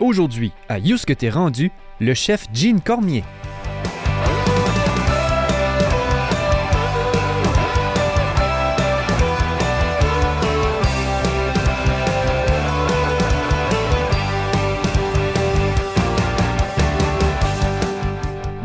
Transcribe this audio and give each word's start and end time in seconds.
Aujourd'hui, 0.00 0.52
à 0.68 0.78
You 0.78 0.96
que 1.04 1.12
t'es 1.12 1.28
rendu, 1.28 1.72
le 1.98 2.14
chef 2.14 2.46
Gene 2.54 2.80
Cormier. 2.80 3.24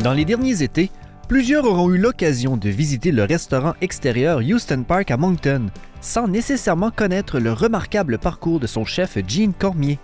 Dans 0.04 0.12
les 0.12 0.24
derniers 0.24 0.62
étés, 0.62 0.90
plusieurs 1.28 1.64
auront 1.64 1.90
eu 1.90 1.98
l'occasion 1.98 2.56
de 2.56 2.68
visiter 2.68 3.10
le 3.10 3.24
restaurant 3.24 3.74
extérieur 3.80 4.38
Houston 4.38 4.84
Park 4.86 5.10
à 5.10 5.16
Moncton, 5.16 5.66
sans 6.00 6.28
nécessairement 6.28 6.92
connaître 6.92 7.40
le 7.40 7.52
remarquable 7.52 8.18
parcours 8.18 8.60
de 8.60 8.68
son 8.68 8.84
chef 8.84 9.18
Gene 9.26 9.52
Cormier. 9.52 9.98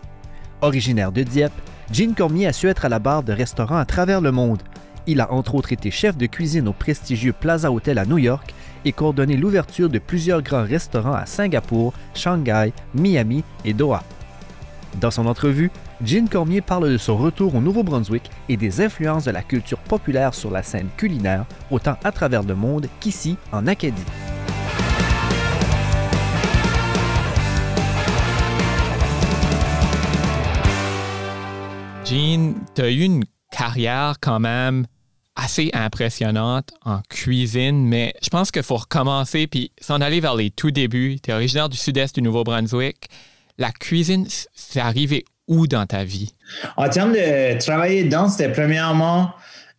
Originaire 0.62 1.12
de 1.12 1.22
Dieppe, 1.22 1.52
Gene 1.92 2.14
Cormier 2.14 2.46
a 2.46 2.52
su 2.52 2.68
être 2.68 2.84
à 2.84 2.88
la 2.88 2.98
barre 2.98 3.22
de 3.22 3.32
restaurants 3.32 3.78
à 3.78 3.84
travers 3.84 4.20
le 4.20 4.30
monde. 4.30 4.62
Il 5.06 5.20
a 5.20 5.32
entre 5.32 5.54
autres 5.54 5.72
été 5.72 5.90
chef 5.90 6.16
de 6.16 6.26
cuisine 6.26 6.68
au 6.68 6.72
prestigieux 6.72 7.32
Plaza 7.32 7.72
Hotel 7.72 7.98
à 7.98 8.04
New 8.04 8.18
York 8.18 8.54
et 8.84 8.92
coordonné 8.92 9.36
l'ouverture 9.36 9.88
de 9.88 9.98
plusieurs 9.98 10.42
grands 10.42 10.64
restaurants 10.64 11.14
à 11.14 11.26
Singapour, 11.26 11.92
Shanghai, 12.14 12.72
Miami 12.94 13.42
et 13.64 13.72
Doha. 13.72 14.02
Dans 15.00 15.10
son 15.10 15.26
entrevue, 15.26 15.70
Gene 16.04 16.28
Cormier 16.28 16.60
parle 16.60 16.90
de 16.90 16.98
son 16.98 17.16
retour 17.16 17.54
au 17.54 17.60
Nouveau-Brunswick 17.60 18.30
et 18.48 18.56
des 18.56 18.80
influences 18.80 19.24
de 19.24 19.30
la 19.30 19.42
culture 19.42 19.78
populaire 19.78 20.34
sur 20.34 20.50
la 20.50 20.62
scène 20.62 20.88
culinaire, 20.96 21.44
autant 21.70 21.96
à 22.04 22.12
travers 22.12 22.42
le 22.42 22.54
monde 22.54 22.86
qu'ici 23.00 23.36
en 23.52 23.66
Acadie. 23.66 24.04
Jean, 32.10 32.54
tu 32.74 32.82
as 32.82 32.90
eu 32.90 33.02
une 33.02 33.22
carrière 33.52 34.16
quand 34.20 34.40
même 34.40 34.84
assez 35.36 35.70
impressionnante 35.72 36.72
en 36.84 37.02
cuisine, 37.08 37.86
mais 37.86 38.14
je 38.20 38.28
pense 38.30 38.50
qu'il 38.50 38.64
faut 38.64 38.78
recommencer 38.78 39.46
puis 39.46 39.70
s'en 39.80 40.00
aller 40.00 40.18
vers 40.18 40.34
les 40.34 40.50
tout 40.50 40.72
débuts. 40.72 41.18
Tu 41.22 41.30
es 41.30 41.34
originaire 41.34 41.68
du 41.68 41.76
sud-est 41.76 42.16
du 42.16 42.22
Nouveau-Brunswick. 42.22 43.08
La 43.58 43.70
cuisine, 43.70 44.26
c'est 44.52 44.80
arrivé 44.80 45.24
où 45.46 45.68
dans 45.68 45.86
ta 45.86 46.02
vie? 46.02 46.34
En 46.76 46.88
termes 46.88 47.12
de 47.12 47.56
travailler 47.60 48.02
dedans, 48.02 48.28
c'était 48.28 48.50
premièrement, 48.50 49.30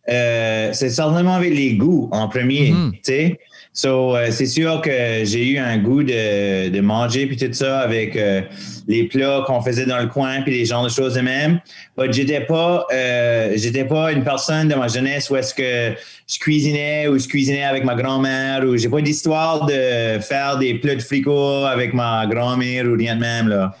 euh, 0.08 0.70
c'est 0.72 0.88
certainement 0.88 1.34
avec 1.34 1.52
les 1.52 1.74
goûts 1.74 2.08
en 2.12 2.28
premier, 2.28 2.74
tu 2.94 3.00
sais. 3.02 3.38
So, 3.74 4.14
euh, 4.14 4.28
c'est 4.30 4.46
sûr 4.46 4.82
que 4.82 5.24
j'ai 5.24 5.48
eu 5.48 5.58
un 5.58 5.78
goût 5.78 6.02
de, 6.02 6.68
de, 6.68 6.80
manger 6.82 7.26
puis 7.26 7.38
tout 7.38 7.50
ça 7.52 7.80
avec 7.80 8.16
euh, 8.16 8.42
les 8.86 9.04
plats 9.04 9.44
qu'on 9.46 9.62
faisait 9.62 9.86
dans 9.86 9.98
le 9.98 10.08
coin 10.08 10.42
puis 10.42 10.52
les 10.52 10.66
genres 10.66 10.84
de 10.84 10.90
choses 10.90 11.14
de 11.14 11.22
même. 11.22 11.58
Mais 11.96 12.12
j'étais 12.12 12.42
pas, 12.42 12.86
euh, 12.92 13.52
j'étais 13.56 13.86
pas 13.86 14.12
une 14.12 14.24
personne 14.24 14.68
de 14.68 14.74
ma 14.74 14.88
jeunesse 14.88 15.30
où 15.30 15.36
est-ce 15.36 15.54
que 15.54 15.98
je 16.28 16.38
cuisinais 16.38 17.08
ou 17.08 17.18
je 17.18 17.26
cuisinais 17.26 17.64
avec 17.64 17.84
ma 17.84 17.94
grand-mère 17.94 18.62
ou 18.62 18.76
j'ai 18.76 18.90
pas 18.90 19.00
d'histoire 19.00 19.64
de 19.64 20.20
faire 20.20 20.58
des 20.58 20.74
plats 20.74 20.96
de 20.96 21.02
frico 21.02 21.64
avec 21.64 21.94
ma 21.94 22.26
grand-mère 22.26 22.84
ou 22.84 22.94
rien 22.94 23.16
de 23.16 23.20
même 23.20 23.48
là. 23.48 23.74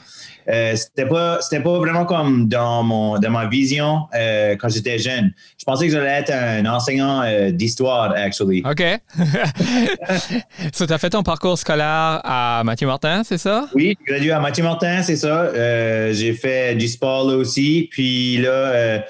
Euh, 0.48 0.74
c'était 0.76 1.06
pas 1.06 1.38
c'était 1.40 1.62
pas 1.62 1.78
vraiment 1.78 2.04
comme 2.04 2.48
dans 2.48 2.82
mon 2.82 3.18
dans 3.18 3.30
ma 3.30 3.46
vision 3.46 4.06
euh, 4.14 4.56
quand 4.56 4.68
j'étais 4.68 4.98
jeune. 4.98 5.32
Je 5.58 5.64
pensais 5.64 5.86
que 5.86 5.92
j'allais 5.92 6.20
être 6.20 6.32
un 6.32 6.66
enseignant 6.66 7.22
euh, 7.22 7.50
d'histoire 7.50 8.12
actually. 8.16 8.62
OK. 8.64 8.82
so, 10.72 10.86
tu 10.86 10.92
as 10.92 10.98
fait 10.98 11.10
ton 11.10 11.22
parcours 11.22 11.58
scolaire 11.58 12.20
à 12.24 12.62
Mathieu 12.64 12.86
Martin, 12.86 13.22
c'est 13.24 13.38
ça? 13.38 13.68
Oui, 13.74 13.96
j'ai 14.00 14.12
gradué 14.12 14.32
à 14.32 14.40
Mathieu 14.40 14.64
Martin, 14.64 15.02
c'est 15.02 15.16
ça. 15.16 15.52
j'ai 16.12 16.32
fait 16.34 16.74
du 16.74 16.88
sport 16.88 17.28
là 17.28 17.36
aussi, 17.36 17.88
puis 17.90 18.38
là 18.38 19.02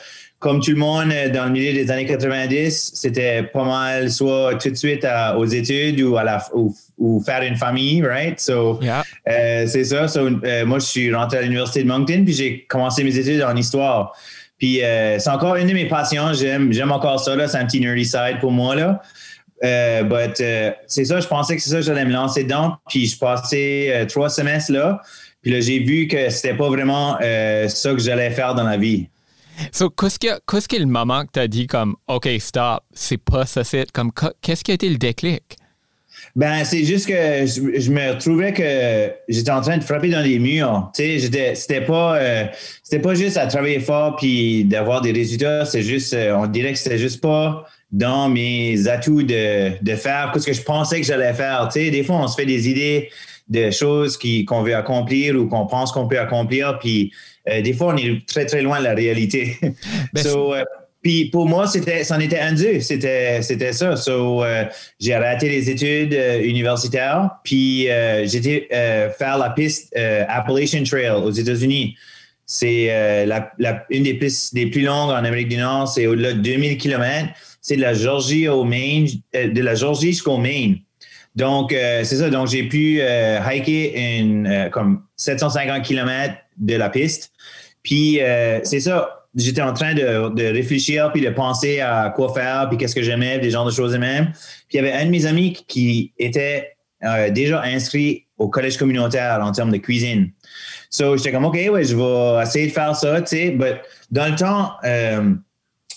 comme 0.43 0.61
tout 0.61 0.73
le 0.73 0.77
monde 0.77 1.13
dans 1.33 1.45
le 1.45 1.51
milieu 1.53 1.73
des 1.73 1.89
années 1.93 2.05
90, 2.05 2.93
c'était 2.95 3.45
pas 3.45 3.65
mal 3.65 4.11
soit 4.11 4.57
tout 4.57 4.71
de 4.71 4.75
suite 4.75 5.07
aux 5.37 5.47
études 5.47 6.01
ou 6.01 6.17
à 6.17 6.25
la 6.25 6.45
ou, 6.53 7.23
faire 7.25 7.43
une 7.43 7.55
famille, 7.55 8.03
right? 8.03 8.41
So, 8.41 8.81
euh, 9.29 9.67
c'est 9.69 9.85
ça. 9.85 10.07
Euh, 10.17 10.67
moi, 10.67 10.81
je 10.81 10.85
suis 10.85 11.15
rentré 11.15 11.39
à 11.39 11.43
l'université 11.43 11.85
de 11.85 11.89
Moncton 11.89 12.23
puis 12.25 12.35
j'ai 12.35 12.65
commencé 12.69 13.05
mes 13.05 13.17
études 13.17 13.41
en 13.43 13.55
histoire. 13.55 14.17
Puis 14.59 14.83
euh, 14.83 15.21
c'est 15.21 15.31
encore 15.31 15.55
une 15.55 15.69
de 15.69 15.75
mes 15.75 15.87
passions. 15.87 16.33
J'aime, 16.33 16.73
j'aime 16.73 16.91
encore 16.91 17.21
ça 17.21 17.37
là. 17.37 17.47
C'est 17.47 17.59
un 17.59 17.65
petit 17.65 17.81
nerdy 17.81 18.05
side 18.05 18.39
pour 18.41 18.51
moi 18.51 18.75
là. 18.75 19.01
but 20.03 20.43
c'est 20.89 21.05
ça. 21.05 21.21
Je 21.21 21.29
pensais 21.29 21.55
que 21.55 21.63
c'est 21.63 21.71
ça. 21.71 21.81
J'allais 21.83 22.05
me 22.05 22.13
lancer 22.13 22.43
dedans. 22.43 22.79
Puis 22.89 23.07
je 23.07 23.17
passais 23.17 24.07
trois 24.09 24.29
semestres 24.29 24.73
là. 24.73 25.01
Puis 25.41 25.53
là, 25.53 25.61
j'ai 25.61 25.79
vu 25.79 26.09
que 26.09 26.31
c'était 26.31 26.55
pas 26.55 26.69
vraiment 26.69 27.17
ça 27.69 27.93
que 27.93 28.01
j'allais 28.01 28.31
faire 28.31 28.57
dans 28.57 28.65
la 28.65 28.77
vie. 28.77 29.07
So, 29.73 29.91
qu'est-ce 29.91 30.19
qui, 30.19 30.77
est 30.77 30.79
le 30.79 30.87
moment 30.87 31.25
que 31.25 31.33
tu 31.33 31.41
as 31.41 31.49
dit 31.49 31.67
comme 31.67 31.97
OK, 32.09 32.29
stop, 32.39 32.83
c'est 32.93 33.19
pas 33.19 33.47
ça, 33.47 33.65
c'est 33.65 33.91
comme 33.93 34.11
qu'est-ce 34.41 34.65
qui 34.65 34.71
a 34.71 34.75
été 34.75 34.89
le 34.89 34.97
déclic? 34.97 35.43
Ben, 36.37 36.65
c'est 36.65 36.85
juste 36.85 37.09
que 37.09 37.15
je, 37.15 37.91
me 37.91 38.13
retrouvais 38.13 38.53
que 38.53 39.13
j'étais 39.29 39.51
en 39.51 39.61
train 39.61 39.77
de 39.77 39.85
frapper 39.85 40.09
dans 40.09 40.21
les 40.21 40.39
murs. 40.39 40.91
Tu 40.95 41.21
sais, 41.21 41.55
c'était 41.55 41.81
pas, 41.81 42.17
euh, 42.17 42.45
c'était 42.83 43.03
pas 43.03 43.15
juste 43.15 43.37
à 43.37 43.47
travailler 43.47 43.81
fort 43.81 44.17
puis 44.17 44.65
d'avoir 44.65 45.01
des 45.01 45.13
résultats. 45.13 45.65
C'est 45.65 45.83
juste, 45.83 46.15
euh, 46.15 46.35
on 46.35 46.47
dirait 46.47 46.73
que 46.73 46.79
c'était 46.79 46.99
juste 46.99 47.21
pas 47.21 47.65
dans 47.91 48.29
mes 48.29 48.89
atouts 48.89 49.23
de, 49.23 49.83
de 49.83 49.97
faire 49.97 50.33
ce 50.35 50.47
que 50.47 50.53
je 50.53 50.63
pensais 50.63 51.01
que 51.01 51.07
j'allais 51.07 51.35
faire. 51.35 51.69
Tu 51.73 51.81
sais, 51.81 51.91
des 51.91 52.05
fois, 52.05 52.17
on 52.17 52.29
se 52.29 52.37
fait 52.37 52.47
des 52.47 52.69
idées 52.69 53.11
de 53.49 53.71
choses 53.71 54.19
qu'on 54.49 54.63
veut 54.63 54.75
accomplir 54.75 55.37
ou 55.37 55.47
qu'on 55.47 55.67
pense 55.67 55.93
qu'on 55.93 56.09
peut 56.09 56.19
accomplir, 56.19 56.79
puis 56.79 57.13
des 57.47 57.73
fois, 57.73 57.95
on 57.95 57.97
est 57.97 58.27
très, 58.27 58.47
très 58.47 58.63
loin 58.63 58.79
de 58.79 58.85
la 58.85 58.95
réalité. 58.95 59.59
Ben, 60.13 60.27
euh, 60.27 60.65
puis 61.03 61.27
pour 61.31 61.47
moi, 61.47 61.67
c'était, 61.67 62.05
c'en 62.05 62.21
était 62.21 62.39
un 62.39 62.53
deux. 62.53 62.81
C'était, 62.81 63.43
c'était 63.43 63.73
ça. 63.73 63.97
So, 63.97 64.45
euh, 64.45 64.65
j'ai 65.01 65.15
arrêté 65.15 65.49
les 65.49 65.69
études 65.69 66.17
universitaires, 66.45 67.31
puis 67.43 67.89
j'étais 68.25 68.69
faire 69.19 69.39
la 69.39 69.51
piste 69.51 69.97
Appalachian 69.97 70.85
Trail 70.85 71.11
aux 71.11 71.31
États-Unis. 71.31 71.97
C'est 72.47 73.27
la, 73.27 73.53
une 73.91 74.05
des 74.05 74.15
pistes 74.15 74.53
les 74.55 74.67
plus 74.67 74.83
longues 74.83 75.11
en 75.11 75.25
Amérique 75.25 75.49
du 75.49 75.57
Nord. 75.57 75.89
C'est 75.89 76.07
au-delà 76.07 76.35
de 76.35 76.41
2000 76.41 76.79
km. 76.79 77.29
C'est 77.61 77.77
de 77.77 77.81
la 77.81 77.95
Georgie 77.95 78.49
au 78.49 78.65
Maine, 78.65 79.09
de 79.35 79.61
la 79.61 79.75
Georgie 79.75 80.09
jusqu'au 80.13 80.39
Maine. 80.39 80.79
Donc, 81.35 81.71
c'est 81.71 82.05
ça. 82.05 82.29
Donc, 82.29 82.49
j'ai 82.49 82.65
pu 82.65 83.01
hiker 83.01 83.93
une, 83.95 84.69
comme 84.71 85.03
750 85.17 85.83
km 85.83 86.35
de 86.59 86.77
la 86.77 86.91
piste. 86.91 87.33
Puis 87.83 88.21
euh, 88.21 88.61
c'est 88.65 88.81
ça, 88.81 89.27
j'étais 89.35 89.63
en 89.63 89.73
train 89.73 89.95
de, 89.95 90.53
réfléchir 90.53 91.11
puis 91.13 91.21
de 91.21 91.31
penser 91.31 91.81
à 91.81 92.13
quoi 92.15 92.33
faire 92.33 92.69
puis 92.69 92.79
qu'est-ce 92.79 92.95
que 92.95 93.03
j'aimais, 93.03 93.39
des 93.39 93.51
genres 93.51 93.67
de 93.67 93.71
choses 93.71 93.97
même. 93.97 94.33
Puis 94.69 94.75
il 94.75 94.77
y 94.77 94.79
avait 94.81 94.93
un 94.93 95.07
de 95.07 95.11
mes 95.11 95.27
amis 95.27 95.53
qui 95.67 96.13
était 96.19 96.77
euh, 97.05 97.31
déjà 97.31 97.63
inscrit 97.63 98.27
au 98.39 98.49
collège 98.49 98.77
communautaire 98.77 99.41
en 99.43 99.53
termes 99.53 99.73
de 99.73 99.79
cuisine. 99.79 100.31
So 100.91 101.17
j'étais 101.17 101.33
comme 101.33 101.45
OK, 101.45 101.55
ouais, 101.55 101.85
je 101.85 101.97
vais 101.97 102.43
essayer 102.43 102.67
de 102.69 102.73
faire 102.73 102.95
ça, 102.95 103.21
tu 103.23 103.29
sais. 103.29 103.51
But 103.51 103.77
dans 104.11 104.31
le 104.31 104.37
temps, 104.37 104.73
euh, 104.85 105.35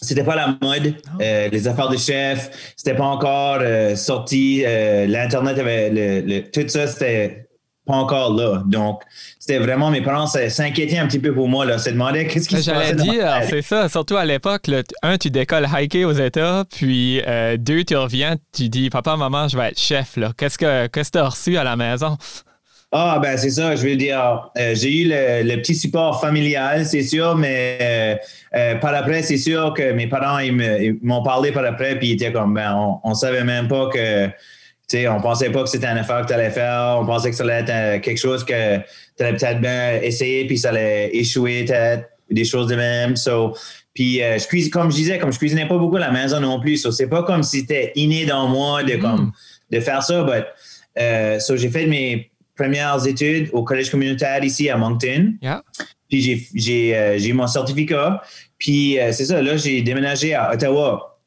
c'était 0.06 0.24
pas 0.24 0.36
la 0.36 0.58
mode, 0.62 0.96
ah. 1.08 1.12
euh, 1.22 1.50
les 1.50 1.68
affaires 1.68 1.90
de 1.90 1.98
chef, 1.98 2.74
c'était 2.76 2.96
pas 2.96 3.06
encore 3.06 3.62
sorti, 3.96 4.64
l'internet 5.08 5.58
avait 5.60 5.90
le, 5.92 6.42
tout 6.52 6.68
ça, 6.68 6.88
c'était 6.88 7.48
pas 7.86 7.94
encore 7.94 8.34
là. 8.34 8.64
Donc, 8.66 9.02
c'était 9.40 9.60
vraiment, 9.60 9.92
mes 9.92 10.02
parents 10.02 10.26
s'inquiétaient 10.26 10.98
un 10.98 11.08
petit 11.08 11.20
peu 11.20 11.34
pour 11.34 11.48
moi, 11.48 11.66
là, 11.66 11.78
se 11.78 11.92
demandaient 11.92 12.26
qu'est-ce 12.26 12.50
qui 12.50 12.62
se 12.62 12.72
passait. 12.72 12.96
J'allais 12.98 13.12
dire, 13.12 13.42
c'est 13.48 13.62
ça, 13.62 13.88
surtout 13.90 14.18
à 14.18 14.26
l'époque, 14.26 14.64
un, 15.04 15.18
tu 15.18 15.30
décolles 15.30 15.68
hiker 15.72 16.08
aux 16.08 16.14
États, 16.14 16.66
puis 16.76 17.22
euh, 17.28 17.58
deux, 17.58 17.84
tu 17.84 17.96
reviens, 17.96 18.38
tu 18.56 18.70
dis, 18.70 18.90
papa, 18.90 19.16
maman, 19.18 19.48
je 19.48 19.58
vais 19.58 19.70
être 19.70 19.80
chef, 19.80 20.18
là. 20.18 20.32
Qu'est-ce 20.36 20.58
que 20.58 20.88
tu 20.88 21.18
as 21.20 21.28
reçu 21.28 21.58
à 21.58 21.64
la 21.64 21.76
maison? 21.76 22.18
Ah, 22.92 23.20
ben 23.22 23.36
c'est 23.38 23.50
ça, 23.50 23.76
je 23.76 23.86
veux 23.86 23.96
dire, 23.96 24.52
euh, 24.58 24.74
j'ai 24.74 25.02
eu 25.02 25.08
le, 25.10 25.56
petit 25.58 25.76
support 25.76 26.22
familial, 26.22 26.86
c'est 26.86 27.04
sûr, 27.04 27.36
mais 27.36 28.20
euh, 28.56 28.76
par 28.76 28.94
après, 28.94 29.22
c'est 29.22 29.38
sûr 29.38 29.74
que 29.74 29.92
mes 29.92 30.08
parents, 30.08 30.40
ils 30.40 30.98
m'ont 31.02 31.24
parlé 31.24 31.52
par 31.52 31.66
après, 31.66 31.98
puis 31.98 32.10
ils 32.10 32.14
étaient 32.14 32.32
comme, 32.32 32.54
ben, 32.54 32.74
on, 32.74 33.00
on 33.04 33.14
savait 33.14 33.44
même 33.44 33.68
pas 33.68 33.90
que 33.90 34.30
sais, 34.88 35.08
on 35.08 35.22
pensait 35.22 35.50
pas 35.50 35.64
que 35.64 35.70
c'était 35.70 35.88
un 35.88 35.98
affaire 35.98 36.22
que 36.22 36.28
tu 36.28 36.34
allais 36.34 36.50
faire. 36.50 36.98
On 37.00 37.06
pensait 37.06 37.30
que 37.30 37.36
ça 37.36 37.44
allait 37.44 37.62
être 37.62 37.70
euh, 37.70 38.00
quelque 38.00 38.18
chose 38.18 38.44
que 38.44 38.78
tu 38.78 39.24
allais 39.24 39.38
peut-être 39.38 39.62
bien 39.62 40.02
essayer, 40.02 40.46
puis 40.46 40.58
ça 40.58 40.70
allait 40.70 41.16
échouer, 41.16 41.66
peut-être, 41.66 42.10
des 42.30 42.46
choses 42.46 42.68
de 42.68 42.76
même. 42.76 43.16
So, 43.16 43.56
puis, 43.94 44.22
euh, 44.22 44.38
je 44.38 44.48
cuisine, 44.48 44.72
comme 44.72 44.92
je 44.92 44.98
disais, 44.98 45.20
comme 45.20 45.32
je 45.32 45.38
cuisinais 45.38 45.68
pas 45.68 45.78
beaucoup 45.78 45.96
à 45.98 46.02
la 46.02 46.12
maison 46.12 46.40
non 46.40 46.60
plus. 46.60 46.78
So, 46.78 46.92
c'est 46.92 47.08
pas 47.08 47.24
comme 47.24 47.44
si 47.44 47.62
c'était 47.62 47.92
inné 47.96 48.26
dans 48.26 48.48
moi 48.48 48.84
de, 48.84 48.96
comme, 48.96 49.28
mm. 49.28 49.32
de 49.72 49.80
faire 49.80 50.04
ça. 50.04 50.24
But, 50.24 50.46
euh, 51.00 51.40
so, 51.40 51.56
j'ai 51.56 51.70
fait 51.70 51.88
mes 51.88 52.32
premières 52.56 53.06
études 53.06 53.50
au 53.54 53.64
collège 53.64 53.90
communautaire 53.90 54.44
ici 54.44 54.70
à 54.70 54.78
Moncton. 54.78 55.34
Puis, 56.10 56.22
j'ai, 56.22 56.48
j'ai, 57.20 57.28
eu 57.30 57.34
mon 57.34 57.48
certificat. 57.48 58.22
Puis, 58.58 58.98
c'est 59.12 59.26
ça, 59.26 59.42
là, 59.42 59.58
j'ai 59.58 59.82
déménagé 59.82 60.34
à 60.34 60.54
Ottawa. 60.54 61.20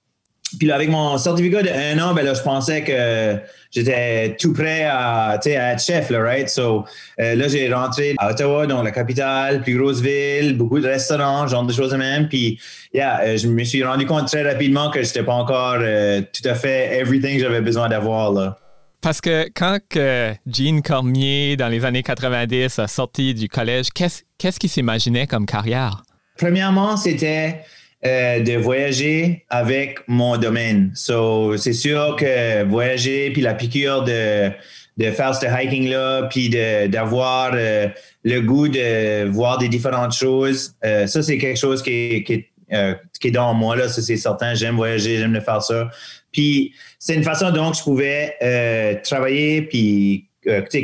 puis 0.58 0.68
là, 0.68 0.76
avec 0.76 0.88
mon 0.88 1.18
certificat 1.18 1.62
de 1.62 1.68
un 1.68 1.98
an, 2.02 2.14
ben 2.14 2.24
là, 2.24 2.34
je 2.34 2.42
pensais 2.42 2.82
que 2.82 3.38
j'étais 3.70 4.36
tout 4.38 4.52
prêt 4.52 4.84
à, 4.84 5.30
à 5.30 5.72
être 5.72 5.82
chef, 5.82 6.10
là, 6.10 6.20
right? 6.20 6.48
So, 6.48 6.84
euh, 7.20 7.34
là, 7.34 7.48
j'ai 7.48 7.72
rentré 7.72 8.14
à 8.18 8.30
Ottawa, 8.30 8.66
donc 8.66 8.84
la 8.84 8.90
capitale, 8.90 9.62
plus 9.62 9.76
grosse 9.78 10.00
ville, 10.00 10.56
beaucoup 10.56 10.80
de 10.80 10.86
restaurants, 10.86 11.46
genre 11.46 11.64
de 11.64 11.72
choses 11.72 11.92
de 11.92 11.96
même. 11.96 12.28
Puis, 12.28 12.58
yeah, 12.92 13.20
euh, 13.20 13.36
je 13.36 13.48
me 13.48 13.64
suis 13.64 13.82
rendu 13.84 14.06
compte 14.06 14.26
très 14.26 14.42
rapidement 14.42 14.90
que 14.90 15.02
je 15.02 15.08
n'étais 15.08 15.22
pas 15.22 15.34
encore 15.34 15.78
euh, 15.80 16.22
tout 16.32 16.48
à 16.48 16.54
fait 16.54 16.98
everything 16.98 17.36
que 17.36 17.42
j'avais 17.42 17.60
besoin 17.60 17.88
d'avoir, 17.88 18.32
là. 18.32 18.58
Parce 19.08 19.22
que 19.22 19.48
quand 19.54 19.78
que 19.88 20.34
Gene 20.46 20.82
Cormier, 20.82 21.56
dans 21.56 21.68
les 21.68 21.86
années 21.86 22.02
90, 22.02 22.78
a 22.78 22.86
sorti 22.86 23.32
du 23.32 23.48
collège, 23.48 23.86
qu'est-ce 23.94 24.58
qu'il 24.58 24.68
s'imaginait 24.68 25.26
comme 25.26 25.46
carrière? 25.46 26.02
Premièrement, 26.36 26.94
c'était 26.98 27.60
euh, 28.04 28.40
de 28.40 28.58
voyager 28.58 29.46
avec 29.48 30.00
mon 30.08 30.36
domaine. 30.36 30.90
So, 30.94 31.56
c'est 31.56 31.72
sûr 31.72 32.16
que 32.16 32.64
voyager, 32.64 33.30
puis 33.30 33.40
la 33.40 33.54
piqûre 33.54 34.04
de, 34.04 34.50
de 34.98 35.10
faire 35.10 35.34
ce 35.34 35.46
hiking-là, 35.46 36.24
puis 36.24 36.50
d'avoir 36.50 37.52
euh, 37.54 37.88
le 38.24 38.40
goût 38.42 38.68
de 38.68 39.26
voir 39.30 39.56
des 39.56 39.70
différentes 39.70 40.12
choses, 40.12 40.74
euh, 40.84 41.06
ça, 41.06 41.22
c'est 41.22 41.38
quelque 41.38 41.58
chose 41.58 41.82
qui 41.82 42.24
qui 42.24 43.28
est, 43.28 43.30
dans 43.30 43.54
moi, 43.54 43.74
là, 43.74 43.88
c'est 43.88 44.16
certain. 44.18 44.54
J'aime 44.54 44.76
voyager, 44.76 45.16
j'aime 45.16 45.40
faire 45.40 45.62
ça. 45.62 45.88
Puis, 46.32 46.72
c'est 46.98 47.14
une 47.14 47.24
façon 47.24 47.50
donc 47.50 47.74
je 47.76 47.82
pouvais 47.82 48.98
travailler, 49.02 49.62
puis 49.62 50.28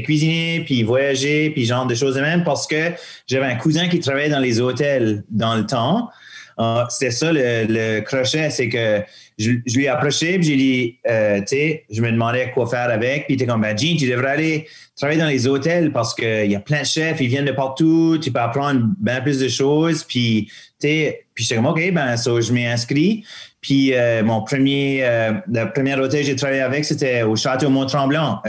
cuisiner, 0.03 0.63
puis 0.65 0.83
voyager, 0.83 1.51
puis 1.51 1.65
genre 1.65 1.87
de 1.87 1.95
choses 1.95 2.17
de 2.17 2.21
même, 2.21 2.45
parce 2.45 2.67
que 2.67 2.93
j'avais 3.27 3.47
un 3.47 3.57
cousin 3.57 3.89
qui 3.89 4.01
travaillait 4.01 4.31
dans 4.31 4.41
les 4.41 4.61
hôtels 4.61 5.25
dans 5.31 5.55
le 5.55 5.67
temps. 5.67 6.11
Ah, 6.57 6.87
c'est 6.89 7.11
ça 7.11 7.33
le, 7.33 8.01
crochet, 8.01 8.49
c'est 8.51 8.69
que 8.69 9.03
je, 9.39 9.51
lui 9.75 9.85
ai 9.85 9.89
approché, 9.89 10.39
puis 10.39 10.45
j'ai 10.45 10.57
dit, 10.57 10.99
euh, 11.09 11.41
tu 11.41 11.47
sais, 11.49 11.85
je 11.91 12.01
me 12.01 12.13
demandais 12.13 12.53
quoi 12.53 12.67
faire 12.69 12.91
avec, 12.91 13.27
puis 13.27 13.35
il 13.35 13.35
était 13.35 13.47
comme, 13.47 13.63
ben, 13.63 13.77
Jean, 13.77 13.97
tu 13.97 14.09
devrais 14.09 14.31
aller 14.31 14.69
travailler 14.97 15.19
dans 15.19 15.29
les 15.29 15.49
hôtels 15.49 15.91
parce 15.91 16.15
qu'il 16.15 16.47
y 16.49 16.55
a 16.55 16.61
plein 16.61 16.83
de 16.83 16.87
chefs, 16.87 17.21
ils 17.21 17.27
viennent 17.27 17.45
de 17.45 17.53
partout, 17.53 18.19
tu 18.23 18.31
peux 18.31 18.39
apprendre 18.39 18.87
bien 19.01 19.21
plus 19.21 19.41
de 19.41 19.49
choses, 19.49 20.05
puis, 20.05 20.49
puis 21.35 21.45
j'étais 21.45 21.57
comme, 21.57 21.67
OK, 21.67 21.93
ben, 21.93 22.17
je 22.17 22.53
m'ai 22.53 22.67
inscrit. 22.67 23.25
Puis 23.61 23.95
euh, 23.95 24.23
mon 24.23 24.43
premier, 24.43 25.01
euh, 25.03 25.33
le 25.51 25.73
premier 25.73 25.95
hôtel 25.95 26.21
que 26.21 26.27
j'ai 26.27 26.37
travaillé 26.37 26.61
avec, 26.61 26.85
c'était 26.85 27.23
au 27.23 27.35
Château 27.35 27.71
Mont-Tremblant, 27.71 28.43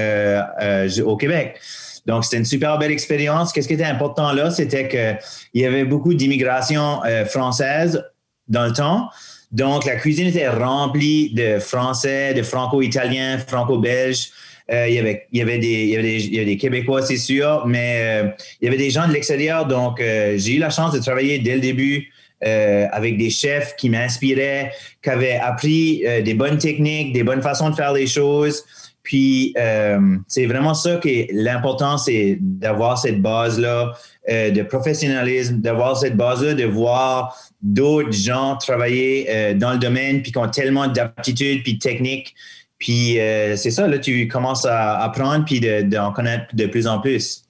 au 1.06 1.18
Québec. 1.18 1.60
Donc, 2.06 2.24
c'était 2.24 2.38
une 2.38 2.46
super 2.46 2.78
belle 2.78 2.92
expérience. 2.92 3.52
Qu'est-ce 3.52 3.68
qui 3.68 3.74
était 3.74 3.84
important 3.84 4.32
là? 4.32 4.52
C'était 4.52 4.88
qu'il 4.88 5.62
y 5.62 5.66
avait 5.66 5.86
beaucoup 5.86 6.14
d'immigration 6.14 7.04
euh, 7.04 7.26
française 7.26 8.04
dans 8.48 8.66
le 8.66 8.74
temps. 8.74 9.10
Donc, 9.52 9.86
la 9.86 9.96
cuisine 9.96 10.28
était 10.28 10.50
remplie 10.50 11.34
de 11.34 11.60
Français, 11.60 12.34
de 12.34 12.44
Franco-Italiens, 12.44 13.40
Franco-Belges. 13.40 14.30
Euh, 14.72 14.88
il, 14.88 14.96
y 14.96 15.00
avait, 15.00 15.28
il, 15.32 15.40
y 15.40 15.42
avait 15.42 15.60
des, 15.60 15.86
il, 15.86 16.36
y 16.36 16.46
des, 16.46 16.58
Québécois, 16.58 17.04
c'est 17.04 17.18
sûr, 17.18 17.66
mais 17.68 18.00
euh, 18.02 18.30
il 18.62 18.66
y 18.66 18.68
avait 18.68 18.78
des 18.78 18.90
gens 18.90 19.08
de 19.08 19.14
l'extérieur. 19.14 19.66
Donc, 19.66 20.00
j'ai 20.00 20.56
eu 20.56 20.60
la 20.60 20.70
chance 20.70 20.92
de 20.92 21.00
travailler 21.00 21.40
dès 21.40 21.56
le 21.56 21.62
début 21.62 22.12
avec 22.42 23.18
des 23.18 23.30
chefs 23.30 23.76
qui 23.76 23.90
m'inspiraient, 23.90 24.72
qui 25.02 25.10
avaient 25.10 25.38
appris 25.38 26.04
des 26.24 26.34
bonnes 26.34 26.58
techniques, 26.58 27.14
des 27.14 27.24
bonnes 27.24 27.42
façons 27.42 27.70
de 27.70 27.76
faire 27.76 27.94
les 27.94 28.08
choses. 28.08 28.64
Puis, 29.06 29.54
euh, 29.58 30.18
c'est 30.28 30.48
vraiment 30.48 30.74
ça 30.74 30.98
qui 30.98 31.10
est 31.10 31.30
l'important, 31.32 32.00
c'est 32.00 32.40
d'avoir 32.42 32.98
cette 32.98 33.22
base-là 33.22 33.94
euh, 34.30 34.50
de 34.50 34.64
professionnalisme, 34.64 35.62
d'avoir 35.62 35.96
cette 35.96 36.18
base-là, 36.18 36.56
de 36.56 36.66
voir 36.66 37.38
d'autres 37.62 38.12
gens 38.12 38.58
travailler 38.58 39.28
euh, 39.30 39.54
dans 39.54 39.74
le 39.74 39.78
domaine, 39.78 40.24
puis 40.24 40.32
qui 40.32 40.38
ont 40.40 40.50
tellement 40.50 40.88
d'aptitudes, 40.88 41.62
puis 41.62 41.76
de 41.76 41.80
techniques. 41.80 42.34
Puis, 42.80 43.18
c'est 43.56 43.72
ça, 43.72 43.88
là, 43.88 44.00
tu 44.00 44.28
commences 44.28 44.66
à 44.66 44.98
apprendre, 45.02 45.46
puis 45.46 45.62
d'en 45.86 46.12
connaître 46.12 46.54
de 46.54 46.66
plus 46.66 46.88
en 46.88 47.00
plus. 47.00 47.44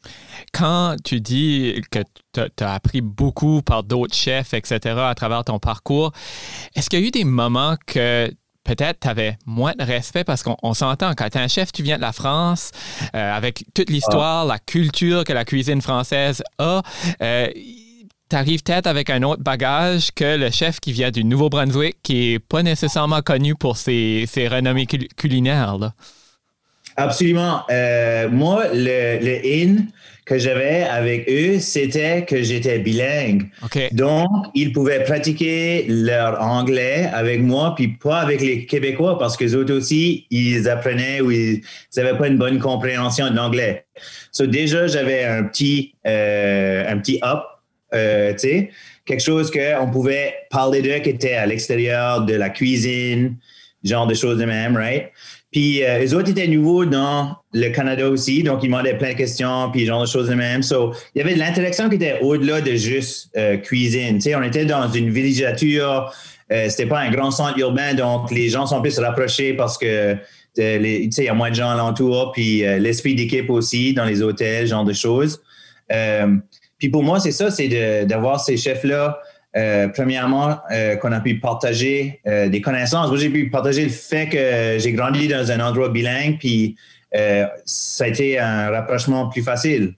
Quand 0.54 0.96
tu 1.04 1.20
dis 1.20 1.82
que 1.90 2.00
as 2.40 2.74
appris 2.74 3.02
beaucoup 3.02 3.62
par 3.62 3.84
d'autres 3.84 4.16
chefs, 4.16 4.54
etc., 4.54 4.96
à 4.98 5.16
travers 5.16 5.44
ton 5.44 5.60
parcours, 5.60 6.12
est-ce 6.76 6.90
qu'il 6.90 7.00
y 7.00 7.04
a 7.04 7.08
eu 7.08 7.12
des 7.12 7.24
moments 7.24 7.76
que 7.86 8.32
peut-être 8.64 9.02
tu 9.02 9.08
avais 9.08 9.38
moins 9.46 9.74
de 9.78 9.84
respect? 9.84 10.24
Parce 10.24 10.44
qu'on 10.44 10.74
s'entend, 10.74 11.14
quand 11.16 11.30
tu 11.30 11.38
es 11.38 11.42
un 11.42 11.48
chef, 11.48 11.72
tu 11.72 11.84
viens 11.84 11.98
de 11.98 12.02
la 12.02 12.14
France, 12.14 12.72
euh, 13.16 13.36
avec 13.36 13.64
toute 13.74 13.90
l'histoire, 13.90 14.44
ah. 14.44 14.54
la 14.54 14.60
culture 14.60 15.24
que 15.24 15.34
la 15.34 15.46
cuisine 15.46 15.82
française 15.82 16.44
a. 16.58 16.82
Euh, 17.22 17.48
tu 18.28 18.36
arrives 18.36 18.64
peut-être 18.64 18.88
avec 18.88 19.12
un 19.12 19.22
autre 19.22 19.44
bagage 19.44 20.10
que 20.12 20.38
le 20.38 20.50
chef 20.50 20.80
qui 20.80 20.92
vient 20.92 21.12
du 21.12 21.24
Nouveau-Brunswick, 21.24 21.98
qui 22.02 22.32
n'est 22.32 22.40
pas 22.40 22.64
nécessairement 22.64 23.22
connu 23.22 23.54
pour 23.54 23.78
ses, 23.78 24.26
ses 24.28 24.48
renommées 24.48 24.88
culinaires. 24.88 25.78
Absolument. 26.98 27.62
Euh, 27.70 28.30
moi, 28.30 28.66
le, 28.74 29.20
le 29.20 29.46
IN, 29.46 29.88
que 30.26 30.40
j'avais 30.40 30.82
avec 30.84 31.30
eux, 31.30 31.60
c'était 31.60 32.26
que 32.26 32.42
j'étais 32.42 32.80
bilingue. 32.80 33.48
Donc, 33.92 34.28
ils 34.56 34.74
pouvaient 34.74 35.04
pratiquer 35.04 35.86
leur 35.88 36.42
anglais 36.42 37.10
avec 37.14 37.42
moi, 37.42 37.76
puis 37.76 37.90
pas 37.90 38.22
avec 38.22 38.42
les 38.42 38.66
Québécois, 38.66 39.20
parce 39.20 39.38
que 39.38 39.46
eux 39.46 39.72
aussi, 39.72 40.26
ils 40.32 40.68
apprenaient 40.68 41.22
ou 41.22 41.30
ils 41.30 41.62
n'avaient 41.96 42.18
pas 42.18 42.28
une 42.28 42.38
bonne 42.38 42.58
compréhension 42.58 43.30
de 43.30 43.36
l'anglais. 43.36 43.86
So, 44.32 44.48
déjà, 44.48 44.88
j'avais 44.88 45.24
un 45.24 45.44
petit, 45.44 45.94
euh, 46.08 46.92
un 46.92 46.98
petit 46.98 47.20
up, 47.24 47.44
euh, 47.94 48.34
tu 48.34 48.40
sais, 48.40 48.70
quelque 49.06 49.24
chose 49.24 49.52
qu'on 49.52 49.92
pouvait 49.92 50.34
parler 50.50 50.82
d'eux 50.82 51.00
qui 51.04 51.10
était 51.12 51.36
à 51.36 51.46
l'extérieur 51.46 52.26
de 52.26 52.34
la 52.34 52.50
cuisine, 52.50 53.38
genre 53.84 54.08
de 54.08 54.16
choses 54.16 54.40
de 54.40 54.46
même, 54.46 54.76
right? 54.76 55.12
Puis 55.56 55.86
euh, 55.86 56.00
les 56.00 56.14
autres 56.14 56.32
étaient 56.32 56.50
nouveaux 56.50 56.84
dans 56.84 57.38
le 57.54 57.70
Canada 57.70 58.10
aussi, 58.10 58.44
donc 58.44 58.60
ils 58.62 58.66
demandaient 58.66 58.98
plein 58.98 59.14
de 59.14 59.18
questions, 59.18 59.72
puis 59.72 59.86
genre 59.86 60.02
de 60.02 60.06
choses 60.06 60.28
de 60.28 60.34
même. 60.34 60.62
So, 60.62 60.92
il 61.16 61.20
y 61.20 61.22
avait 61.22 61.34
de 61.34 61.40
l'interaction 61.40 61.88
qui 61.88 61.96
était 61.96 62.20
au-delà 62.20 62.60
de 62.60 62.74
juste 62.76 63.30
euh, 63.38 63.56
cuisine. 63.56 64.16
Tu 64.16 64.24
sais, 64.24 64.36
on 64.36 64.44
était 64.44 64.66
dans 64.66 64.92
une 64.92 65.10
villégiature, 65.10 66.14
euh, 66.52 66.68
c'était 66.68 66.88
pas 66.88 67.00
un 67.00 67.10
grand 67.10 67.32
centre 67.32 67.58
urbain, 67.58 67.94
donc 67.94 68.32
les 68.32 68.50
gens 68.50 68.66
sont 68.66 68.82
plus 68.82 69.00
rapprochés 69.00 69.54
parce 69.54 69.78
que 69.78 70.18
sais, 70.58 70.78
il 70.82 71.24
y 71.24 71.30
a 71.30 71.34
moins 71.34 71.52
de 71.52 71.56
gens 71.56 71.70
alentour, 71.70 72.34
puis 72.34 72.58
l'esprit 72.78 73.16
d'équipe 73.16 73.50
aussi 73.50 73.94
dans 73.94 74.04
les 74.04 74.22
hôtels, 74.22 74.68
genre 74.68 74.84
de 74.84 74.92
choses. 74.92 75.42
puis 76.80 76.90
pour 76.90 77.04
moi, 77.04 77.22
c'est 77.22 77.32
ça, 77.32 77.50
c'est 77.50 78.06
d'avoir 78.06 78.42
ces 78.42 78.58
chefs-là 78.58 79.22
euh, 79.56 79.88
premièrement, 79.88 80.58
euh, 80.72 80.98
qu'on 80.98 81.14
a 81.14 81.22
pu 81.22 81.40
partager 81.40 82.20
euh, 82.28 82.50
des 82.50 82.60
connaissances. 82.60 83.08
Moi, 83.08 83.18
j'ai 83.18 83.30
pu 83.30 83.50
partager 83.50 83.84
le 83.84 83.90
fait 83.90 84.28
que 84.28 84.78
j'ai 84.80 84.92
grandi 84.92 85.30
dans 85.30 85.50
un 85.50 85.60
endroit 85.62 85.90
bilingue, 85.90 86.38
puis 86.40 86.76
ça 87.64 88.04
a 88.04 88.08
été 88.08 88.38
un 88.38 88.70
rapprochement 88.70 89.30
plus 89.30 89.42
facile. 89.42 89.94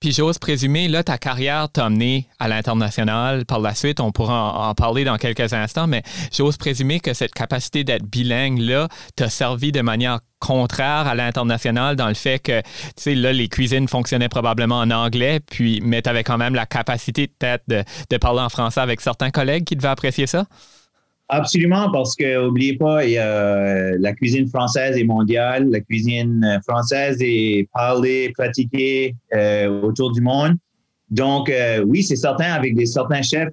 Puis 0.00 0.12
j'ose 0.12 0.38
présumer, 0.38 0.86
là, 0.86 1.02
ta 1.02 1.18
carrière 1.18 1.68
t'a 1.70 1.86
amené 1.86 2.28
à 2.38 2.46
l'international. 2.46 3.44
Par 3.44 3.58
la 3.58 3.74
suite, 3.74 3.98
on 3.98 4.12
pourra 4.12 4.68
en, 4.68 4.74
parler 4.74 5.02
dans 5.02 5.16
quelques 5.16 5.52
instants, 5.52 5.88
mais 5.88 6.04
j'ose 6.32 6.56
présumer 6.56 7.00
que 7.00 7.14
cette 7.14 7.34
capacité 7.34 7.82
d'être 7.82 8.04
bilingue-là 8.04 8.86
t'a 9.16 9.28
servi 9.28 9.72
de 9.72 9.80
manière 9.80 10.20
contraire 10.38 11.08
à 11.08 11.16
l'international 11.16 11.96
dans 11.96 12.06
le 12.06 12.14
fait 12.14 12.38
que, 12.38 12.60
tu 12.60 12.68
sais, 12.96 13.14
là, 13.16 13.32
les 13.32 13.48
cuisines 13.48 13.88
fonctionnaient 13.88 14.28
probablement 14.28 14.78
en 14.78 14.90
anglais, 14.92 15.40
puis, 15.40 15.80
mais 15.82 16.00
tu 16.00 16.08
avais 16.08 16.22
quand 16.22 16.38
même 16.38 16.54
la 16.54 16.66
capacité 16.66 17.26
peut-être 17.26 17.64
de, 17.66 17.82
de 18.08 18.16
parler 18.18 18.40
en 18.40 18.48
français 18.48 18.80
avec 18.80 19.00
certains 19.00 19.30
collègues 19.30 19.64
qui 19.64 19.74
devaient 19.74 19.88
apprécier 19.88 20.28
ça? 20.28 20.46
Absolument, 21.30 21.90
parce 21.92 22.16
que 22.16 22.42
n'oubliez 22.42 22.78
pas, 22.78 23.04
il 23.04 23.10
y 23.10 23.18
a, 23.18 23.26
euh, 23.26 23.96
la 24.00 24.14
cuisine 24.14 24.48
française 24.48 24.96
est 24.96 25.04
mondiale, 25.04 25.68
la 25.70 25.80
cuisine 25.80 26.42
euh, 26.42 26.58
française 26.66 27.18
est 27.20 27.68
parlée, 27.74 28.32
pratiquée 28.32 29.14
euh, 29.34 29.82
autour 29.82 30.12
du 30.12 30.22
monde. 30.22 30.56
Donc, 31.10 31.50
oui, 31.86 32.02
c'est 32.02 32.16
certain, 32.16 32.52
avec 32.52 32.74
certains 32.86 33.22
chefs, 33.22 33.48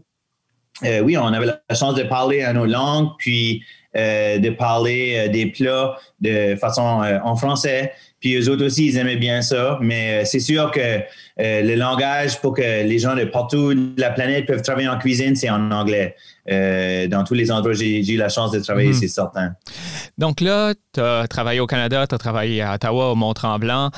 oui, 0.84 1.16
on 1.16 1.28
avait 1.28 1.46
la 1.46 1.76
chance 1.76 1.96
de 1.96 2.04
parler 2.04 2.42
à 2.42 2.52
nos 2.52 2.66
langues, 2.66 3.12
puis 3.18 3.64
de 3.96 4.50
parler 4.50 5.30
des 5.30 5.46
plats 5.46 5.96
de 6.20 6.58
façon 6.58 6.82
en 7.24 7.36
français. 7.38 7.94
Puis 8.20 8.36
eux 8.36 8.50
autres 8.50 8.66
aussi, 8.66 8.88
ils 8.88 8.98
aimaient 8.98 9.16
bien 9.16 9.42
ça. 9.42 9.80
Mais 9.82 10.26
c'est 10.26 10.42
sûr 10.42 10.70
que 10.70 11.00
le 11.38 11.76
langage 11.76 12.42
pour 12.42 12.54
que 12.54 12.62
les 12.62 13.00
gens 13.00 13.16
de 13.16 13.24
partout 13.24 13.74
de 13.74 14.02
la 14.02 14.10
planète 14.10 14.48
peuvent 14.48 14.62
travailler 14.62 14.90
en 14.90 14.98
cuisine, 14.98 15.38
c'est 15.38 15.50
en 15.50 15.72
anglais. 15.72 16.14
Euh, 16.52 17.08
dans 17.08 17.24
tous 17.24 17.34
les 17.34 17.52
endroits 17.52 17.72
où 17.72 17.76
j'ai 17.76 18.08
eu 18.08 18.18
la 18.18 18.30
chance 18.30 18.52
de 18.52 18.60
travailler, 18.60 18.90
mhm. 18.90 18.94
c'est 18.94 19.08
certain. 19.08 19.56
Donc 20.18 20.42
là, 20.42 20.74
tu 20.94 21.02
as 21.02 21.28
travaillé 21.28 21.60
au 21.60 21.66
Canada, 21.66 22.06
tu 22.08 22.14
as 22.14 22.18
travaillé 22.20 22.62
à 22.62 22.76
Ottawa, 22.76 23.12
au 23.12 23.16
Mont-Tremblant. 23.16 23.90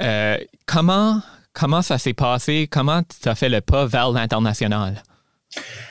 Euh, 0.00 0.36
comment, 0.66 1.20
comment 1.52 1.82
ça 1.82 1.98
s'est 1.98 2.14
passé? 2.14 2.68
Comment 2.70 3.02
tu 3.02 3.28
as 3.28 3.34
fait 3.34 3.48
le 3.48 3.60
pas 3.60 3.86
vers 3.86 4.10
l'international? 4.10 5.02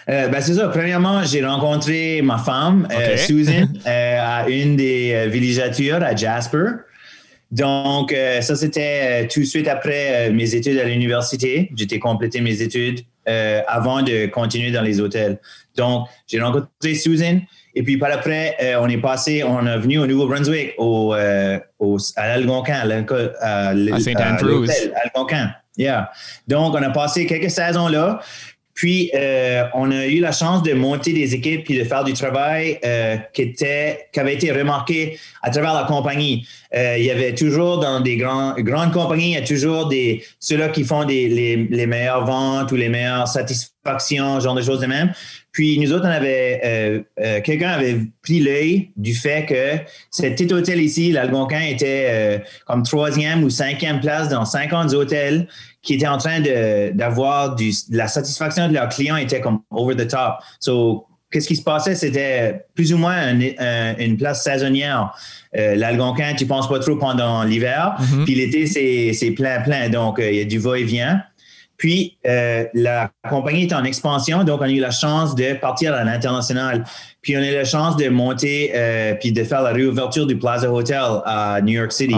Euh, 0.09 0.29
ben 0.29 0.39
c'est 0.41 0.53
ça. 0.53 0.69
Premièrement, 0.69 1.23
j'ai 1.23 1.45
rencontré 1.45 2.21
ma 2.21 2.37
femme, 2.37 2.87
Susan, 3.17 3.67
à 3.85 4.47
une 4.47 4.77
des 4.77 5.27
villégiatures 5.27 6.01
à 6.01 6.15
Jasper. 6.15 6.67
Donc, 7.51 8.15
ça, 8.41 8.55
c'était 8.55 9.27
tout 9.27 9.41
de 9.41 9.45
suite 9.45 9.67
après 9.67 10.29
mes 10.31 10.55
études 10.55 10.77
à 10.77 10.85
l'université. 10.85 11.71
J'étais 11.75 11.99
complété 11.99 12.41
mes 12.41 12.61
études 12.61 13.01
avant 13.25 14.01
de 14.01 14.27
continuer 14.27 14.71
dans 14.71 14.81
les 14.81 14.99
hôtels. 14.99 15.39
Donc, 15.75 16.07
j'ai 16.27 16.39
rencontré 16.39 16.95
Susan. 16.95 17.39
Et 17.77 17.83
puis 17.83 17.97
par 17.97 18.11
après, 18.11 18.55
on 18.79 18.87
est 18.87 18.97
passé, 18.97 19.43
on 19.43 19.65
est 19.65 19.77
venu 19.77 19.97
au 19.99 20.07
Nouveau-Brunswick, 20.07 20.73
au, 20.77 21.13
au, 21.79 21.97
à 22.15 22.27
l'Algonquin, 22.27 22.89
à, 23.41 23.73
St. 23.99 24.19
Andrews. 24.19 24.67
Algonquin. 25.03 25.51
Yeah. 25.77 26.11
Donc, 26.47 26.73
on 26.73 26.81
a 26.81 26.89
passé 26.89 27.25
quelques 27.25 27.51
saisons 27.51 27.87
là. 27.87 28.21
Puis, 28.75 29.09
euh, 29.15 29.63
on 29.73 29.89
a 29.89 30.05
eu 30.05 30.19
la 30.19 30.33
chance 30.33 30.61
de 30.61 30.73
monter 30.73 31.13
des 31.13 31.33
équipes 31.33 31.63
puis 31.63 31.77
de 31.77 31.85
faire 31.85 32.03
du 32.03 32.11
travail 32.11 32.77
euh, 32.83 33.15
qui, 33.33 33.43
était, 33.43 34.09
qui 34.11 34.19
avait 34.19 34.33
été 34.33 34.51
remarqué 34.51 35.17
à 35.41 35.49
travers 35.49 35.73
la 35.73 35.85
compagnie. 35.85 36.45
Euh, 36.75 36.97
il 36.97 37.05
y 37.05 37.09
avait 37.09 37.33
toujours 37.33 37.79
dans 37.79 38.01
des 38.01 38.17
grands, 38.17 38.53
grandes 38.57 38.91
compagnies, 38.91 39.31
il 39.31 39.35
y 39.35 39.37
a 39.37 39.47
toujours 39.47 39.87
des 39.87 40.25
ceux-là 40.41 40.67
qui 40.67 40.83
font 40.83 41.05
des, 41.05 41.29
les, 41.29 41.55
les 41.55 41.87
meilleures 41.87 42.25
ventes 42.25 42.69
ou 42.73 42.75
les 42.75 42.89
meilleures 42.89 43.29
satisfactions, 43.29 44.41
genre 44.41 44.55
de 44.55 44.61
choses 44.61 44.81
de 44.81 44.87
même. 44.87 45.13
Puis 45.55 45.79
nous 45.79 45.93
autres, 45.93 46.05
on 46.05 46.11
avait 46.11 46.59
euh, 46.65 46.99
euh, 47.21 47.39
quelqu'un 47.39 47.69
avait 47.69 48.01
pris 48.21 48.41
l'œil 48.41 48.89
du 48.97 49.15
fait 49.15 49.45
que 49.45 49.89
cet 50.11 50.35
petit 50.35 50.53
hôtel 50.53 50.81
ici, 50.81 51.13
l'Algonquin, 51.13 51.61
était 51.61 52.07
euh, 52.09 52.39
comme 52.67 52.83
troisième 52.83 53.41
ou 53.41 53.49
cinquième 53.49 54.01
place 54.01 54.27
dans 54.27 54.43
50 54.43 54.93
hôtels 54.93 55.47
qui 55.81 55.93
étaient 55.93 56.07
en 56.07 56.17
train 56.17 56.41
d'avoir 56.93 57.55
de 57.55 57.69
la 57.91 58.09
satisfaction 58.09 58.67
de 58.67 58.73
leurs 58.73 58.89
clients 58.89 59.15
était 59.15 59.39
comme 59.39 59.61
over 59.71 59.95
the 59.95 60.09
top. 60.09 60.39
So, 60.59 61.05
qu'est-ce 61.31 61.47
qui 61.47 61.55
se 61.55 61.63
passait? 61.63 61.95
C'était 61.95 62.65
plus 62.73 62.93
ou 62.93 62.97
moins 62.97 63.39
une 63.39 64.17
place 64.17 64.43
saisonnière. 64.43 65.15
L'Algonquin, 65.53 66.33
tu 66.33 66.47
penses 66.47 66.67
pas 66.67 66.79
trop 66.79 66.97
pendant 66.97 67.43
l'hiver, 67.43 67.95
mm-hmm. 67.99 68.23
puis 68.25 68.35
l'été, 68.35 69.13
c'est 69.13 69.31
plein, 69.31 69.61
plein. 69.61 69.89
Donc, 69.89 70.17
il 70.19 70.35
y 70.35 70.41
a 70.41 70.45
du 70.45 70.57
va-et-vient. 70.57 71.21
Puis, 71.77 72.17
euh, 72.25 72.65
la 72.73 73.11
compagnie 73.29 73.63
est 73.63 73.73
en 73.73 73.83
expansion, 73.83 74.43
donc 74.43 74.61
on 74.61 74.65
a 74.65 74.69
eu 74.69 74.79
la 74.79 74.91
chance 74.91 75.35
de 75.35 75.53
partir 75.55 75.93
à 75.93 76.03
l'international. 76.03 76.85
Puis, 77.21 77.35
on 77.35 77.41
a 77.41 77.47
eu 77.47 77.53
la 77.53 77.65
chance 77.65 77.97
de 77.97 78.07
monter 78.07 78.71
euh, 78.73 79.15
puis 79.15 79.31
de 79.31 79.43
faire 79.43 79.61
la 79.61 79.71
réouverture 79.71 80.25
du 80.25 80.37
Plaza 80.37 80.71
Hotel 80.71 81.03
à 81.25 81.59
New 81.61 81.73
York 81.73 81.91
City. 81.91 82.15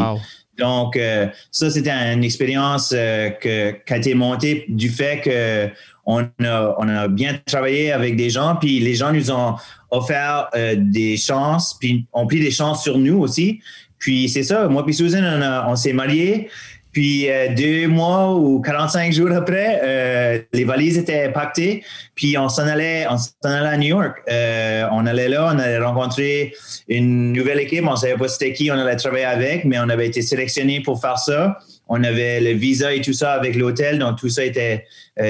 Donc, 0.60 0.96
euh, 0.96 1.28
ça, 1.52 1.70
c'était 1.70 1.92
une 1.92 2.24
expérience 2.24 2.90
que, 2.90 3.72
qui 3.72 3.94
a 3.94 3.98
été 3.98 4.14
montée 4.14 4.66
du 4.68 4.90
fait 4.90 5.22
que 5.22 5.70
on 6.10 6.22
a, 6.22 6.76
on 6.78 6.88
a 6.88 7.08
bien 7.10 7.38
travaillé 7.46 7.92
avec 7.92 8.16
des 8.16 8.30
gens, 8.30 8.56
puis 8.56 8.80
les 8.80 8.96
gens 8.96 9.12
nous 9.12 9.30
ont 9.30 9.56
offert 9.92 10.50
des 10.78 11.18
chances, 11.18 11.76
puis 11.80 12.06
ont 12.14 12.26
pris 12.26 12.40
des 12.40 12.50
chances 12.50 12.82
sur 12.82 12.98
nous 12.98 13.18
aussi. 13.18 13.60
Puis 14.00 14.30
c'est 14.30 14.44
ça, 14.44 14.70
moi 14.70 14.86
puis 14.86 14.94
Susan, 14.94 15.22
on, 15.22 15.72
on 15.72 15.76
s'est 15.76 15.92
mariés. 15.92 16.50
Puis 16.98 17.30
euh, 17.30 17.54
deux 17.54 17.88
mois 17.88 18.34
ou 18.34 18.60
45 18.60 19.14
jours 19.14 19.32
après, 19.32 19.82
euh, 19.84 20.40
les 20.52 20.64
valises 20.64 20.98
étaient 20.98 21.32
pactées. 21.32 21.84
Puis 22.16 22.40
on 22.40 22.50
s'en 22.50 22.66
allait, 22.66 23.06
on 23.08 23.20
s'en 23.20 23.34
allait 23.44 23.68
à 23.68 23.78
New 23.78 23.90
York. 23.90 24.18
Euh, 24.28 24.88
on 24.92 25.06
allait 25.06 25.30
là, 25.30 25.52
on 25.54 25.60
allait 25.60 25.78
rencontrer 25.78 26.56
une 26.88 27.34
nouvelle 27.34 27.60
équipe. 27.60 27.86
On 27.86 27.92
ne 27.92 27.98
savait 27.98 28.18
pas 28.18 28.28
c'était 28.28 28.52
qui 28.52 28.72
on 28.72 28.74
allait 28.74 28.96
travailler 28.96 29.26
avec, 29.26 29.64
mais 29.64 29.78
on 29.78 29.90
avait 29.90 30.08
été 30.08 30.24
sélectionné 30.24 30.82
pour 30.82 31.00
faire 31.00 31.20
ça. 31.20 31.60
On 31.88 32.04
avait 32.04 32.42
le 32.42 32.54
visa 32.54 32.92
et 32.92 33.02
tout 33.02 33.14
ça 33.14 33.34
avec 33.34 33.56
l'hôtel, 33.56 34.00
donc 34.00 34.18
tout 34.18 34.30
ça 34.30 34.44
était 34.44 34.86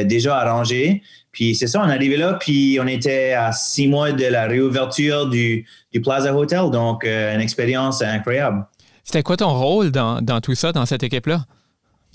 déjà 0.06 0.38
arrangé. 0.38 1.02
Puis 1.34 1.54
c'est 1.54 1.68
ça, 1.68 1.82
on 1.82 1.90
arrivé 1.90 2.16
là, 2.16 2.38
puis 2.40 2.80
on 2.82 2.88
était 2.88 3.34
à 3.34 3.52
six 3.52 3.90
mois 3.90 4.14
de 4.14 4.26
la 4.26 4.48
réouverture 4.48 5.28
du, 5.30 5.66
du 5.92 6.00
Plaza 6.00 6.34
Hotel, 6.34 6.72
donc 6.72 7.04
une 7.04 7.42
expérience 7.42 8.02
incroyable. 8.02 8.66
C'était 9.04 9.22
quoi 9.22 9.36
ton 9.36 9.54
rôle 9.54 9.92
dans, 9.92 10.22
dans 10.22 10.40
tout 10.40 10.56
ça, 10.56 10.72
dans 10.72 10.86
cette 10.86 11.04
équipe-là? 11.04 11.42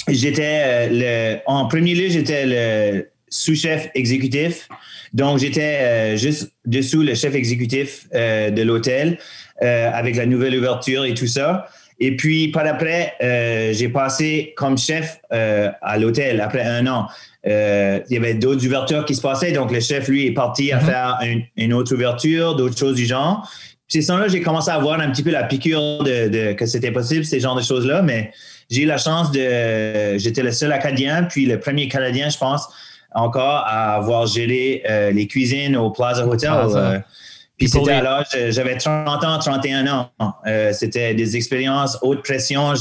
J'étais 0.09 0.63
euh, 0.65 0.89
le, 0.91 1.41
en 1.47 1.67
premier 1.67 1.95
lieu, 1.95 2.09
j'étais 2.09 2.45
le 2.47 3.09
sous-chef 3.29 3.89
exécutif. 3.95 4.69
Donc, 5.13 5.39
j'étais 5.39 5.79
euh, 5.81 6.17
juste 6.17 6.53
dessous 6.65 7.03
le 7.03 7.15
chef 7.15 7.35
exécutif 7.35 8.07
euh, 8.15 8.51
de 8.51 8.63
l'hôtel 8.63 9.19
avec 9.61 10.17
la 10.17 10.27
nouvelle 10.27 10.59
ouverture 10.59 11.05
et 11.05 11.15
tout 11.15 11.29
ça. 11.29 11.69
Et 12.01 12.17
puis, 12.17 12.49
par 12.49 12.67
après, 12.67 13.15
j'ai 13.21 13.89
passé 13.89 14.55
comme 14.57 14.77
chef 14.77 15.21
à 15.31 15.99
l'hôtel 15.99 16.41
après 16.41 16.65
un 16.65 16.85
an. 16.89 17.07
il 17.45 18.03
y 18.11 18.17
avait 18.17 18.35
d'autres 18.35 18.67
ouvertures 18.67 19.05
qui 19.05 19.15
se 19.15 19.21
passaient. 19.21 19.53
Donc, 19.53 19.71
le 19.71 19.79
chef, 19.79 20.09
lui, 20.09 20.27
est 20.27 20.33
parti 20.33 20.73
à 20.73 20.79
mm-hmm. 20.79 20.85
faire 20.85 21.21
une, 21.57 21.73
autre 21.73 21.95
ouverture, 21.95 22.57
d'autres 22.57 22.77
choses 22.77 22.97
du 22.97 23.07
genre. 23.07 23.49
Puis, 23.89 24.03
c'est 24.03 24.13
là 24.13 24.27
j'ai 24.27 24.41
commencé 24.41 24.73
à 24.73 24.79
voir 24.79 24.99
un 24.99 25.13
petit 25.13 25.23
peu 25.23 25.31
la 25.31 25.45
piqûre 25.45 26.03
de, 26.03 26.27
de 26.27 26.53
que 26.55 26.67
c'était 26.67 26.91
possible, 26.91 27.25
ces 27.25 27.39
genres 27.39 27.55
de 27.55 27.63
choses-là. 27.63 28.03
Mais 28.03 28.33
j'ai 28.73 28.83
eu 28.83 28.87
la 28.87 28.97
chance 28.97 29.31
de. 29.31 30.17
J'étais 30.19 30.43
le 30.43 30.50
seul 30.50 30.73
Acadien, 30.73 31.25
puis 31.25 31.45
le 31.45 31.61
premier 31.61 31.88
Canadien, 31.88 32.31
je 32.31 32.38
pense, 32.38 32.67
encore 33.14 33.64
à 33.67 33.97
avoir 33.97 34.26
géré 34.26 34.83
euh, 34.88 35.11
les 35.11 35.26
cuisines 35.26 35.76
au 35.76 35.91
Plaza 35.91 36.26
Hotel. 36.26 36.50
Euh, 36.52 36.99
puis 37.59 37.69
c'était 37.69 37.93
à 37.93 38.02
l'âge, 38.02 38.26
j'avais 38.49 38.76
30 38.76 39.23
ans, 39.25 39.38
31 39.38 39.87
ans. 39.87 40.11
Euh, 40.47 40.73
c'était 40.73 41.14
des 41.14 41.37
expériences 41.37 41.99
haute 42.00 42.25
pression. 42.25 42.73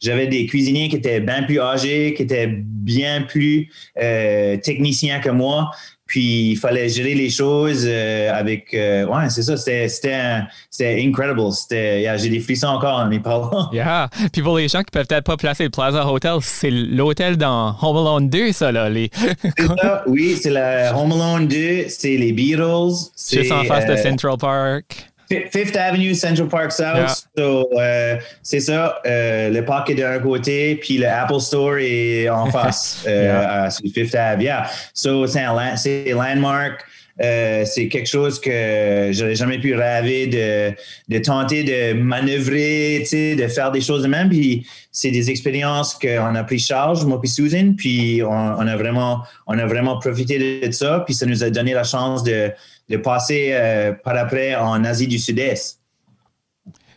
J'avais 0.00 0.28
des 0.28 0.46
cuisiniers 0.46 0.88
qui 0.88 0.96
étaient 0.96 1.20
bien 1.20 1.42
plus 1.42 1.60
âgés, 1.60 2.14
qui 2.14 2.22
étaient 2.22 2.46
bien 2.48 3.22
plus 3.22 3.68
techniciens 3.96 5.18
que 5.18 5.30
moi. 5.30 5.70
Puis 6.06 6.52
il 6.52 6.56
fallait 6.56 6.88
gérer 6.88 7.14
les 7.14 7.30
choses 7.30 7.84
euh, 7.84 8.32
avec. 8.32 8.72
Euh, 8.74 9.06
ouais, 9.06 9.28
c'est 9.28 9.42
ça. 9.42 9.56
C'était, 9.56 9.88
c'était, 9.88 11.02
incredible. 11.02 11.52
C'était, 11.52 12.16
j'ai 12.18 12.28
des 12.28 12.38
frissons 12.40 12.68
encore 12.68 13.00
en 13.00 13.10
y 13.10 13.18
parlant. 13.18 13.70
Yeah. 13.72 14.08
Puis 14.32 14.42
pour 14.42 14.56
les 14.56 14.68
gens 14.68 14.80
qui 14.80 14.90
peuvent 14.92 15.06
peut-être 15.06 15.24
pas 15.24 15.36
placer 15.36 15.64
le 15.64 15.70
Plaza 15.70 16.06
Hotel, 16.06 16.38
c'est 16.42 16.70
l'hôtel 16.70 17.36
dans 17.36 17.74
Home 17.82 17.96
Alone 17.96 18.28
2, 18.28 18.52
ça, 18.52 18.70
là. 18.70 18.88
Les... 18.88 19.10
c'est 19.42 19.66
ça, 19.80 20.04
oui, 20.06 20.36
c'est 20.40 20.50
le 20.50 20.94
Home 20.94 21.12
Alone 21.12 21.48
2, 21.48 21.86
c'est 21.88 22.16
les 22.16 22.32
Beatles. 22.32 23.10
Juste 23.32 23.52
en 23.52 23.64
face 23.64 23.86
de 23.86 23.92
euh, 23.92 23.96
Central 23.96 24.36
Park. 24.38 25.10
Fifth 25.28 25.76
Avenue, 25.76 26.14
Central 26.14 26.48
Park 26.48 26.72
South. 26.72 27.26
So, 27.36 27.68
euh, 27.76 28.16
c'est 28.42 28.60
ça. 28.60 29.00
Euh, 29.06 29.50
le 29.50 29.64
parc 29.64 29.90
est 29.90 29.96
d'un 29.96 30.18
côté, 30.20 30.76
puis 30.76 30.98
le 30.98 31.08
Apple 31.08 31.40
Store 31.40 31.78
est 31.78 32.28
en 32.28 32.46
face 32.50 33.04
euh, 33.06 33.68
sur 33.70 33.90
Fifth 33.92 34.14
Avenue. 34.14 34.44
Yeah. 34.44 34.70
So, 34.94 35.26
c'est 35.26 35.40
un 35.40 35.54
landmark. 35.54 36.84
c'est 37.18 37.88
quelque 37.90 38.06
chose 38.08 38.40
que 38.40 39.10
j'aurais 39.12 39.34
jamais 39.34 39.58
pu 39.58 39.74
rêver 39.74 40.28
de, 40.28 40.72
de 41.08 41.18
tenter 41.18 41.64
de 41.64 41.94
manœuvrer, 41.94 43.04
de 43.10 43.48
faire 43.48 43.72
des 43.72 43.80
choses 43.80 44.04
de 44.04 44.08
même. 44.08 44.28
Puis 44.28 44.64
c'est 44.92 45.10
des 45.10 45.28
expériences 45.28 45.94
qu'on 45.94 46.34
a 46.36 46.44
pris 46.44 46.60
charge, 46.60 47.04
moi 47.04 47.20
puis 47.20 47.30
Susan, 47.30 47.74
puis 47.76 48.22
on, 48.22 48.28
on, 48.30 48.66
a 48.66 48.76
vraiment, 48.76 49.22
on 49.48 49.58
a 49.58 49.66
vraiment 49.66 49.98
profité 49.98 50.60
de 50.66 50.72
ça. 50.72 51.02
Puis 51.04 51.14
ça 51.14 51.26
nous 51.26 51.42
a 51.42 51.50
donné 51.50 51.74
la 51.74 51.84
chance 51.84 52.22
de, 52.22 52.52
de 52.88 52.96
passer 52.96 53.50
euh, 53.52 53.92
par 53.92 54.16
après 54.16 54.54
en 54.54 54.84
Asie 54.84 55.06
du 55.06 55.18
Sud-Est. 55.18 55.80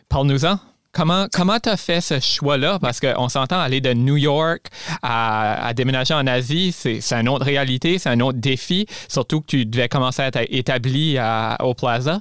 Parle-nous-en. 0.08 0.58
Comment 0.92 1.26
comment 1.32 1.60
tu 1.60 1.68
as 1.68 1.76
fait 1.76 2.00
ce 2.00 2.18
choix-là? 2.18 2.80
Parce 2.80 2.98
qu'on 2.98 3.28
s'entend 3.28 3.60
aller 3.60 3.80
de 3.80 3.92
New 3.92 4.16
York 4.16 4.66
à, 5.02 5.72
déménager 5.76 6.14
en 6.14 6.26
Asie, 6.26 6.72
c'est 6.72 7.00
une 7.12 7.28
autre 7.28 7.44
réalité, 7.44 7.98
c'est 7.98 8.08
un 8.08 8.18
autre 8.18 8.38
défi, 8.38 8.86
surtout 9.08 9.40
que 9.40 9.46
tu 9.46 9.66
devais 9.66 9.88
commencer 9.88 10.22
à 10.22 10.26
être 10.26 10.40
établi 10.50 11.16
au 11.60 11.74
Plaza. 11.74 12.20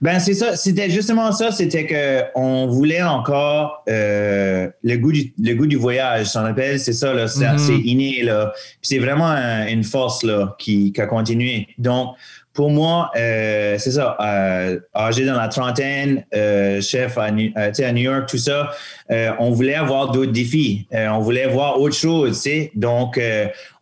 Ben 0.00 0.18
c'est 0.18 0.34
ça, 0.34 0.56
c'était 0.56 0.90
justement 0.90 1.30
ça, 1.30 1.52
c'était 1.52 1.86
que 1.86 2.24
on 2.34 2.66
voulait 2.66 3.02
encore 3.02 3.84
euh, 3.88 4.68
le 4.82 4.96
goût 4.96 5.12
du 5.12 5.32
le 5.38 5.54
goût 5.54 5.66
du 5.66 5.76
voyage, 5.76 6.26
s'en 6.26 6.42
rappelle, 6.42 6.80
c'est 6.80 6.92
ça 6.92 7.14
là, 7.14 7.28
c'est 7.28 7.44
mm-hmm. 7.44 7.82
inné 7.84 8.22
là, 8.24 8.52
c'est 8.82 8.98
vraiment 8.98 9.32
une 9.68 9.84
force 9.84 10.24
là 10.24 10.56
qui, 10.58 10.92
qui 10.92 11.00
a 11.00 11.06
continué. 11.06 11.68
Donc 11.78 12.16
pour 12.58 12.70
moi, 12.70 13.12
euh, 13.14 13.78
c'est 13.78 13.92
ça, 13.92 14.16
euh, 14.18 14.80
âgé 14.92 15.24
dans 15.24 15.36
la 15.36 15.46
trentaine, 15.46 16.24
euh, 16.34 16.80
chef 16.80 17.16
New, 17.16 17.28
à 17.28 17.30
New, 17.30 18.02
York, 18.02 18.28
tout 18.28 18.36
ça, 18.36 18.72
on 19.10 19.50
voulait 19.50 19.74
avoir 19.74 20.12
d'autres 20.12 20.32
défis. 20.32 20.86
on 20.92 21.20
voulait 21.20 21.46
voir 21.46 21.80
autre 21.80 21.94
chose, 21.94 22.42
tu 22.42 22.50
sais. 22.50 22.72
Donc, 22.74 23.20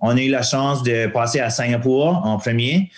on 0.00 0.16
a 0.16 0.20
eu 0.20 0.30
la 0.30 0.42
chance 0.42 0.82
de 0.82 1.06
passer 1.08 1.40
à 1.40 1.50
Singapour 1.50 2.20
en 2.24 2.38
premier. 2.38 2.90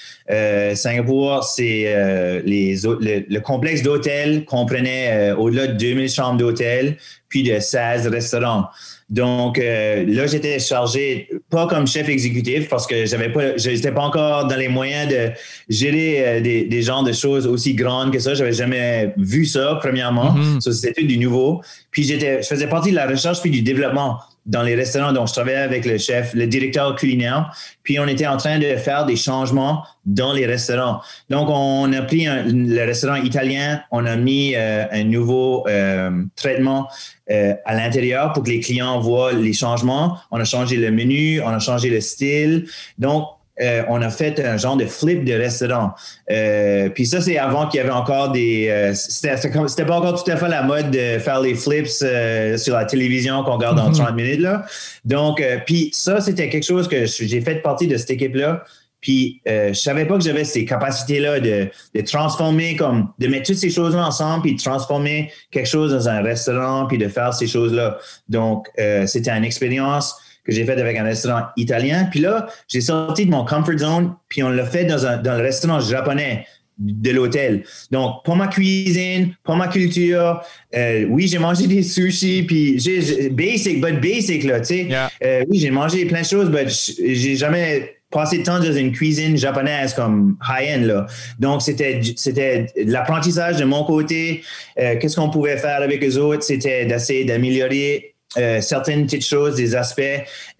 Singapour, 0.75 1.45
c'est 1.45 2.43
les 2.45 2.77
le, 2.83 3.25
le, 3.29 3.41
complexe 3.41 3.83
d'hôtels 3.83 4.45
comprenait 4.45 5.33
au-delà 5.33 5.69
de 5.69 5.73
2000 5.73 6.11
chambres 6.11 6.39
d'hôtel, 6.39 6.97
puis 7.29 7.43
de 7.43 7.59
16 7.59 8.09
restaurants. 8.09 8.67
Donc 9.11 9.59
euh, 9.59 10.05
là, 10.07 10.27
j'étais 10.27 10.59
chargé 10.59 11.31
pas 11.49 11.67
comme 11.67 11.87
chef 11.87 12.11
exécutif 12.11 12.69
parce 12.69 12.87
que 12.87 13.07
j'avais 13.07 13.33
pas, 13.33 13.57
j'étais 13.57 13.91
pas 13.91 14.03
encore 14.03 14.47
dans 14.47 14.57
les 14.57 14.69
moyens 14.69 15.11
de 15.11 15.31
gérer 15.71 16.27
euh, 16.27 16.41
des, 16.43 16.65
des 16.65 16.83
genres 16.83 17.05
de 17.05 17.13
choses 17.13 17.47
aussi 17.47 17.75
grandes 17.75 18.13
que 18.13 18.19
ça. 18.19 18.35
J'avais 18.35 18.53
jamais 18.53 19.15
vu 19.17 19.47
ça 19.47 19.79
premièrement. 19.81 20.35
Mm-hmm. 20.35 20.61
Ça 20.61 20.73
c'était 20.73 21.05
du 21.05 21.17
nouveau. 21.17 21.63
Puis 21.91 22.05
je 22.21 22.47
faisais 22.47 22.67
partie 22.67 22.91
de 22.91 22.97
la 22.97 23.07
recherche 23.07 23.41
puis 23.41 23.51
du 23.51 23.63
développement. 23.63 24.21
dans 24.49 24.63
les 24.63 24.75
restaurants. 24.75 25.13
Donc, 25.13 25.29
je 25.29 25.35
travaillais 25.35 25.59
avec 25.59 25.85
le 25.85 25.99
chef, 25.99 26.33
le 26.35 26.47
directeur 26.47 26.97
culinaire. 26.97 27.53
Puis, 27.83 28.01
on 28.01 28.09
était 28.09 28.27
en 28.27 28.39
train 28.39 28.59
de 28.59 28.77
faire 28.77 29.05
des 29.05 29.15
changements 29.15 29.85
dans 30.07 30.33
les 30.33 30.47
restaurants. 30.47 31.01
Donc, 31.29 31.49
on 31.51 31.93
a 31.93 32.03
pris 32.03 32.27
le 32.27 32.85
restaurant 32.85 33.17
italien, 33.17 33.83
on 33.91 34.07
a 34.07 34.17
mis 34.17 34.55
euh, 34.57 34.87
un 34.91 35.05
nouveau 35.05 35.69
euh, 35.69 36.11
traitement 36.35 36.89
euh, 37.31 37.55
à 37.67 37.75
l'intérieur 37.75 38.33
pour 38.33 38.43
que 38.43 38.49
les 38.49 38.61
clients 38.61 38.99
voient 39.01 39.33
les 39.33 39.53
changements. 39.53 40.17
On 40.31 40.41
a 40.41 40.45
changé 40.45 40.77
le 40.77 40.91
menu, 40.91 41.43
on 41.43 41.49
a 41.49 41.59
changé 41.59 41.91
le 41.91 42.01
style. 42.01 42.67
Donc, 42.99 43.29
euh, 43.61 43.83
on 43.89 44.01
a 44.03 44.11
fait 44.11 44.39
un 44.41 44.57
genre 44.57 44.77
de 44.77 44.87
flip 44.87 45.25
de 45.25 45.33
restaurant. 45.33 45.93
Euh, 46.31 46.89
puis 46.91 47.07
ça, 47.07 47.21
c'est 47.21 47.39
avant 47.39 47.67
qu'il 47.69 47.79
y 47.79 47.81
avait 47.81 47.91
encore 47.91 48.31
des. 48.31 48.69
Euh, 48.69 48.95
c'était 48.95 49.85
pas 49.85 49.97
encore 49.97 50.23
tout 50.23 50.31
à 50.31 50.37
fait 50.37 50.49
la 50.49 50.63
mode 50.63 50.91
de 50.91 51.19
faire 51.19 51.41
les 51.41 51.55
flips 51.55 51.89
sur 51.89 52.75
la 52.75 52.85
télévision 52.85 53.43
qu'on 53.43 53.57
regarde 53.57 53.77
dans 53.77 53.91
30 53.91 54.11
mhm. 54.11 54.17
minutes. 54.17 54.41
Là. 54.41 54.65
Donc, 55.05 55.43
puis 55.67 55.91
ça, 55.93 56.21
c'était 56.21 56.49
quelque 56.49 56.67
chose 56.67 56.89
que 56.89 57.07
j'ai 57.07 57.41
fait 57.41 57.57
partie 57.57 57.87
de 57.87 57.97
cette 57.97 58.11
équipe-là. 58.11 58.65
Puis 59.01 59.41
je 59.47 59.75
savais 59.75 60.07
pas 60.07 60.19
que 60.19 60.25
j'avais 60.25 60.45
ces 60.45 60.65
capacités-là 60.65 61.39
de, 61.39 61.69
de, 61.95 62.01
transformer, 62.01 62.75
comme 62.75 63.09
de 63.19 63.29
mettre 63.29 63.47
toutes 63.47 63.59
ces 63.59 63.71
choses-là 63.71 64.05
ensemble, 64.05 64.43
puis 64.43 64.57
de 64.57 64.61
transformer 64.61 65.31
quelque 65.53 65.69
chose 65.69 65.93
dans 65.93 66.09
un 66.09 66.21
restaurant, 66.21 66.87
puis 66.87 66.99
de 66.99 67.07
faire 67.07 67.33
ces 67.33 67.47
choses-là. 67.47 67.99
Donc, 68.29 68.67
c'était 69.07 69.31
une 69.31 69.45
expérience 69.45 70.17
que 70.49 70.55
j'ai 70.55 70.65
fait 70.65 70.81
avec 70.81 70.97
un 70.97 71.05
restaurant 71.05 71.43
italien. 71.57 72.09
Puis 72.11 72.21
là, 72.21 72.47
j'ai 72.69 72.81
sorti 72.81 73.27
de 73.27 73.31
mon 73.31 73.45
comfort 73.45 73.77
zone, 73.79 74.15
puis 74.29 74.43
on 74.43 74.49
l'a 74.49 74.65
fait 74.65 74.87
dans, 74.87 75.07
un, 75.07 75.19
dans 75.19 75.37
le 75.37 75.43
restaurant 75.43 75.79
japonais 75.79 76.47
de 76.79 77.11
l'hôtel. 77.11 77.65
Donc, 77.91 78.25
pour 78.25 78.37
ma 78.37 78.47
cuisine, 78.47 79.35
pour 79.45 79.57
ma 79.57 79.69
culture, 79.69 80.41
euh, 80.75 81.07
oui, 81.11 81.27
j'ai 81.27 81.39
mangé 81.39 81.67
des 81.67 81.83
sushis, 81.83 82.45
puis 82.45 82.79
j'ai 82.79 83.29
basic, 83.29 83.81
but 83.81 84.01
basic, 84.01 84.45
là, 84.45 84.61
tu 84.61 84.67
sais. 84.67 84.89
Euh, 85.25 85.45
oui, 85.49 85.59
j'ai 85.59 85.71
mangé 85.71 86.07
plein 86.07 86.23
de 86.23 86.27
choses, 86.27 86.49
mais 86.51 86.67
j'ai 86.69 87.37
jamais 87.37 87.97
passé 88.11 88.39
de 88.39 88.45
temps 88.45 88.59
dans 88.59 88.73
une 88.73 88.93
cuisine 88.93 89.37
japonaise 89.37 89.93
comme 89.93 90.39
high-end, 90.49 90.87
là. 90.87 91.07
Donc, 91.39 91.63
c'était, 91.63 92.01
c'était 92.17 92.67
l'apprentissage 92.77 93.57
de 93.57 93.65
mon 93.65 93.85
côté. 93.85 94.43
Euh, 94.79 94.97
qu'est-ce 94.99 95.17
qu'on 95.17 95.31
pouvait 95.31 95.59
faire 95.59 95.83
avec 95.83 96.01
les 96.01 96.17
autres? 96.17 96.45
C'était 96.45 96.87
d'essayer 96.87 97.25
d'améliorer 97.25 98.15
euh, 98.37 98.61
certaines 98.61 99.05
petites 99.05 99.27
choses, 99.27 99.57
des 99.57 99.75
aspects, 99.75 100.03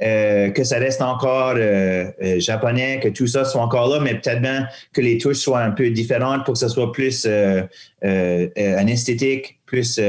euh, 0.01 0.51
que 0.51 0.65
ça 0.65 0.79
reste 0.79 1.03
encore 1.03 1.55
euh, 1.57 2.11
japonais, 2.39 2.99
que 3.03 3.09
tout 3.09 3.27
ça 3.27 3.45
soit 3.45 3.61
encore 3.61 3.89
là, 3.89 4.01
mais 4.01 4.15
peut-être 4.15 4.41
bien 4.41 4.67
que 4.95 5.03
les 5.03 5.19
touches 5.19 5.37
soient 5.37 5.61
un 5.61 5.73
peu 5.73 5.91
différentes 5.91 6.47
pour 6.47 6.55
que 6.55 6.61
ce 6.61 6.69
soit 6.69 6.93
plus 6.93 7.27
un 7.27 8.87
esthétique, 8.87 9.59
plus 9.67 10.01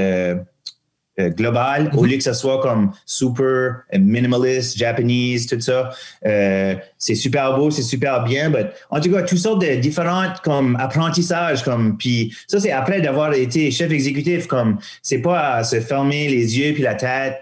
euh, 1.20 1.30
global, 1.30 1.92
au 1.94 2.04
mhm. 2.04 2.10
lieu 2.10 2.18
que 2.18 2.24
ce 2.24 2.34
soit 2.34 2.62
comme 2.62 2.92
super 3.06 3.84
euh, 3.94 4.00
minimaliste, 4.00 4.78
japonese, 4.78 5.48
tout 5.48 5.60
ça. 5.60 5.90
Euh, 6.26 6.76
c'est 6.98 7.16
super 7.16 7.58
beau, 7.58 7.70
c'est 7.72 7.82
super 7.82 8.24
bien. 8.24 8.50
mais 8.50 8.70
en 8.90 9.00
tout 9.02 9.12
cas, 9.12 9.24
toutes 9.24 9.38
sortes 9.38 9.62
de 9.62 9.76
différentes 9.76 10.40
comme 10.42 10.78
apprentissages. 10.80 11.64
Comme, 11.64 11.98
puis 11.98 12.34
ça, 12.48 12.60
c'est 12.60 12.72
après 12.72 13.02
d'avoir 13.02 13.34
été 13.34 13.70
chef 13.72 13.92
exécutif. 13.92 14.48
Comme 14.48 14.78
c'est 15.02 15.22
pas 15.22 15.56
à 15.56 15.64
se 15.64 15.82
fermer 15.82 16.30
les 16.30 16.58
yeux 16.58 16.74
puis 16.74 16.84
la 16.84 16.96
tête 16.96 17.42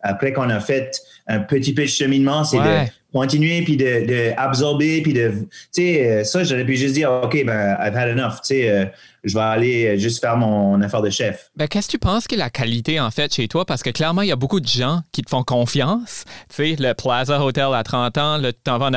après 0.00 0.32
qu'on 0.32 0.50
a 0.50 0.60
fait 0.60 1.00
un 1.26 1.40
petit 1.40 1.74
peu 1.74 1.82
de 1.82 1.88
cheminement, 1.88 2.44
c'est 2.44 2.58
de 2.58 2.90
continuer 3.18 3.62
puis 3.62 3.76
de, 3.76 4.06
de 4.06 4.32
absorber 4.36 5.02
puis 5.02 5.12
de 5.12 5.32
tu 5.72 5.82
sais 5.82 6.24
ça 6.24 6.44
j'aurais 6.44 6.64
pu 6.64 6.76
juste 6.76 6.94
dire 6.94 7.10
ok 7.10 7.44
ben 7.44 7.76
I've 7.80 7.96
had 7.96 8.08
enough 8.08 8.40
tu 8.42 8.54
sais 8.54 8.90
je 9.24 9.34
vais 9.34 9.40
aller 9.40 9.98
juste 9.98 10.20
faire 10.20 10.36
mon 10.36 10.80
affaire 10.80 11.02
de 11.02 11.10
chef. 11.10 11.50
Ben, 11.56 11.66
qu'est-ce 11.66 11.88
que 11.88 11.92
tu 11.92 11.98
penses 11.98 12.26
que 12.26 12.36
la 12.36 12.50
qualité, 12.50 13.00
en 13.00 13.10
fait, 13.10 13.34
chez 13.34 13.48
toi? 13.48 13.64
Parce 13.64 13.82
que 13.82 13.90
clairement, 13.90 14.22
il 14.22 14.28
y 14.28 14.32
a 14.32 14.36
beaucoup 14.36 14.60
de 14.60 14.66
gens 14.66 15.02
qui 15.12 15.22
te 15.22 15.30
font 15.30 15.42
confiance. 15.42 16.24
Tu 16.48 16.56
sais, 16.56 16.76
le 16.78 16.94
Plaza 16.94 17.42
Hotel 17.42 17.68
à 17.74 17.82
30 17.82 18.18
ans, 18.18 18.38
le 18.38 18.52
tu 18.52 18.70
en 18.70 18.78
vas 18.78 18.86
en 18.86 18.94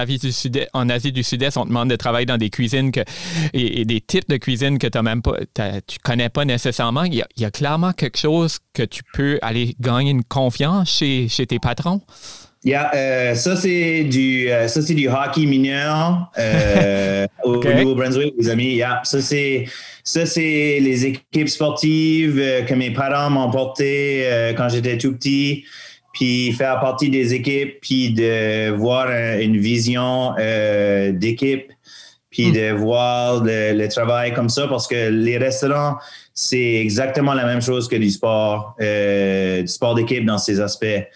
Asie 0.89 1.11
du 1.11 1.23
Sud-Est, 1.23 1.57
on 1.57 1.63
te 1.63 1.67
demande 1.67 1.89
de 1.89 1.95
travailler 1.95 2.25
dans 2.25 2.37
des 2.37 2.49
cuisines 2.49 2.91
que, 2.91 3.01
et, 3.53 3.85
des 3.85 4.01
types 4.01 4.29
de 4.29 4.37
cuisine 4.37 4.77
que 4.77 4.87
tu 4.87 5.01
même 5.01 5.21
pas, 5.21 5.37
tu 5.87 5.97
connais 6.03 6.29
pas 6.29 6.45
nécessairement. 6.45 7.03
Il 7.03 7.23
y, 7.35 7.45
a, 7.45 7.51
clairement 7.51 7.91
quelque 7.91 8.17
chose 8.17 8.59
que 8.73 8.83
tu 8.83 9.01
peux 9.13 9.39
aller 9.41 9.75
gagner 9.79 10.11
une 10.11 10.23
confiance 10.23 10.89
chez, 10.89 11.27
chez 11.27 11.47
tes 11.47 11.59
patrons. 11.59 12.01
Yeah, 12.63 12.91
euh, 12.93 13.33
ça 13.33 13.55
c'est 13.55 14.03
du 14.03 14.47
euh, 14.47 14.67
ça 14.67 14.83
c'est 14.83 14.93
du 14.93 15.07
hockey 15.07 15.47
mineur 15.47 16.31
euh, 16.37 17.25
au, 17.43 17.55
Nouveau-Brunswick, 17.55 18.35
les 18.37 18.49
amis. 18.49 18.75
Yeah, 18.75 19.01
ça 19.03 19.19
c'est 19.19 19.65
ça 20.03 20.27
c'est 20.27 20.77
les 20.79 21.05
équipes 21.07 21.49
sportives 21.49 22.39
que 22.67 22.73
mes 22.75 22.91
parents 22.91 23.31
m'ont 23.31 23.49
porté 23.49 24.53
quand 24.55 24.69
j'étais 24.69 24.99
tout 24.99 25.13
petit, 25.13 25.63
puis 26.13 26.51
faire 26.51 26.79
partie 26.79 27.09
des 27.09 27.33
équipes, 27.33 27.79
puis 27.81 28.13
de 28.13 28.69
voir 28.71 29.09
une 29.39 29.57
vision 29.57 30.35
d'équipe, 31.13 31.71
puis 32.29 32.49
hmm. 32.49 32.53
de 32.53 32.71
voir 32.73 33.43
le, 33.43 33.73
le, 33.73 33.87
travail 33.87 34.33
comme 34.33 34.49
ça, 34.49 34.67
parce 34.67 34.87
que 34.87 35.09
les 35.09 35.37
restaurants 35.37 35.97
c'est 36.33 36.75
exactement 36.75 37.33
la 37.33 37.45
même 37.45 37.61
chose 37.61 37.87
que 37.87 37.95
du 37.95 38.09
sport, 38.09 38.75
du 38.79 39.67
sport 39.67 39.95
d'équipe 39.95 40.25
dans 40.25 40.37
ces 40.37 40.59
aspects 40.59 41.07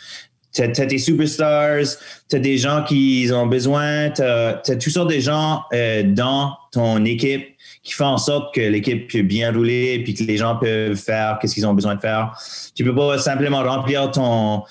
tu 0.56 0.62
as, 0.62 0.68
tes 0.70 0.98
superstars, 0.98 1.86
tu 2.30 2.36
as 2.38 2.40
des 2.40 2.58
gens 2.58 2.84
qui 2.84 3.30
ont 3.34 3.46
besoin, 3.46 4.10
tu 4.10 4.22
as, 4.22 4.62
toutes 4.66 4.90
sortes 4.90 5.12
de 5.12 5.20
gens 5.20 5.64
euh, 5.74 6.04
dans 6.04 6.56
ton 6.72 7.04
équipe 7.04 7.48
qui 7.84 7.94
font 7.94 8.06
en 8.06 8.18
sorte 8.18 8.56
que 8.56 8.62
l'équipe 8.62 9.12
peut 9.12 9.22
bien 9.22 9.52
rouler 9.52 10.02
puis 10.04 10.14
que 10.14 10.24
les 10.24 10.38
gens 10.38 10.56
peuvent 10.56 10.96
faire 10.96 11.38
qu'est-ce 11.40 11.54
qu'ils 11.54 11.68
ont 11.68 11.74
besoin 11.74 11.96
de 11.96 12.00
faire. 12.00 12.36
Tu 12.74 12.84
peux 12.84 12.96
pas 12.96 13.18
simplement 13.18 13.64
remplir 13.64 14.10
ton 14.12 14.64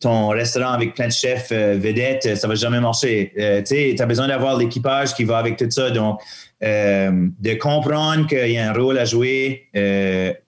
ton 0.00 0.28
restaurant 0.28 0.72
avec 0.72 0.94
plein 0.94 1.08
de 1.08 1.12
chefs 1.12 1.52
euh, 1.52 1.76
vedettes, 1.78 2.34
ça 2.36 2.48
va 2.48 2.54
jamais 2.54 2.80
marcher. 2.80 3.32
Euh, 3.38 3.62
tu 3.62 3.94
as 4.00 4.06
besoin 4.06 4.28
d'avoir 4.28 4.56
l'équipage 4.56 5.14
qui 5.14 5.24
va 5.24 5.36
avec 5.36 5.58
tout 5.58 5.70
ça. 5.70 5.90
Donc, 5.90 6.20
de 6.62 7.54
comprendre 7.54 8.26
qu'il 8.26 8.50
y 8.50 8.58
a 8.58 8.70
un 8.70 8.72
rôle 8.72 8.98
à 8.98 9.04
jouer, 9.04 9.68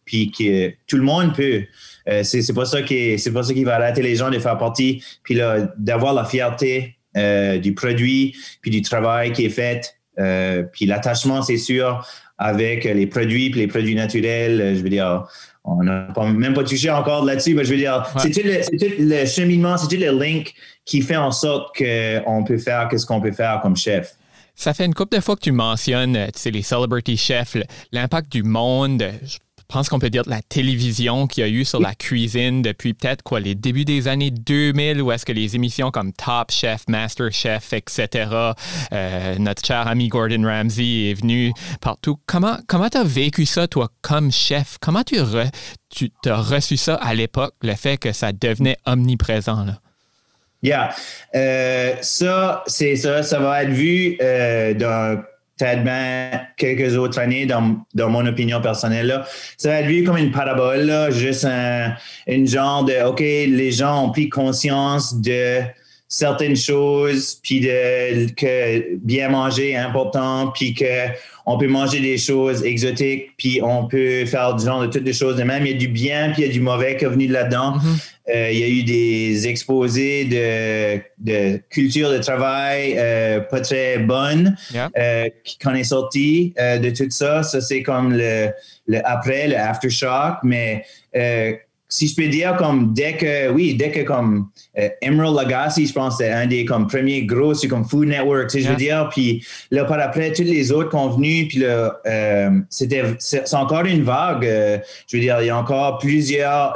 puis 0.04 0.30
que 0.30 0.70
tout 0.86 0.96
le 0.96 1.02
monde 1.02 1.34
peut. 1.34 1.62
Euh, 2.08 2.22
c'est 2.24 2.52
pas 2.52 2.64
ça 2.64 2.82
qui 2.82 3.18
c'est 3.18 3.32
pas 3.32 3.42
ça 3.42 3.54
qui 3.54 3.64
va 3.64 3.76
arrêter 3.76 4.02
les 4.02 4.16
gens 4.16 4.30
de 4.30 4.38
faire 4.38 4.58
partie, 4.58 5.02
puis 5.22 5.38
d'avoir 5.78 6.14
la 6.14 6.24
fierté 6.24 6.96
euh, 7.16 7.58
du 7.58 7.74
produit, 7.74 8.34
puis 8.60 8.70
du 8.70 8.82
travail 8.82 9.32
qui 9.32 9.44
est 9.44 9.50
fait, 9.50 9.94
euh, 10.18 10.62
puis 10.72 10.86
l'attachement, 10.86 11.42
c'est 11.42 11.58
sûr, 11.58 12.06
avec 12.38 12.84
les 12.84 13.06
produits, 13.06 13.50
puis 13.50 13.60
les 13.60 13.66
produits 13.68 13.94
naturels. 13.94 14.74
Je 14.76 14.82
veux 14.82 14.88
dire, 14.88 15.26
on 15.64 15.82
n'a 15.84 16.08
même 16.34 16.54
pas 16.54 16.64
touché 16.64 16.90
encore 16.90 17.24
là-dessus, 17.24 17.54
mais 17.54 17.64
je 17.64 17.70
veux 17.70 17.76
dire, 17.76 18.04
c'est 18.18 18.30
tout, 18.30 18.40
le 18.42 19.26
cheminement, 19.26 19.76
c'est 19.76 19.94
tout 19.94 20.02
le 20.02 20.10
link 20.10 20.52
qui 20.84 21.02
fait 21.02 21.16
en 21.16 21.30
sorte 21.30 21.76
qu'on 21.76 22.44
peut 22.44 22.58
faire 22.58 22.88
ce 22.94 23.06
qu'on 23.06 23.20
peut 23.20 23.32
faire 23.32 23.60
comme 23.62 23.76
chef? 23.76 24.16
Ça 24.54 24.74
fait 24.74 24.84
une 24.84 24.94
couple 24.94 25.16
de 25.16 25.22
fois 25.22 25.36
que 25.36 25.40
tu 25.40 25.52
mentionnes, 25.52 26.28
les 26.44 26.62
celebrity 26.62 27.16
chefs, 27.16 27.56
l'impact 27.90 28.30
du 28.30 28.42
monde. 28.42 29.04
Je 29.24 29.38
pense 29.78 29.88
qu'on 29.88 29.98
peut 29.98 30.10
dire 30.10 30.24
la 30.26 30.42
télévision 30.42 31.26
qu'il 31.26 31.40
y 31.42 31.44
a 31.46 31.48
eu 31.48 31.64
sur 31.64 31.80
la 31.80 31.94
cuisine 31.94 32.60
depuis 32.60 32.92
peut-être 32.92 33.22
quoi 33.22 33.40
les 33.40 33.54
débuts 33.54 33.86
des 33.86 34.06
années 34.06 34.30
2000 34.30 35.00
où 35.00 35.10
est-ce 35.10 35.24
que 35.24 35.32
les 35.32 35.56
émissions 35.56 35.90
comme 35.90 36.12
Top 36.12 36.50
Chef, 36.50 36.82
Master 36.88 37.32
Chef, 37.32 37.72
etc. 37.72 38.52
Euh, 38.92 39.36
notre 39.38 39.64
cher 39.64 39.88
ami 39.88 40.08
Gordon 40.08 40.42
Ramsay 40.44 41.10
est 41.10 41.14
venu 41.14 41.54
partout. 41.80 42.18
Comment 42.26 42.58
comment 42.66 42.90
t'as 42.90 43.04
vécu 43.04 43.46
ça 43.46 43.66
toi 43.66 43.88
comme 44.02 44.30
chef? 44.30 44.76
Comment 44.78 45.04
tu 45.04 45.16
tu 45.88 46.10
as 46.26 46.36
reçu 46.36 46.76
ça 46.76 46.96
à 46.96 47.14
l'époque 47.14 47.54
le 47.62 47.74
fait 47.74 47.96
que 47.96 48.12
ça 48.12 48.32
devenait 48.32 48.76
omniprésent 48.84 49.64
là? 49.64 49.80
Yeah, 50.62 50.94
euh, 51.34 51.94
ça 52.02 52.62
c'est 52.68 52.94
ça, 52.94 53.22
ça 53.24 53.40
va 53.40 53.64
être 53.64 53.70
vu 53.70 54.16
euh, 54.22 54.72
peut-être 55.58 55.84
bien 55.84 56.40
quelques 56.56 56.96
autres 56.96 57.18
années, 57.18 57.46
dans, 57.46 57.84
dans 57.94 58.08
mon 58.08 58.26
opinion 58.26 58.60
personnelle. 58.60 59.06
Là. 59.06 59.26
Ça 59.56 59.70
va 59.70 59.80
être 59.80 59.86
vu 59.86 60.04
comme 60.04 60.16
une 60.16 60.30
parabole, 60.30 60.82
là, 60.82 61.10
juste 61.10 61.44
un, 61.44 61.94
une 62.26 62.46
genre 62.46 62.84
de, 62.84 63.04
OK, 63.04 63.20
les 63.20 63.72
gens 63.72 64.06
ont 64.06 64.10
pris 64.10 64.28
conscience 64.28 65.20
de 65.20 65.60
certaines 66.08 66.56
choses, 66.56 67.38
puis 67.42 67.60
de, 67.60 68.32
que 68.34 68.96
bien 68.96 69.30
manger 69.30 69.70
est 69.70 69.76
important, 69.76 70.52
puis 70.54 70.74
que 70.74 71.08
on 71.46 71.58
peut 71.58 71.68
manger 71.68 72.00
des 72.00 72.18
choses 72.18 72.64
exotiques, 72.64 73.30
puis 73.36 73.60
on 73.62 73.86
peut 73.86 74.26
faire 74.26 74.54
du 74.54 74.64
genre 74.64 74.82
de 74.82 74.86
toutes 74.86 75.04
les 75.04 75.12
choses 75.12 75.36
de 75.36 75.42
même. 75.42 75.66
Il 75.66 75.72
y 75.72 75.74
a 75.74 75.78
du 75.78 75.88
bien, 75.88 76.30
puis 76.30 76.42
il 76.42 76.46
y 76.46 76.50
a 76.50 76.52
du 76.52 76.60
mauvais 76.60 76.96
qui 76.96 77.04
est 77.04 77.08
venu 77.08 77.26
là-dedans. 77.26 77.78
Mm-hmm. 77.78 78.11
Euh, 78.28 78.50
il 78.52 78.58
y 78.58 78.62
a 78.62 78.68
eu 78.68 78.82
des 78.84 79.48
exposés 79.48 80.24
de, 80.24 81.00
de 81.18 81.56
culture 81.70 82.12
de 82.12 82.18
travail 82.18 82.94
euh, 82.96 83.40
pas 83.40 83.60
très 83.60 83.98
bonnes 83.98 84.56
euh, 84.96 85.28
qu'on 85.62 85.74
est 85.74 85.84
sorti 85.84 86.54
de 86.56 86.90
tout 86.90 87.10
ça. 87.10 87.42
Ça, 87.42 87.60
c'est 87.60 87.82
comme 87.82 88.12
le, 88.12 88.50
le, 88.86 89.00
après, 89.04 89.48
le 89.48 89.56
aftershock, 89.56 90.38
mais 90.44 90.84
si 91.88 92.08
je 92.08 92.14
peux 92.16 92.28
dire 92.28 92.56
comme 92.56 92.94
dès 92.94 93.18
que 93.18 93.50
oui 93.50 93.74
dès 93.74 93.90
que 93.90 94.00
comme 94.00 94.48
Emerald 95.02 95.36
Lagasse 95.36 95.78
je 95.78 95.92
pense 95.92 96.16
c'est 96.16 96.30
un 96.30 96.46
des 96.46 96.64
comme 96.64 96.86
premiers 96.86 97.24
gros 97.26 97.52
c'est 97.52 97.68
comme 97.68 97.84
Food 97.84 98.08
Network 98.08 98.48
tu 98.48 98.60
sais, 98.60 98.64
je 98.64 98.70
veux 98.70 98.76
dire. 98.76 99.10
Puis 99.10 99.46
là 99.70 99.84
par 99.84 100.00
après 100.00 100.32
tous 100.32 100.42
les 100.42 100.72
autres 100.72 100.88
qui 100.88 100.96
sont 100.96 101.10
venus 101.10 101.48
puis 101.48 101.58
là 101.58 102.00
c'était 102.70 103.02
c'est 103.18 103.54
encore 103.54 103.84
une 103.84 104.04
vague 104.04 104.42
je 105.06 105.16
veux 105.18 105.20
dire 105.20 105.42
il 105.42 105.48
y 105.48 105.50
a 105.50 105.58
encore 105.58 105.98
plusieurs 105.98 106.72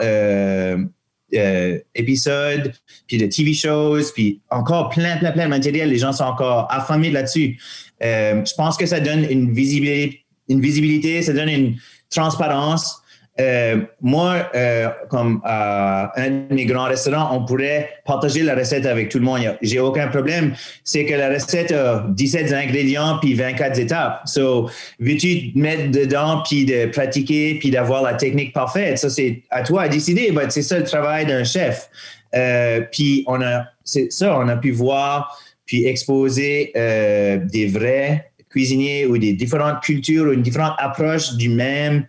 euh, 1.35 1.79
épisodes, 1.95 2.73
puis 3.09 3.19
de 3.19 3.27
TV 3.27 3.53
shows, 3.53 4.13
puis 4.15 4.41
encore 4.51 4.91
plein, 4.91 5.17
plein, 5.17 5.33
plein 5.33 5.45
de 5.45 5.51
matériel. 5.51 5.89
Les 5.89 5.99
gens 5.99 6.13
sont 6.13 6.25
encore 6.25 6.69
affamés 6.71 7.11
là-dessus. 7.11 7.59
Euh, 8.03 8.45
je 8.45 8.55
pense 8.55 8.77
que 8.77 8.87
ça 8.87 9.01
donne 9.01 9.27
une 9.29 9.53
visibilité, 9.53 10.25
une 10.49 10.61
visibilité, 10.61 11.23
ça 11.23 11.33
donne 11.33 11.49
une 11.49 11.77
transparence. 12.11 13.03
Euh, 13.39 13.83
moi, 14.01 14.51
euh, 14.55 14.89
comme 15.11 15.43
euh, 15.45 16.07
un 16.17 16.31
de 16.31 16.55
mes 16.55 16.65
grands 16.65 16.85
restaurants, 16.85 17.37
on 17.37 17.45
pourrait 17.45 17.91
partager 18.07 18.43
la 18.43 18.55
recette 18.55 18.87
avec 18.87 19.11
tout 19.11 19.19
le 19.19 19.25
monde. 19.25 19.41
J'ai 19.61 19.79
aucun 19.79 20.09
problème. 20.09 20.55
C'est 20.85 21.05
que 21.05 21.15
la 21.15 21.29
recette 21.29 21.71
a 21.73 22.07
17 22.09 22.53
ingrédients 22.53 23.19
puis 23.21 23.35
24 23.35 23.79
étapes. 23.79 24.23
So, 24.27 24.71
veux-tu 25.01 25.53
mettre 25.55 25.91
dedans 25.91 26.43
puis 26.49 26.65
de 26.65 26.87
pratiquer 26.87 27.59
puis 27.59 27.71
d'avoir 27.71 28.03
la 28.03 28.15
technique 28.15 28.55
parfaite? 28.55 28.99
Ça, 28.99 29.11
c'est 29.11 29.43
à 29.51 29.63
toi 29.63 29.83
à 29.83 29.89
décider. 29.89 30.33
C'est 30.49 30.63
ça 30.63 30.79
le 30.79 30.85
travail 30.85 31.27
d'un 31.27 31.45
chef. 31.45 31.91
puis 32.93 33.25
on 33.27 33.43
a, 33.43 33.65
c'est 33.85 34.11
ça, 34.11 34.39
on 34.39 34.49
a 34.49 34.57
pu 34.57 34.71
voir 34.71 35.39
puis 35.67 35.85
exposer 35.87 36.73
des 36.75 37.67
vrais 37.67 38.31
cuisiniers 38.49 39.05
ou 39.05 39.19
des 39.19 39.35
différentes 39.35 39.83
cultures 39.83 40.29
ou 40.29 40.33
une 40.33 40.43
différente 40.43 40.75
approche 40.79 41.35
du 41.35 41.51
même 41.51 42.07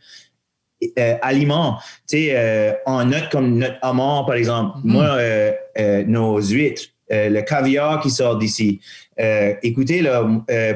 euh, 0.99 1.15
aliments. 1.23 1.79
Tu 2.07 2.17
sais, 2.17 2.33
euh, 2.35 2.71
en 2.85 3.05
note 3.05 3.29
comme 3.31 3.57
notre 3.57 3.77
homard, 3.81 4.27
par 4.27 4.35
exemple. 4.35 4.77
Mhm. 4.83 4.93
Moi, 4.93 5.05
euh, 5.05 6.03
nos 6.05 6.39
huîtres, 6.39 6.83
le 7.09 7.41
caviar 7.41 7.99
qui 8.01 8.11
sort 8.11 8.37
d'ici. 8.37 8.79
écoutez, 9.63 10.01
là, 10.01 10.27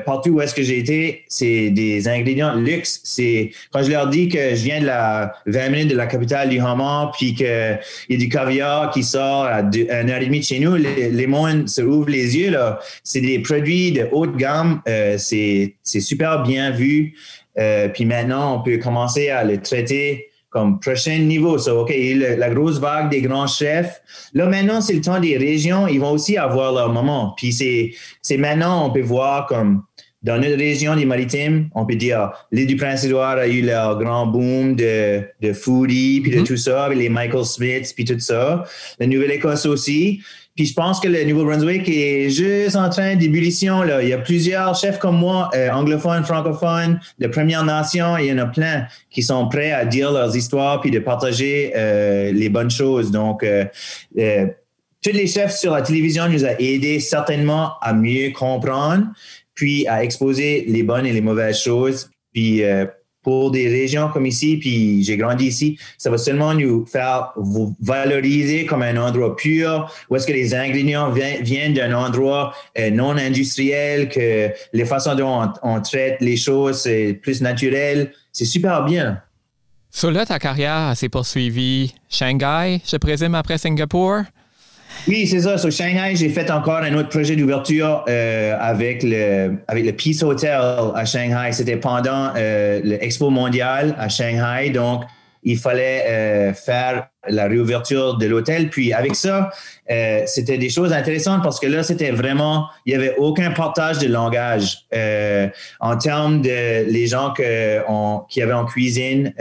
partout 0.06 0.30
où 0.32 0.42
est-ce 0.42 0.56
que 0.56 0.64
j'ai 0.64 0.80
été, 0.80 1.24
c'est 1.28 1.70
des 1.72 2.08
ingrédients 2.08 2.56
luxe. 2.56 3.02
C'est 3.04 3.52
quand 3.72 3.84
je 3.84 3.92
leur 3.92 4.08
dis 4.08 4.30
que 4.30 4.56
je 4.56 4.64
viens 4.64 4.80
de 4.80 4.86
la 4.86 5.34
20 5.46 5.70
minutes 5.70 5.92
de 5.92 5.98
la 5.98 6.08
capitale 6.08 6.50
du 6.50 6.62
homard, 6.62 7.12
puis 7.12 7.36
qu'il 7.36 7.46
y 8.10 8.16
a 8.16 8.18
du 8.18 8.30
caviar 8.30 8.92
qui 8.92 9.04
sort 9.04 9.44
à 9.44 9.58
1 9.58 9.64
heure 10.10 10.22
et 10.22 10.26
demie 10.26 10.40
de 10.40 10.46
chez 10.46 10.60
nous, 10.60 10.78
les, 10.78 11.12
les 11.12 11.28
mondes 11.28 11.68
se 11.68 11.82
ouvrent 11.82 12.10
les 12.10 12.38
yeux. 12.38 12.50
Là. 12.50 12.80
C'est 13.04 13.22
des 13.22 13.40
produits 13.40 13.92
de 13.92 14.08
haute 14.12 14.38
gamme. 14.38 14.82
c'est 15.18 15.76
super 15.84 16.44
bien 16.44 16.72
vu. 16.72 17.14
Euh, 17.58 17.90
puis 17.90 18.06
maintenant, 18.06 18.58
on 18.58 18.64
peut 18.64 18.78
commencer 18.78 19.30
à 19.30 19.44
le 19.44 19.62
traiter 19.62 20.28
comme 20.50 20.80
prochain 20.80 21.18
niveau. 21.18 21.58
So, 21.58 21.82
OK, 21.82 21.94
la 21.94 22.50
grosse 22.50 22.80
vague 22.80 23.10
des 23.10 23.22
grands 23.22 23.48
chefs. 23.48 24.02
Là, 24.34 24.48
maintenant, 24.48 24.82
c'est 24.82 24.94
le 24.94 25.02
temps 25.02 25.20
des 25.20 25.38
régions. 25.38 25.88
Ils 25.88 26.00
vont 26.00 26.12
aussi 26.12 26.38
avoir 26.38 26.74
leur 26.74 26.92
moment. 26.92 27.34
Puis 27.38 27.54
c'est 28.22 28.38
maintenant, 28.38 28.86
on 28.86 28.92
peut 28.92 29.02
voir 29.02 29.48
comme 29.48 29.84
dans 30.24 30.40
notre 30.40 30.58
région 30.58 30.96
des 30.96 31.06
maritimes, 31.06 31.70
on 31.74 31.84
peut 31.86 31.96
dire 31.96 32.32
l'île 32.52 32.68
du 32.68 32.76
Prince-Édouard 32.76 33.38
a 33.40 33.48
eu 33.48 33.64
leur 33.64 33.98
grand 33.98 34.28
boom 34.28 34.76
de, 34.76 35.24
de 35.42 35.52
foodie, 35.52 36.22
puis 36.22 36.32
de 36.32 36.42
mm-hmm. 36.42 36.46
tout 36.46 36.58
ça, 36.58 36.90
les 36.90 37.10
Michael 37.10 37.44
Smiths, 37.44 37.94
puis 37.96 38.06
tout 38.06 38.20
ça. 38.20 38.64
La 39.00 39.08
Nouvelle-Écosse 39.08 39.66
aussi. 39.66 40.22
Puis 40.56 40.66
je 40.66 40.74
pense 40.74 41.00
que 41.00 41.08
le 41.08 41.24
Nouveau-Brunswick 41.24 41.88
est 41.88 42.30
juste 42.30 42.76
en 42.76 42.90
train 42.90 43.16
d'ébullition. 43.16 43.84
Il 44.02 44.10
y 44.10 44.14
a 44.14 44.18
plusieurs 44.18 44.76
chefs 44.76 45.00
comme 45.00 45.18
moi, 45.18 45.50
euh, 45.56 45.70
anglophones, 45.72 46.26
francophones, 46.26 47.00
de 47.20 47.28
Première 47.28 47.64
Nation, 47.64 48.18
il 48.18 48.26
y 48.26 48.34
en 48.34 48.38
a 48.38 48.48
plein 48.48 48.86
qui 49.10 49.24
sont 49.24 49.48
prêts 49.48 49.72
à 49.72 49.86
dire 49.86 50.12
leurs 50.12 50.36
histoires 50.36 50.82
puis 50.82 50.92
de 50.92 51.00
partager 51.00 51.72
euh, 51.76 52.34
les 52.34 52.50
bonnes 52.50 52.72
choses. 52.72 53.12
Donc, 53.12 53.44
euh, 53.44 53.66
tous 54.14 55.14
les 55.14 55.28
chefs 55.28 55.56
sur 55.56 55.74
la 55.74 55.82
télévision 55.82 56.28
nous 56.28 56.44
ont 56.44 56.56
aidés 56.60 57.00
certainement 57.00 57.74
à 57.82 57.94
mieux 57.94 58.32
comprendre, 58.32 59.06
puis 59.56 59.88
à 59.88 60.04
exposer 60.04 60.66
les 60.68 60.84
bonnes 60.84 61.06
et 61.06 61.14
les 61.14 61.22
mauvaises 61.22 61.60
choses. 61.60 62.10
Puis 62.34 62.62
pour 63.24 63.52
des 63.52 63.68
régions 63.68 64.10
comme 64.10 64.26
ici, 64.26 64.58
puis 64.58 65.04
j'ai 65.04 65.18
grandi 65.18 65.46
ici, 65.46 65.78
ça 65.98 66.10
va 66.10 66.18
seulement 66.18 66.54
nous 66.54 66.86
faire 66.86 67.32
vous 67.36 67.76
valoriser 67.82 68.66
comme 68.66 68.82
un 68.82 68.98
endroit 68.98 69.36
pur, 69.36 69.92
où 70.10 70.16
est-ce 70.16 70.26
que 70.26 70.34
les 70.34 70.56
ingrédients 70.56 71.12
viennent 71.12 71.74
d'un 71.74 71.94
endroit 71.94 72.54
euh, 72.80 72.90
non 72.90 73.18
industriel, 73.18 74.10
que 74.10 74.50
les 74.74 74.86
façons 74.86 75.16
dont 75.16 75.52
on, 75.64 75.82
traite 75.82 76.18
les 76.22 76.38
choses, 76.38 76.82
c'est 76.82 77.20
plus 77.22 77.42
naturel. 77.42 78.12
C'est 78.32 78.46
super 78.46 78.84
bien. 78.86 79.22
So 79.90 80.10
là, 80.10 80.26
ta 80.26 80.40
carrière 80.40 80.96
s'est 80.96 81.10
poursuivie 81.10 81.94
Shanghai, 82.10 82.82
je 82.86 82.98
présume, 82.98 83.36
après 83.36 83.58
Singapour? 83.58 84.22
Oui, 85.08 85.26
c'est 85.26 85.42
ça. 85.42 85.58
Sur 85.58 85.72
Shanghai, 85.72 86.16
j'ai 86.16 86.30
fait 86.30 86.52
encore 86.52 86.78
un 86.78 86.94
autre 86.94 87.10
projet 87.10 87.36
d'ouverture 87.36 88.06
euh, 88.08 88.56
avec, 88.60 89.02
le, 89.02 89.58
avec 89.68 89.86
le 89.86 89.94
Peace 89.94 90.22
Hotel 90.22 90.60
à 90.96 91.06
Shanghai. 91.06 91.52
C'était 91.52 91.78
pendant 91.78 92.32
euh, 92.36 92.80
l'Expo 92.84 93.32
mondial 93.32 93.96
à 93.98 94.10
Shanghai. 94.10 94.70
Donc, 94.70 95.04
il 95.44 95.58
fallait 95.58 96.06
euh, 96.08 96.54
faire 96.54 97.08
la 97.28 97.48
réouverture 97.48 98.18
de 98.18 98.28
l'hôtel. 98.28 98.70
Puis 98.70 98.94
avec 98.94 99.16
ça, 99.16 99.50
c'était 100.26 100.58
des 100.58 100.70
choses 100.70 100.94
intéressantes 100.94 101.44
parce 101.44 101.60
que 101.60 101.68
là, 101.68 101.84
c'était 101.84 102.12
vraiment, 102.12 102.68
il 102.86 102.96
n'y 102.96 103.04
avait 103.04 103.16
aucun 103.18 103.52
partage 103.52 104.00
de 104.00 104.08
langage 104.08 104.86
en 105.80 105.98
termes 105.98 106.42
de 106.42 106.86
les 106.90 107.08
gens 107.08 107.34
qui 108.30 108.42
avaient 108.42 108.54
en 108.54 108.66
cuisine 108.66 109.34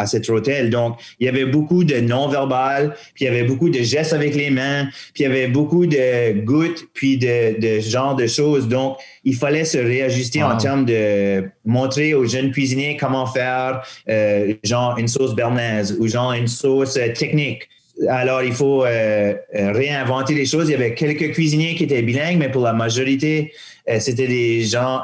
à 0.00 0.06
cet 0.06 0.28
hôtel. 0.28 0.70
Donc, 0.70 0.98
il 1.18 1.26
y 1.26 1.28
avait 1.28 1.46
beaucoup 1.46 1.84
de 1.84 1.96
non-verbal, 2.00 2.94
puis 3.14 3.24
il 3.24 3.28
y 3.28 3.30
avait 3.30 3.44
beaucoup 3.44 3.70
de 3.70 3.82
gestes 3.82 4.12
avec 4.12 4.34
les 4.34 4.50
mains, 4.50 4.88
puis 5.14 5.22
il 5.22 5.22
y 5.22 5.26
avait 5.26 5.48
beaucoup 5.48 5.86
de 5.86 6.40
gouttes, 6.40 6.86
puis 6.94 7.18
de, 7.18 7.60
de 7.60 7.80
genre 7.80 8.16
de 8.16 8.26
choses. 8.26 8.68
Donc, 8.68 8.96
il 9.24 9.34
fallait 9.34 9.64
se 9.64 9.78
réajuster 9.78 10.42
en 10.42 10.56
termes 10.56 10.84
de 10.84 11.44
montrer 11.64 12.14
aux 12.14 12.26
jeunes 12.26 12.50
cuisiniers 12.50 12.96
comment 12.96 13.26
faire, 13.26 13.82
euh, 14.08 14.54
genre, 14.64 14.96
une 14.98 15.08
sauce 15.08 15.34
bernaise 15.34 15.96
ou 15.98 16.08
genre 16.08 16.32
une 16.32 16.48
sauce 16.48 16.96
euh, 16.96 17.12
technique. 17.12 17.68
Alors, 18.08 18.42
il 18.42 18.54
faut 18.54 18.84
euh, 18.84 19.34
réinventer 19.52 20.32
les 20.34 20.46
choses. 20.46 20.68
Il 20.68 20.72
y 20.72 20.74
avait 20.74 20.94
quelques 20.94 21.32
cuisiniers 21.32 21.74
qui 21.74 21.84
étaient 21.84 22.00
bilingues, 22.00 22.38
mais 22.38 22.50
pour 22.50 22.62
la 22.62 22.72
majorité, 22.72 23.52
c'était 23.98 24.28
des 24.28 24.62
gens, 24.62 25.02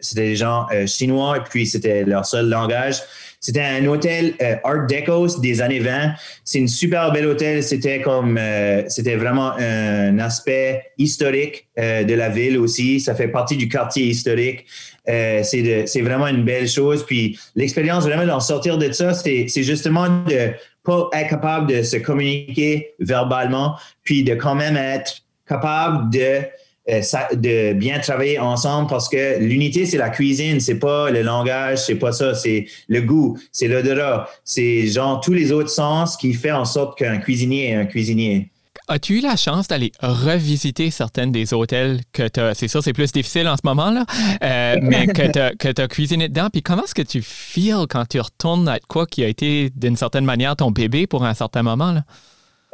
c'était 0.00 0.26
des 0.26 0.36
gens 0.36 0.66
chinois, 0.86 1.38
et 1.38 1.40
puis 1.48 1.66
c'était 1.66 2.04
leur 2.04 2.26
seul 2.26 2.50
langage. 2.50 2.96
C'était 3.42 3.60
un 3.60 3.84
hôtel 3.86 4.34
euh, 4.40 4.54
Art 4.62 4.86
Deco 4.86 5.26
des 5.40 5.60
années 5.60 5.80
20. 5.80 6.12
C'est 6.44 6.60
une 6.60 6.68
super 6.68 7.10
belle 7.10 7.26
hôtel. 7.26 7.64
C'était 7.64 8.00
comme, 8.00 8.38
euh, 8.38 8.84
c'était 8.88 9.16
vraiment 9.16 9.54
un 9.58 10.16
aspect 10.20 10.92
historique 10.96 11.66
euh, 11.76 12.04
de 12.04 12.14
la 12.14 12.28
ville 12.28 12.56
aussi. 12.56 13.00
Ça 13.00 13.16
fait 13.16 13.26
partie 13.26 13.56
du 13.56 13.68
quartier 13.68 14.06
historique. 14.06 14.64
c'est 15.04 16.00
vraiment 16.02 16.28
une 16.28 16.44
belle 16.44 16.68
chose. 16.68 17.04
Puis 17.04 17.36
l'expérience 17.56 18.04
vraiment 18.04 18.26
d'en 18.26 18.38
sortir 18.38 18.78
de 18.78 18.92
ça, 18.92 19.12
c'est 19.12 19.48
justement 19.56 20.08
de 20.08 20.52
pas 20.84 21.08
être 21.12 21.30
capable 21.30 21.66
de 21.66 21.82
se 21.82 21.96
communiquer 21.96 22.94
verbalement, 23.00 23.74
puis 24.04 24.22
de 24.22 24.34
quand 24.34 24.54
même 24.54 24.76
être 24.76 25.22
capable 25.48 26.10
de 26.10 26.42
euh, 26.90 27.00
de 27.34 27.74
bien 27.74 28.00
travailler 28.00 28.40
ensemble 28.40 28.88
parce 28.88 29.08
que 29.08 29.38
l'unité, 29.38 29.86
c'est 29.86 29.98
la 29.98 30.10
cuisine, 30.10 30.58
c'est 30.58 30.80
pas 30.80 31.10
le 31.10 31.22
langage, 31.22 31.78
c'est 31.78 31.94
pas 31.94 32.10
ça, 32.10 32.34
c'est 32.34 32.66
le 32.88 33.02
goût, 33.02 33.38
c'est 33.52 33.68
l'odorat, 33.68 34.28
c'est 34.44 34.88
genre 34.88 35.20
tous 35.20 35.32
les 35.32 35.52
autres 35.52 35.70
sens 35.70 36.16
qui 36.16 36.34
fait 36.34 36.50
en 36.50 36.64
sorte 36.64 36.98
qu'un 36.98 37.18
cuisinier 37.18 37.70
est 37.70 37.74
un 37.74 37.86
cuisinier. 37.86 38.50
As-tu 38.88 39.18
eu 39.18 39.20
la 39.20 39.36
chance 39.36 39.68
d'aller 39.68 39.92
revisiter 40.00 40.90
certaines 40.90 41.30
des 41.30 41.54
hôtels 41.54 42.00
que 42.12 42.26
tu 42.26 42.40
as, 42.40 42.54
c'est 42.54 42.66
sûr, 42.66 42.82
c'est 42.82 42.92
plus 42.92 43.12
difficile 43.12 43.46
en 43.46 43.56
ce 43.56 43.62
moment, 43.62 43.92
là, 43.92 44.04
euh, 44.42 44.76
mais 44.82 45.06
que 45.06 45.70
tu 45.72 45.80
as, 45.80 45.88
cuisiné 45.88 46.28
dedans? 46.28 46.48
Puis 46.52 46.62
comment 46.62 46.82
est-ce 46.82 46.96
que 46.96 47.02
tu 47.02 47.22
feels 47.22 47.86
quand 47.88 48.06
tu 48.08 48.18
retournes 48.18 48.68
à 48.68 48.80
quoi 48.80 49.06
qui 49.06 49.22
a 49.22 49.28
été 49.28 49.70
d'une 49.76 49.96
certaine 49.96 50.24
manière 50.24 50.56
ton 50.56 50.72
bébé 50.72 51.06
pour 51.06 51.24
un 51.24 51.34
certain 51.34 51.62
moment? 51.62 51.92
Là? 51.92 52.02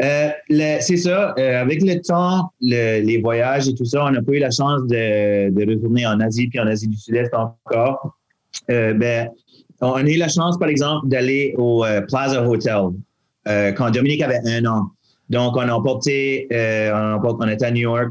Euh, 0.00 0.28
c'est 0.80 0.96
ça. 0.96 1.34
Euh, 1.38 1.60
avec 1.60 1.82
le 1.82 2.00
temps, 2.00 2.52
les 2.60 3.20
voyages 3.20 3.68
et 3.68 3.74
tout 3.74 3.84
ça, 3.84 4.04
on 4.04 4.10
n'a 4.10 4.22
pas 4.22 4.32
eu 4.32 4.38
la 4.38 4.50
chance 4.50 4.82
de, 4.82 5.50
de, 5.50 5.70
retourner 5.70 6.06
en 6.06 6.20
Asie 6.20 6.48
puis 6.48 6.60
en 6.60 6.66
Asie 6.66 6.86
du 6.86 6.96
Sud-Est 6.96 7.34
encore. 7.34 8.16
Euh, 8.70 8.94
ben, 8.94 9.28
on 9.80 9.94
a 9.94 10.08
eu 10.08 10.16
la 10.16 10.28
chance, 10.28 10.56
par 10.58 10.68
exemple, 10.68 11.08
d'aller 11.08 11.54
au 11.56 11.84
Plaza 12.08 12.48
Hotel 12.48 12.90
quand 13.76 13.90
Dominique 13.90 14.22
avait 14.22 14.40
un 14.44 14.66
an. 14.66 14.90
Donc, 15.30 15.56
on 15.56 15.60
a 15.60 15.72
emporté, 15.72 16.48
on, 16.92 17.20
on 17.22 17.48
était 17.48 17.64
à 17.64 17.70
New 17.70 17.82
York. 17.82 18.10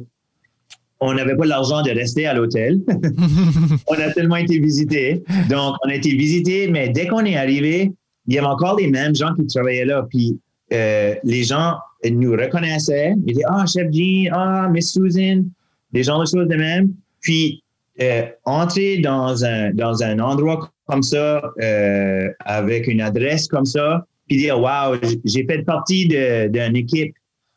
On 1.00 1.14
n'avait 1.14 1.36
pas 1.36 1.46
l'argent 1.46 1.84
de 1.84 1.92
rester 1.92 2.26
à 2.26 2.34
l'hôtel. 2.34 2.82
on 3.88 3.94
a 3.94 4.12
tellement 4.14 4.38
été 4.38 4.60
visité. 4.60 5.24
Donc, 5.50 5.76
on 5.86 5.90
a 5.90 5.96
été 5.96 6.10
visité, 6.16 6.68
mais 6.70 6.90
dès 6.90 7.06
qu'on 7.06 7.24
est 7.24 7.36
arrivé, 7.38 7.92
il 8.28 8.34
y 8.34 8.40
avait 8.40 8.48
encore 8.48 8.78
les 8.78 8.88
mêmes 8.88 9.16
gens 9.16 9.34
qui 9.36 9.46
travaillaient 9.46 9.86
là. 9.86 10.08
Puis 10.10 10.40
euh, 10.74 11.16
les 11.24 11.44
gens 11.44 11.78
nous 12.10 12.32
reconnaissaient. 12.32 13.14
Ils 13.26 13.34
disaient 13.34 13.46
Ah, 13.48 13.66
Chef 13.66 13.92
Jean, 13.92 14.32
ah, 14.34 14.70
Miss 14.70 14.92
Susan, 14.92 15.44
des 15.92 16.04
gens 16.04 16.20
de 16.20 16.26
choses 16.26 16.48
de 16.48 16.56
même. 16.56 16.94
Puis, 17.22 17.64
euh, 18.02 18.24
entrer 18.46 19.00
dans 19.00 19.44
un, 19.44 19.72
dans 19.74 20.04
un 20.04 20.20
endroit 20.20 20.70
comme 20.86 21.04
ça, 21.04 21.42
euh, 21.62 22.30
avec 22.40 22.88
une 22.88 23.02
adresse 23.02 23.48
comme 23.48 23.66
ça, 23.66 24.06
puis 24.28 24.38
dire 24.38 24.60
Wow, 24.60 24.98
j'ai 25.26 25.46
fait 25.46 25.64
partie 25.64 26.08
d'une 26.08 26.76
équipe. 26.76 27.16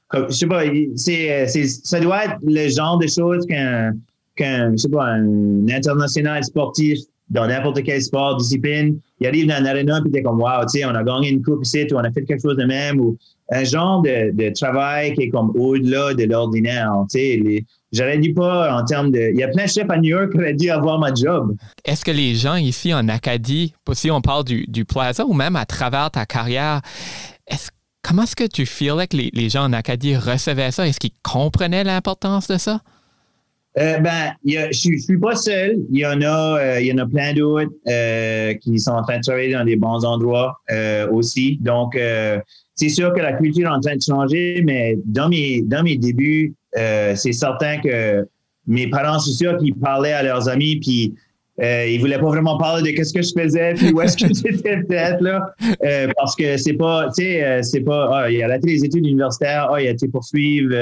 Comme, 0.08 0.26
je 0.28 0.34
sais 0.34 0.46
pas, 0.46 0.62
c'est, 0.96 1.46
ça 1.66 2.00
doit 2.00 2.24
être 2.24 2.38
le 2.42 2.68
genre 2.68 2.98
de 2.98 3.06
choses 3.06 3.46
qu'un, 3.46 3.92
qu'un 4.34 4.74
un 4.98 5.68
international 5.68 6.42
sportif 6.42 6.98
dans 7.30 7.46
n'importe 7.46 7.82
quel 7.84 8.02
sport, 8.02 8.36
discipline, 8.36 8.98
il 9.20 9.26
arrive 9.26 9.46
dans 9.46 9.54
un 9.54 9.64
arena 9.64 10.00
puis 10.02 10.10
t'es 10.10 10.22
comme 10.22 10.40
wow, 10.40 10.62
tu 10.62 10.80
sais, 10.80 10.84
on 10.84 10.94
a 10.94 11.04
gagné 11.04 11.30
une 11.30 11.42
coupe 11.42 11.64
ici, 11.64 11.86
ou 11.90 11.94
on 11.94 11.98
a 11.98 12.10
fait 12.10 12.24
quelque 12.24 12.42
chose 12.42 12.56
de 12.56 12.64
même, 12.64 13.00
ou 13.00 13.16
un 13.52 13.64
genre 13.64 14.02
de, 14.02 14.52
travail 14.54 15.14
qui 15.14 15.22
est 15.22 15.30
comme 15.30 15.50
au-delà 15.56 16.14
de 16.14 16.24
l'ordinaire. 16.24 16.92
J'aurais 17.92 18.18
dit 18.18 18.32
pas 18.32 18.72
en 18.72 18.84
termes 18.84 19.10
de. 19.10 19.30
Il 19.32 19.38
y 19.38 19.42
a 19.42 19.48
plein 19.48 19.64
de 19.64 19.68
chefs 19.70 19.90
à 19.90 19.96
New 19.96 20.10
York 20.10 20.30
qui 20.30 20.38
auraient 20.38 20.54
dû 20.54 20.70
avoir 20.70 20.98
ma 21.00 21.12
job. 21.12 21.56
Est-ce 21.84 22.04
que 22.04 22.12
les 22.12 22.36
gens 22.36 22.54
ici 22.54 22.94
en 22.94 23.08
Acadie, 23.08 23.74
si 23.92 24.10
on 24.10 24.20
parle 24.20 24.44
du, 24.44 24.64
du 24.68 24.84
plaza 24.84 25.24
ou 25.26 25.32
même 25.32 25.56
à 25.56 25.66
travers 25.66 26.10
ta 26.12 26.24
carrière, 26.24 26.80
comment 28.02 28.22
est-ce 28.22 28.36
que 28.36 28.46
tu 28.46 28.64
feelais 28.66 29.08
que 29.08 29.16
les, 29.16 29.30
les 29.32 29.48
gens 29.48 29.64
en 29.64 29.72
Acadie 29.72 30.16
recevaient 30.16 30.70
ça? 30.70 30.86
Est-ce 30.86 31.00
qu'ils 31.00 31.10
comprenaient 31.22 31.82
l'importance 31.82 32.46
de 32.46 32.58
ça? 32.58 32.80
Euh, 33.78 33.98
ben, 33.98 34.32
je 34.44 34.90
ne 34.90 34.98
suis 34.98 35.18
pas 35.18 35.36
seul. 35.36 35.78
Il 35.90 36.00
y 36.00 36.06
en 36.06 36.20
a, 36.22 36.58
euh, 36.58 36.80
y 36.80 36.92
en 36.92 36.98
a 36.98 37.06
plein 37.06 37.32
d'autres 37.32 37.70
euh, 37.88 38.54
qui 38.54 38.78
sont 38.80 38.92
en 38.92 39.02
train 39.02 39.18
de 39.18 39.22
travailler 39.22 39.52
dans 39.52 39.64
des 39.64 39.76
bons 39.76 40.04
endroits 40.04 40.58
aussi. 41.12 41.58
Donc, 41.60 41.96
c'est 42.74 42.88
sûr 42.88 43.12
que 43.12 43.20
la 43.20 43.34
culture 43.34 43.68
est 43.68 43.72
en 43.72 43.80
train 43.80 43.96
de 43.96 44.02
changer, 44.02 44.62
mais 44.64 44.98
dans 45.04 45.28
mes, 45.28 45.62
dans 45.62 45.82
mes 45.82 45.96
débuts, 45.96 46.54
c'est 46.74 47.32
certain 47.32 47.78
que 47.78 48.26
mes 48.66 48.88
parents, 48.88 49.18
c'est 49.18 49.32
sûr 49.32 49.56
qu'ils 49.58 49.74
parlaient 49.74 50.12
à 50.12 50.22
leurs 50.22 50.48
amis, 50.48 50.76
puis 50.76 51.14
euh, 51.60 51.86
ils 51.86 52.00
voulaient 52.00 52.18
pas 52.18 52.28
vraiment 52.28 52.56
parler 52.56 52.90
de 52.90 52.96
qu'est-ce 52.96 53.12
que 53.12 53.22
je 53.22 53.32
faisais, 53.36 53.74
puis 53.74 53.92
où 53.92 54.00
est-ce 54.00 54.16
que 54.16 54.32
j'étais 54.34 54.82
peut-être 54.82 55.20
là, 55.20 55.54
parce 56.16 56.34
que 56.34 56.56
c'est 56.56 56.74
pas, 56.74 57.08
tu 57.08 57.22
sais, 57.22 57.62
c'est 57.62 57.80
pas, 57.80 58.10
ah, 58.12 58.30
il 58.30 58.42
a 58.42 58.48
raté 58.48 58.68
les 58.68 58.84
études 58.84 59.06
universitaires, 59.06 59.68
ah, 59.70 59.80
il 59.80 59.88
a 59.88 59.90
été 59.90 60.08
poursuivre 60.08 60.74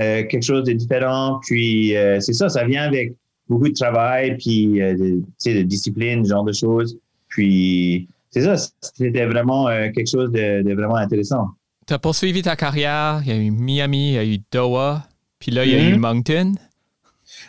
euh, 0.00 0.24
quelque 0.24 0.44
chose 0.44 0.64
de 0.64 0.72
différent. 0.72 1.40
Puis 1.46 1.96
euh, 1.96 2.20
c'est 2.20 2.32
ça, 2.32 2.48
ça 2.48 2.64
vient 2.64 2.82
avec 2.82 3.14
beaucoup 3.48 3.68
de 3.68 3.74
travail, 3.74 4.36
puis 4.36 4.80
euh, 4.80 4.94
de, 4.94 5.52
de 5.52 5.62
discipline, 5.62 6.24
ce 6.24 6.30
genre 6.30 6.44
de 6.44 6.52
choses. 6.52 6.98
Puis 7.28 8.08
c'est 8.30 8.42
ça, 8.42 8.56
c'était 8.80 9.26
vraiment 9.26 9.66
quelque 9.66 10.08
chose 10.08 10.30
de, 10.30 10.74
vraiment 10.74 10.96
intéressant. 10.96 11.48
Tu 11.86 11.94
as 11.94 11.98
poursuivi 11.98 12.42
ta 12.42 12.56
carrière, 12.56 13.22
il 13.24 13.28
y 13.28 13.32
a 13.32 13.36
eu 13.36 13.50
Miami, 13.50 14.10
il 14.10 14.14
y 14.14 14.18
a 14.18 14.24
eu 14.24 14.38
Doha, 14.52 15.06
puis 15.38 15.50
là, 15.50 15.64
il 15.64 15.72
y 15.72 15.74
a 15.74 15.82
eu 15.88 15.94
mm-hmm. 15.94 15.98
Moncton. 15.98 16.52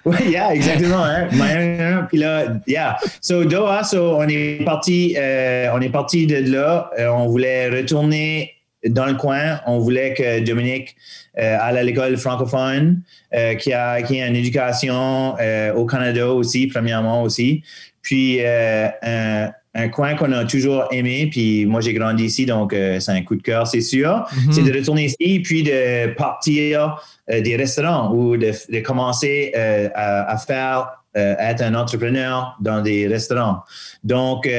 Oui, 0.06 0.16
yeah, 0.30 0.54
exactement. 0.54 1.04
Hein? 1.04 2.06
Puis 2.08 2.20
là, 2.20 2.60
yeah. 2.68 2.98
So, 3.22 3.44
Doha, 3.44 3.84
so, 3.84 4.18
on 4.18 4.28
est 4.30 4.64
parti, 4.64 5.16
on 5.18 5.82
est 5.82 5.90
parti 5.90 6.26
de 6.26 6.52
là. 6.52 6.90
on 7.12 7.28
voulait 7.28 7.70
retourner 7.70 8.59
dans 8.88 9.06
le 9.06 9.16
coin. 9.16 9.60
On 9.66 9.80
voulait 9.80 10.14
que 10.14 10.40
Dominique 10.40 10.96
euh, 11.38 11.58
aille 11.60 11.78
à 11.78 11.84
l'école 11.84 12.18
francophone, 12.18 13.02
euh, 13.34 13.56
qui, 13.56 13.74
a, 13.74 14.02
qui 14.02 14.22
a 14.22 14.28
une 14.28 14.36
éducation 14.36 15.36
euh, 15.40 15.74
au 15.74 15.86
Canada 15.86 16.32
aussi, 16.32 16.68
premièrement 16.68 17.24
aussi. 17.24 17.64
Puis 18.02 18.40
un, 18.42 19.52
coin 19.94 20.16
qu'on 20.16 20.32
a 20.34 20.44
toujours 20.46 20.86
aimé, 20.92 21.30
puis 21.32 21.66
moi 21.66 21.80
j'ai 21.80 21.94
grandi 21.94 22.26
ici, 22.26 22.46
donc 22.46 22.74
c'est 22.74 23.12
un 23.12 23.22
coup 23.22 23.36
de 23.36 23.42
cœur, 23.42 23.68
c'est 23.68 23.82
sûr. 23.82 24.10
Mm-hmm. 24.10 24.52
C'est 24.52 24.64
de 24.64 24.78
retourner 24.78 25.06
ici, 25.06 25.40
puis 25.44 25.64
de 25.64 26.14
partir 26.16 27.02
des 27.30 27.56
restaurants 27.56 28.12
ou 28.14 28.36
de, 28.36 28.80
commencer 28.80 29.54
à, 29.94 30.32
à, 30.32 30.38
faire 30.38 31.04
être 31.16 31.62
un 31.62 31.76
entrepreneur 31.76 32.58
dans 32.60 32.82
des 32.82 33.08
restaurants. 33.08 33.60
Donc, 34.04 34.50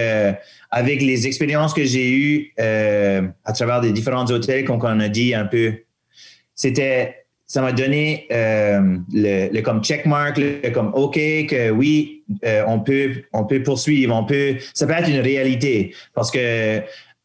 avec 0.70 1.02
les 1.02 1.26
expériences 1.26 1.74
que 1.74 1.84
j'ai 1.84 2.10
eues 2.10 2.52
euh, 2.60 3.22
à 3.44 3.52
travers 3.52 3.80
des 3.80 3.92
différents 3.92 4.26
hôtels, 4.26 4.64
comme 4.64 4.80
on 4.82 5.00
a 5.00 5.08
dit 5.08 5.34
un 5.34 5.46
peu, 5.46 5.74
c'était, 6.54 7.24
ça 7.46 7.60
m'a 7.60 7.72
donné 7.72 8.28
euh, 8.32 8.98
le, 9.12 9.60
comme 9.62 9.82
checkmark, 9.82 10.38
le 10.38 10.70
comme 10.70 10.92
OK, 10.94 11.14
que 11.14 11.70
oui, 11.70 12.22
euh, 12.44 12.62
on 12.68 12.80
peut, 12.80 13.22
on 13.32 13.44
peut 13.44 13.62
poursuivre, 13.62 14.14
on 14.14 14.24
peut, 14.24 14.56
ça 14.72 14.86
peut 14.86 14.92
être 14.92 15.08
une 15.08 15.20
réalité. 15.20 15.94
Parce 16.14 16.30
que 16.30 16.80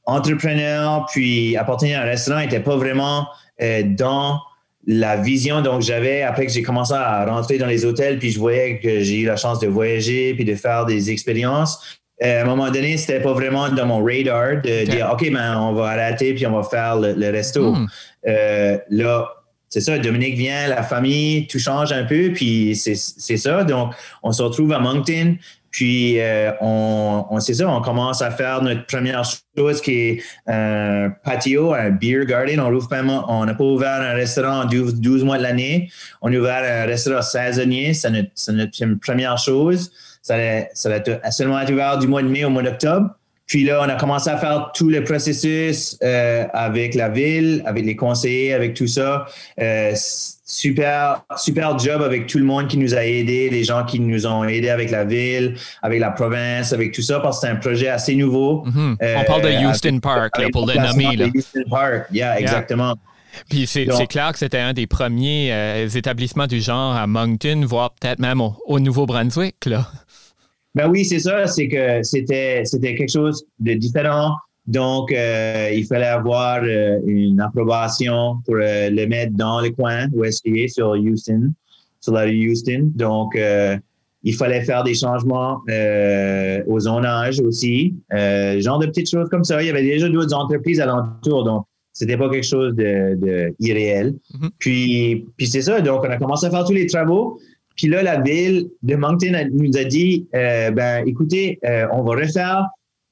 entrepreneur 0.06 1.06
puis 1.12 1.56
appartenir 1.56 2.00
à 2.00 2.04
un 2.04 2.06
restaurant 2.06 2.40
n'était 2.40 2.60
pas 2.60 2.78
vraiment 2.78 3.28
dans 3.60 4.40
la 4.88 5.18
vision. 5.18 5.62
Donc 5.62 5.82
j'avais 5.82 6.22
après 6.22 6.46
que 6.46 6.52
j'ai 6.52 6.62
commencé 6.62 6.94
à 6.94 7.26
rentrer 7.26 7.58
dans 7.58 7.66
les 7.66 7.86
hôtels 7.86 8.20
puis 8.20 8.32
je 8.32 8.40
voyais 8.40 8.80
que 8.80 9.02
j'ai 9.02 9.22
eu 9.22 9.26
la 9.26 9.36
chance 9.36 9.60
de 9.60 9.68
voyager 9.68 10.34
puis 10.36 10.46
de 10.46 10.56
faire 10.56 10.86
des 10.86 11.10
expériences 11.10 11.80
euh, 11.80 12.05
à 12.22 12.42
un 12.42 12.46
moment 12.46 12.70
donné, 12.72 12.98
c'était 12.98 13.20
pas 13.20 13.34
vraiment 13.34 13.70
dans 13.70 13.86
mon 13.86 14.04
radar 14.04 14.62
de 14.62 14.86
dire 14.86 15.10
OK, 15.12 15.30
ben, 15.32 15.58
on 15.58 15.74
va 15.74 15.90
arrêter 15.90 16.34
puis 16.34 16.48
on 16.48 16.56
va 16.56 16.64
faire 16.64 16.98
le, 16.98 17.30
resto. 17.30 17.74
Hmm. 17.74 17.88
Euh, 18.28 18.78
là, 18.90 19.30
c'est 19.70 19.82
ça, 19.82 19.98
Dominique 19.98 20.38
vient, 20.38 20.70
la 20.70 20.84
famille, 20.84 21.48
tout 21.48 21.60
change 21.60 21.92
un 21.92 22.06
peu, 22.06 22.32
puis 22.34 22.76
c'est 22.76 22.96
ça. 22.96 23.64
Donc, 23.66 23.94
on 24.24 24.32
se 24.32 24.42
retrouve 24.42 24.72
à 24.72 24.80
Moncton, 24.80 25.36
puis 25.70 26.22
euh, 26.22 26.54
on, 26.62 27.26
on 27.30 27.40
c'est 27.42 27.56
ça, 27.56 27.68
on 27.68 27.82
commence 27.82 28.22
à 28.22 28.32
faire 28.32 28.62
notre 28.62 28.86
première 28.86 29.24
chose 29.58 29.82
qui 29.82 29.92
est 29.92 30.24
un 30.48 31.10
patio, 31.26 31.74
un 31.74 31.90
beer 31.90 32.26
garden. 32.26 32.62
On 32.62 33.46
n'a 33.46 33.54
pas 33.54 33.64
ouvert 33.66 34.02
un 34.02 34.14
restaurant 34.14 34.62
en 34.62 34.66
12, 34.66 35.26
mois 35.26 35.38
de 35.38 35.44
l'année. 35.44 35.90
On 36.22 36.32
a 36.32 36.38
ouvert 36.38 36.64
un 36.64 36.86
restaurant 36.86 37.22
saisonnier, 37.22 37.94
c'est 37.94 38.10
notre, 38.10 38.52
notre 38.54 39.00
première 39.02 39.38
chose. 39.38 39.92
Ça 40.26 40.38
a, 40.38 41.32
seulement 41.32 41.60
été 41.60 41.72
ouvert 41.72 42.00
du 42.00 42.08
mois 42.08 42.24
de 42.24 42.28
mai 42.28 42.44
au 42.46 42.50
mois 42.50 42.64
d'octobre. 42.64 43.12
Puis 43.46 43.64
là, 43.64 43.80
on 43.86 43.90
a 43.90 43.94
commencé 43.94 44.28
à 44.28 44.38
faire 44.38 44.72
tout 44.74 44.90
le 44.90 45.04
processus 45.04 46.00
euh, 46.02 46.46
avec 46.52 46.96
la 46.96 47.10
ville, 47.10 47.62
avec 47.68 47.86
les 47.86 47.96
conseillers, 47.96 48.52
avec 48.56 48.74
tout 48.74 48.88
ça. 48.88 49.28
Euh, 49.62 49.94
super, 49.96 51.22
super 51.38 51.78
job 51.78 52.02
avec 52.02 52.26
tout 52.26 52.40
le 52.40 52.44
monde 52.44 52.68
qui 52.68 52.80
nous 52.80 52.96
a 52.96 53.06
aidés, 53.06 53.52
les 53.52 53.64
gens 53.64 53.86
qui 53.86 54.00
nous 54.00 54.26
ont 54.26 54.44
aidés 54.46 54.70
avec 54.70 54.90
la 54.90 55.04
ville, 55.04 55.58
avec 55.84 56.00
la 56.00 56.10
province, 56.10 56.74
avec 56.74 56.92
tout 56.92 57.04
ça, 57.04 57.20
parce 57.20 57.40
que 57.40 57.46
c'est 57.46 57.54
un 57.54 57.58
projet 57.58 57.90
assez 57.90 58.16
nouveau. 58.16 58.66
Mm-hmm. 58.66 59.20
on 59.20 59.24
parle 59.26 59.42
de 59.44 59.48
euh, 59.50 59.70
Houston 59.70 60.00
Park, 60.00 60.34
pour 60.52 60.66
le 60.66 60.74
nommer. 60.74 61.32
Houston 61.36 61.70
Park, 61.70 62.08
yeah, 62.12 62.40
exactement. 62.40 62.96
Puis 63.50 63.68
c'est 63.68 64.08
clair 64.08 64.32
que 64.32 64.40
c'était 64.40 64.60
un 64.60 64.74
des 64.74 64.88
premiers 64.88 65.86
établissements 65.96 66.48
du 66.48 66.62
genre 66.62 66.96
à 66.96 67.08
Moncton, 67.08 67.64
voire 67.66 67.92
peut-être 67.92 68.20
même 68.20 68.42
au, 68.42 68.56
au 68.66 68.80
Nouveau-Brunswick, 68.80 69.66
là. 69.66 69.88
Ben 70.76 70.90
oui, 70.90 71.06
c'est 71.06 71.20
ça. 71.20 71.48
C'est 71.48 71.70
que 71.70 72.04
c'était, 72.04 72.64
c'était 72.66 72.96
quelque 72.96 73.12
chose 73.12 73.46
de 73.60 73.74
différent. 73.74 74.36
Donc, 74.68 75.12
euh, 75.12 75.70
il 75.74 75.86
fallait 75.86 76.06
avoir 76.06 76.62
euh, 76.64 77.00
une 77.06 77.40
approbation 77.40 78.38
pour 78.46 78.56
euh, 78.56 78.90
le 78.90 79.06
mettre 79.06 79.34
dans 79.34 79.62
le 79.62 79.70
coin 79.70 80.08
où 80.14 80.24
est-ce 80.26 80.42
qu'il 80.42 80.58
est 80.58 80.68
sur 80.68 80.90
Houston, 80.90 81.54
sur 82.02 82.14
la 82.14 82.24
rue 82.24 82.52
Houston. 82.52 82.92
Donc, 82.96 83.38
il 84.28 84.34
fallait 84.34 84.64
faire 84.64 84.84
des 84.84 84.96
changements 84.96 85.62
au 86.68 86.80
zonage 86.80 87.40
aussi, 87.40 87.96
genre 88.12 88.80
de 88.80 88.88
petites 88.88 89.10
choses 89.10 89.30
comme 89.30 89.44
ça. 89.44 89.62
Il 89.62 89.68
y 89.68 89.70
avait 89.70 89.84
déjà 89.84 90.10
d'autres 90.10 90.34
entreprises 90.34 90.80
alentour, 90.80 91.44
donc 91.46 91.66
c'était 91.96 92.18
pas 92.18 92.30
quelque 92.30 92.46
chose 92.46 92.76
de, 92.76 93.16
de 93.16 93.56
irréel. 93.60 94.16
Mm-hmm. 94.34 94.50
Puis, 94.60 95.26
puis 95.38 95.48
c'est 95.48 95.62
ça. 95.62 95.80
Donc, 95.80 96.04
on 96.04 96.10
a 96.10 96.18
commencé 96.18 96.46
à 96.46 96.52
faire 96.52 96.66
tous 96.66 96.74
les 96.74 96.86
travaux. 96.86 97.40
Puis 97.78 97.88
là, 97.88 98.04
la 98.04 98.20
ville 98.20 98.70
de 98.84 98.96
Moncton 98.96 99.32
nous 99.52 99.78
a 99.78 99.84
dit, 99.86 100.28
euh, 100.36 100.72
ben, 100.72 101.08
écoutez, 101.08 101.58
euh, 101.66 101.88
on 101.94 102.04
va 102.04 102.16
refaire 102.16 102.68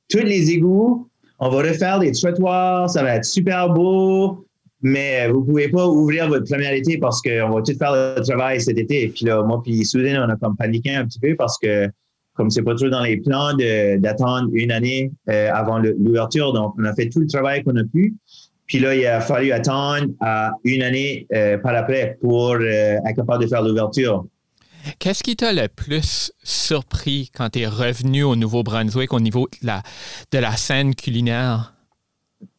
tous 0.09 0.19
les 0.19 0.51
égouts, 0.51 1.09
on 1.39 1.49
va 1.49 1.57
refaire 1.69 1.99
des 1.99 2.11
trottoirs, 2.11 2.89
ça 2.89 3.03
va 3.03 3.15
être 3.15 3.25
super 3.25 3.69
beau, 3.69 4.45
mais 4.81 5.29
vous 5.29 5.43
pouvez 5.43 5.69
pas 5.69 5.87
ouvrir 5.87 6.27
votre 6.27 6.45
première 6.49 6.73
été 6.73 6.97
parce 6.97 7.21
qu'on 7.21 7.49
va 7.49 7.61
tout 7.61 7.73
faire 7.77 7.93
le 7.93 8.21
travail 8.21 8.59
cet 8.59 8.77
été. 8.77 9.07
Puis 9.07 9.25
là, 9.25 9.41
moi 9.43 9.61
puis 9.63 9.85
Soudain, 9.85 10.25
on 10.27 10.29
a 10.29 10.35
comme 10.35 10.55
paniqué 10.57 10.91
un 10.91 11.05
petit 11.05 11.19
peu 11.19 11.35
parce 11.35 11.57
que 11.57 11.89
comme 12.35 12.49
c'est 12.49 12.63
pas 12.63 12.75
trop 12.75 12.89
dans 12.89 13.03
les 13.03 13.17
plans 13.17 13.53
d'attendre 13.97 14.49
une 14.53 14.71
année 14.71 15.11
euh, 15.29 15.49
avant 15.53 15.79
l'ouverture, 15.79 16.51
donc 16.51 16.73
on 16.77 16.83
a 16.83 16.93
fait 16.93 17.09
tout 17.09 17.19
le 17.19 17.27
travail 17.27 17.63
qu'on 17.63 17.75
a 17.75 17.83
pu. 17.83 18.15
Puis 18.73 18.81
là, 18.81 18.95
il 18.95 19.05
a 19.05 19.21
fallu 19.21 19.51
attendre 19.51 20.07
à 20.19 20.49
une 20.63 20.81
année 20.81 21.27
par 21.61 21.75
après 21.75 22.17
pour 22.19 22.57
être 22.59 23.15
capable 23.15 23.43
de 23.43 23.47
faire 23.47 23.61
l'ouverture. 23.61 24.25
Qu'est-ce 24.97 25.21
qui 25.21 25.35
t'a 25.35 25.53
le 25.53 25.67
plus 25.67 26.31
surpris 26.43 27.29
quand 27.37 27.51
tu 27.51 27.59
es 27.59 27.67
revenu 27.67 28.23
au 28.23 28.35
Nouveau-Brunswick 28.35 29.13
au 29.13 29.19
niveau 29.19 29.47
de 29.61 29.67
la, 29.67 29.83
de 30.31 30.39
la 30.39 30.57
scène 30.57 30.95
culinaire? 30.95 31.72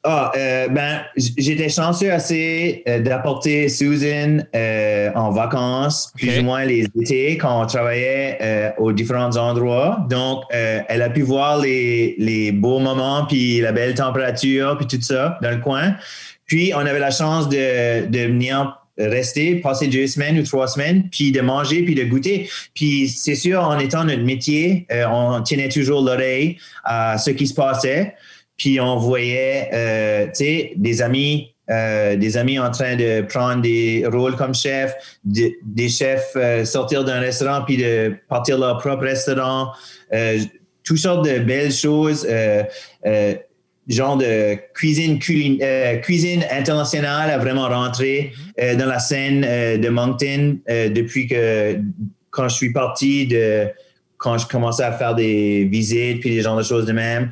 Ah, 0.07 0.33
euh, 0.37 0.69
ben, 0.69 1.01
j'étais 1.17 1.71
chanceux 1.71 2.13
assez 2.13 2.83
euh, 2.87 3.01
d'apporter 3.01 3.71
Susan 3.71 4.41
euh, 4.55 5.11
en 5.15 5.31
vacances, 5.31 6.13
plus 6.19 6.41
ou 6.41 6.43
moins 6.43 6.67
les 6.67 6.87
étés, 7.01 7.39
quand 7.39 7.63
on 7.63 7.67
travaillait 7.67 8.75
aux 8.77 8.93
différents 8.93 9.37
endroits. 9.37 10.07
Donc, 10.11 10.43
elle 10.51 11.01
a 11.01 11.09
pu 11.09 11.23
voir 11.23 11.59
les, 11.59 12.17
les 12.19 12.53
beaux 12.53 12.81
moments, 12.81 13.25
puis 13.27 13.61
la 13.61 13.73
belle 13.73 13.95
température, 13.95 14.77
puis 14.77 14.87
tout 14.87 15.03
ça 15.03 15.39
dans 15.43 15.51
le 15.51 15.61
coin. 15.61 15.95
Puis, 16.47 16.73
on 16.75 16.81
avait 16.81 16.99
la 16.99 17.11
chance 17.11 17.49
de, 17.49 18.07
de 18.07 18.19
venir 18.27 18.79
rester, 18.99 19.57
passer 19.57 19.89
deux 19.89 20.07
semaines 20.07 20.39
ou 20.39 20.43
trois 20.43 20.69
semaines, 20.69 21.09
puis 21.11 21.33
de 21.33 21.41
manger, 21.41 21.83
puis 21.83 21.95
de 21.95 22.05
goûter. 22.05 22.49
Puis 22.75 23.09
c'est 23.09 23.35
sûr, 23.35 23.61
en 23.63 23.79
étant 23.79 24.05
notre 24.05 24.23
métier, 24.23 24.87
on 25.11 25.43
tenait 25.43 25.69
toujours 25.71 26.03
l'oreille 26.03 26.59
à 26.85 27.17
ce 27.19 27.31
qui 27.31 27.47
se 27.47 27.55
passait. 27.55 28.15
Puis 28.57 28.81
on 28.81 28.97
voyait, 28.97 29.69
euh, 29.73 30.27
tu 30.27 30.45
sais, 30.45 30.73
des 30.77 31.03
amis 31.03 31.51
euh, 31.71 32.17
des 32.17 32.37
amis 32.37 32.59
en 32.59 32.71
train 32.71 32.95
de 32.95 33.23
prendre 33.23 33.63
des 33.63 34.05
rôles 34.07 34.37
comme 34.37 34.55
chef, 34.55 34.95
des 35.25 35.89
chefs 35.89 36.37
sortir 36.67 37.05
d'un 37.05 37.21
restaurant 37.21 37.63
puis 37.65 37.79
de 37.79 38.15
partir 38.29 38.59
leur 38.59 38.77
propre 38.77 39.05
restaurant, 39.05 39.69
toutes 40.83 40.99
sortes 40.99 41.25
de 41.25 41.39
belles 41.39 41.73
choses 41.73 42.27
genre 43.89 44.17
de 44.17 44.57
cuisine, 44.73 45.19
euh, 45.63 45.97
cuisine 45.99 46.45
internationale 46.51 47.31
a 47.31 47.39
vraiment 47.39 47.69
rentré 47.69 48.33
euh, 48.61 48.77
dans 48.77 48.87
la 48.87 48.99
scène 48.99 49.43
de 49.43 49.89
Moncton 49.89 50.59
depuis 50.67 51.27
que 51.27 51.79
quand 52.31 52.49
je 52.49 52.55
suis 52.55 52.73
parti 52.73 53.27
de 53.27 53.69
quand 54.25 54.39
je 54.39 54.47
commençais 54.47 54.83
à 54.83 54.93
faire 54.93 55.15
des 55.15 55.67
visites 55.71 56.21
puis 56.21 56.31
des 56.31 56.41
genres 56.41 56.57
de 56.57 56.63
choses 56.63 56.87
de 56.87 56.93
même. 56.93 57.31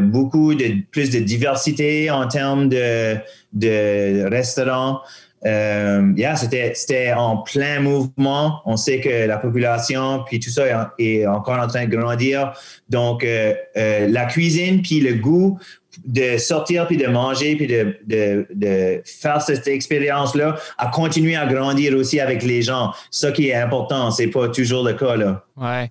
beaucoup 0.00 0.54
de 0.54 0.76
plus 0.92 1.10
de 1.10 1.18
diversité 1.18 2.08
en 2.10 2.28
termes 2.28 2.68
de, 2.68 3.16
de 3.52 4.24
restaurants. 4.30 5.00
Euh, 5.46 6.12
yeah, 6.16 6.36
c'était 6.36 7.12
en 7.12 7.38
plein 7.38 7.80
mouvement. 7.80 8.62
On 8.64 8.76
sait 8.76 9.00
que 9.00 9.26
la 9.26 9.36
population, 9.36 10.24
puis 10.26 10.40
tout 10.40 10.50
ça 10.50 10.92
est, 10.98 11.26
encore 11.26 11.58
en 11.58 11.66
train 11.66 11.86
de 11.86 11.94
grandir. 11.94 12.52
Donc, 12.88 13.24
euh, 13.24 13.54
euh, 13.76 14.08
la 14.08 14.24
cuisine, 14.24 14.82
puis 14.82 15.00
le 15.00 15.14
goût 15.14 15.58
de 16.04 16.38
sortir, 16.38 16.86
puis 16.86 16.96
de 16.96 17.06
manger, 17.06 17.56
puis 17.56 17.66
de, 17.66 17.96
de, 18.06 18.46
de 18.54 19.02
faire 19.04 19.40
cette 19.42 19.68
expérience-là, 19.68 20.56
a 20.78 20.88
continué 20.88 21.36
à 21.36 21.46
grandir 21.46 21.94
aussi 21.96 22.20
avec 22.20 22.42
les 22.42 22.62
gens. 22.62 22.92
Ça 23.10 23.30
qui 23.30 23.48
est 23.48 23.54
important, 23.54 24.10
c'est 24.10 24.26
pas 24.28 24.48
toujours 24.48 24.84
le 24.84 24.94
cas. 24.94 25.16
Là. 25.16 25.44
Ouais. 25.56 25.88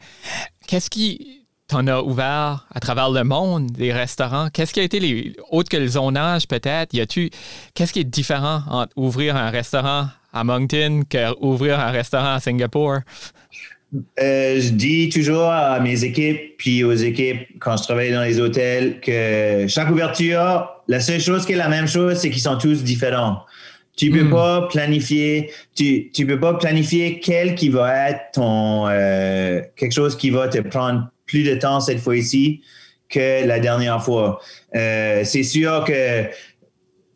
Qu'est-ce 0.68 0.90
qui 0.90 1.43
on 1.76 1.88
a 1.88 2.02
ouvert 2.02 2.68
à 2.74 2.80
travers 2.80 3.10
le 3.10 3.24
monde 3.24 3.72
des 3.72 3.92
restaurants. 3.94 4.50
Qu'est-ce 4.52 4.74
qui 4.74 4.80
a 4.80 4.84
été 4.84 5.00
les 5.00 5.36
autre 5.52 5.70
que 5.70 5.78
le 5.78 5.88
zonage 5.88 6.48
peut-être? 6.48 6.94
Y 6.94 7.02
a-tu 7.02 7.30
qu'est-ce 7.74 7.94
qui 7.94 8.00
est 8.00 8.04
différent 8.04 8.62
entre 8.70 8.94
ouvrir 8.96 9.36
un 9.36 9.50
restaurant 9.50 10.08
à 10.34 10.44
Moncton 10.44 11.04
que 11.10 11.40
ouvrir 11.42 11.80
un 11.80 11.92
restaurant 11.92 12.34
à 12.34 12.40
Singapour? 12.40 13.00
Euh, 14.20 14.60
je 14.60 14.70
dis 14.70 15.10
toujours 15.10 15.46
à 15.46 15.80
mes 15.80 16.04
équipes, 16.04 16.58
puis 16.58 16.84
aux 16.84 16.94
équipes 16.94 17.48
quand 17.60 17.78
je 17.78 17.84
travaille 17.84 18.12
dans 18.12 18.24
les 18.24 18.40
hôtels, 18.40 19.00
que 19.00 19.68
chaque 19.68 19.90
ouverture, 19.90 20.68
la 20.88 21.00
seule 21.00 21.22
chose 21.22 21.46
qui 21.46 21.54
est 21.54 21.58
la 21.58 21.70
même 21.70 21.88
chose, 21.88 22.18
c'est 22.18 22.32
qu'ils 22.32 22.42
sont 22.42 22.58
tous 22.58 22.84
différents. 22.84 23.44
Tu 23.96 24.10
peux 24.10 24.24
hmm. 24.24 24.32
pas 24.32 24.68
planifier, 24.72 25.52
tu, 25.76 26.10
tu 26.12 26.26
peux 26.26 26.40
pas 26.40 26.56
planifier 26.56 27.20
quel 27.20 27.54
qui 27.54 27.70
va 27.70 28.10
être 28.10 28.22
ton 28.34 28.88
euh, 28.88 29.62
quelque 29.76 29.94
chose 29.94 30.18
qui 30.18 30.32
va 30.32 30.48
te 30.48 30.58
prendre 30.58 31.08
plus 31.34 31.44
de 31.44 31.56
temps 31.56 31.80
cette 31.80 32.00
fois-ci 32.00 32.62
que 33.10 33.48
la 33.48 33.60
dernière 33.60 34.04
fois. 34.04 34.40
Euh, 34.76 35.24
c'est 35.24 35.42
sûr 35.42 35.84
que 35.84 36.26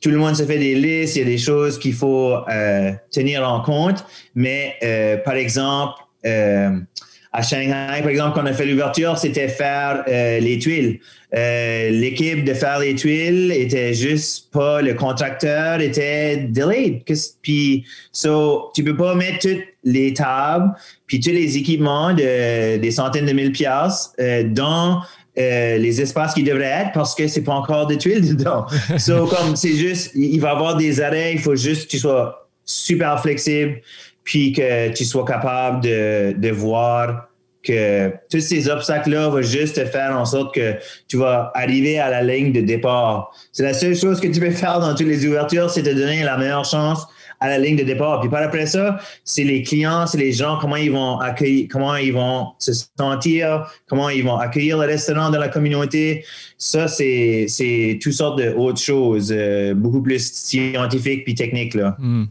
tout 0.02 0.10
le 0.10 0.18
monde 0.18 0.36
se 0.36 0.44
fait 0.44 0.58
des 0.58 0.74
listes, 0.74 1.18
il 1.18 1.20
y 1.20 1.22
a 1.22 1.26
des 1.26 1.38
choses 1.38 1.78
qu'il 1.78 1.94
faut 1.94 2.34
euh, 2.50 2.92
tenir 3.12 3.48
en 3.48 3.62
compte, 3.62 4.04
mais 4.34 4.74
euh, 4.84 5.18
par 5.18 5.36
exemple, 5.36 6.02
à 6.24 7.42
Shanghai, 7.44 8.02
par 8.02 8.10
exemple, 8.10 8.34
quand 8.36 8.42
on 8.42 8.48
a 8.48 8.54
fait 8.54 8.66
l'ouverture, 8.66 9.18
c'était 9.18 9.48
faire 9.48 10.04
les 10.08 10.58
tuiles. 10.60 11.00
L'équipe 11.32 12.44
de 12.44 12.54
faire 12.54 12.80
les 12.80 12.96
tuiles 12.96 13.52
était 13.52 13.94
juste 13.94 14.52
pas 14.52 14.82
le 14.82 14.94
contracteur 14.94 15.80
était 15.80 16.38
delayed. 16.38 17.04
Puis, 17.42 17.86
so, 18.12 18.72
tu 18.76 18.84
peux 18.84 18.98
pas 18.98 19.16
mettre 19.16 19.48
toutes 19.48 19.64
les 19.88 20.14
tables 20.14 20.74
puis 21.08 21.20
tous 21.20 21.30
les 21.30 21.58
équipements 21.58 22.14
de 22.14 22.78
des 22.78 22.92
centaines 22.92 23.26
de 23.26 23.32
mille 23.32 23.52
piastres 23.52 24.14
euh, 24.20 24.44
dans 24.44 25.02
euh, 25.38 25.78
les 25.78 26.02
espaces 26.02 26.34
qui 26.34 26.44
devraient 26.44 26.66
être 26.66 26.92
parce 26.94 27.16
que 27.16 27.28
c'est 27.28 27.44
pas 27.44 27.54
encore 27.54 27.88
des 27.88 27.98
tuiles 27.98 28.36
dedans. 28.36 28.66
so, 28.98 29.28
comme 29.28 29.56
c'est 29.56 29.76
juste, 29.76 30.12
il 30.16 30.40
va 30.42 30.50
y 30.50 30.52
avoir 30.52 30.76
des 30.76 31.00
arrêts, 31.00 31.34
il 31.34 31.40
faut 31.40 31.56
juste 31.56 31.86
que 31.86 31.92
tu 31.92 32.00
sois 32.00 32.50
super 32.66 33.22
flexible, 33.22 33.82
puis 34.24 34.52
que 34.52 34.92
tu 34.94 35.06
sois 35.06 35.24
capable 35.26 35.84
de, 35.84 36.34
de 36.36 36.50
voir 36.50 37.30
que 37.64 38.12
tous 38.32 38.40
ces 38.40 38.68
obstacles-là 38.68 39.30
vont 39.30 39.44
juste 39.44 39.76
te 39.76 39.86
faire 39.86 40.18
en 40.18 40.26
sorte 40.26 40.56
que 40.56 40.74
tu 41.08 41.18
vas 41.18 41.52
arriver 41.54 42.00
à 42.00 42.10
la 42.10 42.24
ligne 42.24 42.52
de 42.52 42.62
départ. 42.62 43.32
C'est 43.52 43.64
la 43.64 43.74
seule 43.74 43.96
chose 43.96 44.20
que 44.20 44.28
tu 44.28 44.40
peux 44.40 44.50
faire 44.50 44.80
dans 44.80 44.96
toutes 44.96 45.08
les 45.08 45.26
ouvertures, 45.26 45.70
c'est 45.70 45.84
te 45.84 45.94
donner 45.94 46.24
la 46.24 46.38
meilleure 46.38 46.66
chance 46.66 47.06
à 47.40 47.50
la 47.50 47.58
ligne 47.58 47.76
de 47.76 47.84
départ. 47.84 48.20
Puis 48.20 48.30
par 48.30 48.42
après 48.42 48.66
ça, 48.66 48.98
c'est 49.24 49.44
les 49.44 49.64
clients, 49.64 50.08
c'est 50.08 50.18
les 50.18 50.32
gens, 50.32 50.58
comment 50.60 50.76
ils 50.76 50.92
vont 50.92 51.20
accueillir, 51.20 51.68
comment 51.72 51.96
ils 51.96 52.14
vont 52.14 52.54
se 52.60 52.72
sentir, 52.98 53.68
comment 53.88 54.10
ils 54.10 54.24
vont 54.24 54.38
accueillir 54.38 54.78
le 54.78 54.86
restaurant 54.86 55.30
dans 55.30 55.40
la 55.40 55.50
communauté. 55.50 56.24
Ça, 56.58 56.88
c'est, 56.88 57.46
c'est 57.48 58.00
toutes 58.02 58.14
sortes 58.14 58.42
d'autres 58.42 58.82
choses, 58.82 59.32
euh, 59.36 59.74
beaucoup 59.74 60.02
plus 60.02 60.32
scientifiques 60.32 61.24
puis 61.24 61.36
techniques. 61.36 61.74
Là. 61.74 61.96
Hmm. 62.00 62.26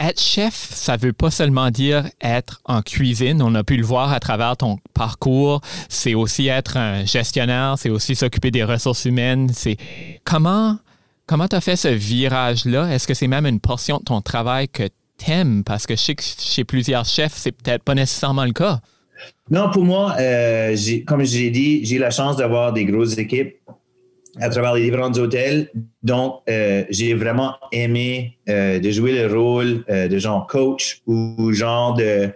Être 0.00 0.20
chef, 0.20 0.54
ça 0.54 0.96
veut 0.96 1.12
pas 1.12 1.30
seulement 1.30 1.70
dire 1.70 2.08
être 2.20 2.60
en 2.64 2.82
cuisine. 2.82 3.40
On 3.40 3.54
a 3.54 3.62
pu 3.62 3.76
le 3.76 3.84
voir 3.84 4.12
à 4.12 4.18
travers 4.18 4.56
ton 4.56 4.78
parcours. 4.94 5.60
C'est 5.88 6.14
aussi 6.14 6.48
être 6.48 6.76
un 6.76 7.04
gestionnaire, 7.04 7.76
c'est 7.78 7.88
aussi 7.88 8.16
s'occuper 8.16 8.50
des 8.50 8.64
ressources 8.64 9.04
humaines. 9.04 9.50
C'est 9.52 9.76
comment 10.24 10.78
Comment 11.32 11.48
tu 11.48 11.56
as 11.56 11.62
fait 11.62 11.76
ce 11.76 11.88
virage-là? 11.88 12.92
Est-ce 12.92 13.06
que 13.06 13.14
c'est 13.14 13.26
même 13.26 13.46
une 13.46 13.58
portion 13.58 13.96
de 13.96 14.02
ton 14.04 14.20
travail 14.20 14.68
que 14.68 14.82
tu 15.16 15.30
aimes? 15.30 15.64
Parce 15.64 15.86
que 15.86 15.94
chez 15.96 16.64
plusieurs 16.64 17.06
chefs, 17.06 17.32
c'est 17.32 17.52
peut-être 17.52 17.82
pas 17.82 17.94
nécessairement 17.94 18.44
le 18.44 18.52
cas. 18.52 18.80
Non, 19.50 19.70
pour 19.70 19.82
moi, 19.82 20.14
euh, 20.20 20.76
comme 21.06 21.24
j'ai 21.24 21.48
dit, 21.48 21.86
j'ai 21.86 21.96
la 21.96 22.10
chance 22.10 22.36
d'avoir 22.36 22.74
des 22.74 22.84
grosses 22.84 23.16
équipes 23.16 23.56
à 24.42 24.50
travers 24.50 24.74
les 24.74 24.82
différents 24.84 25.10
hôtels. 25.12 25.70
Donc, 26.02 26.40
euh, 26.50 26.84
j'ai 26.90 27.14
vraiment 27.14 27.54
aimé 27.72 28.36
euh, 28.50 28.78
de 28.78 28.90
jouer 28.90 29.12
le 29.12 29.34
rôle 29.34 29.86
de 29.88 30.18
genre 30.18 30.46
coach 30.46 31.00
ou 31.06 31.50
genre 31.54 31.94
de, 31.94 32.28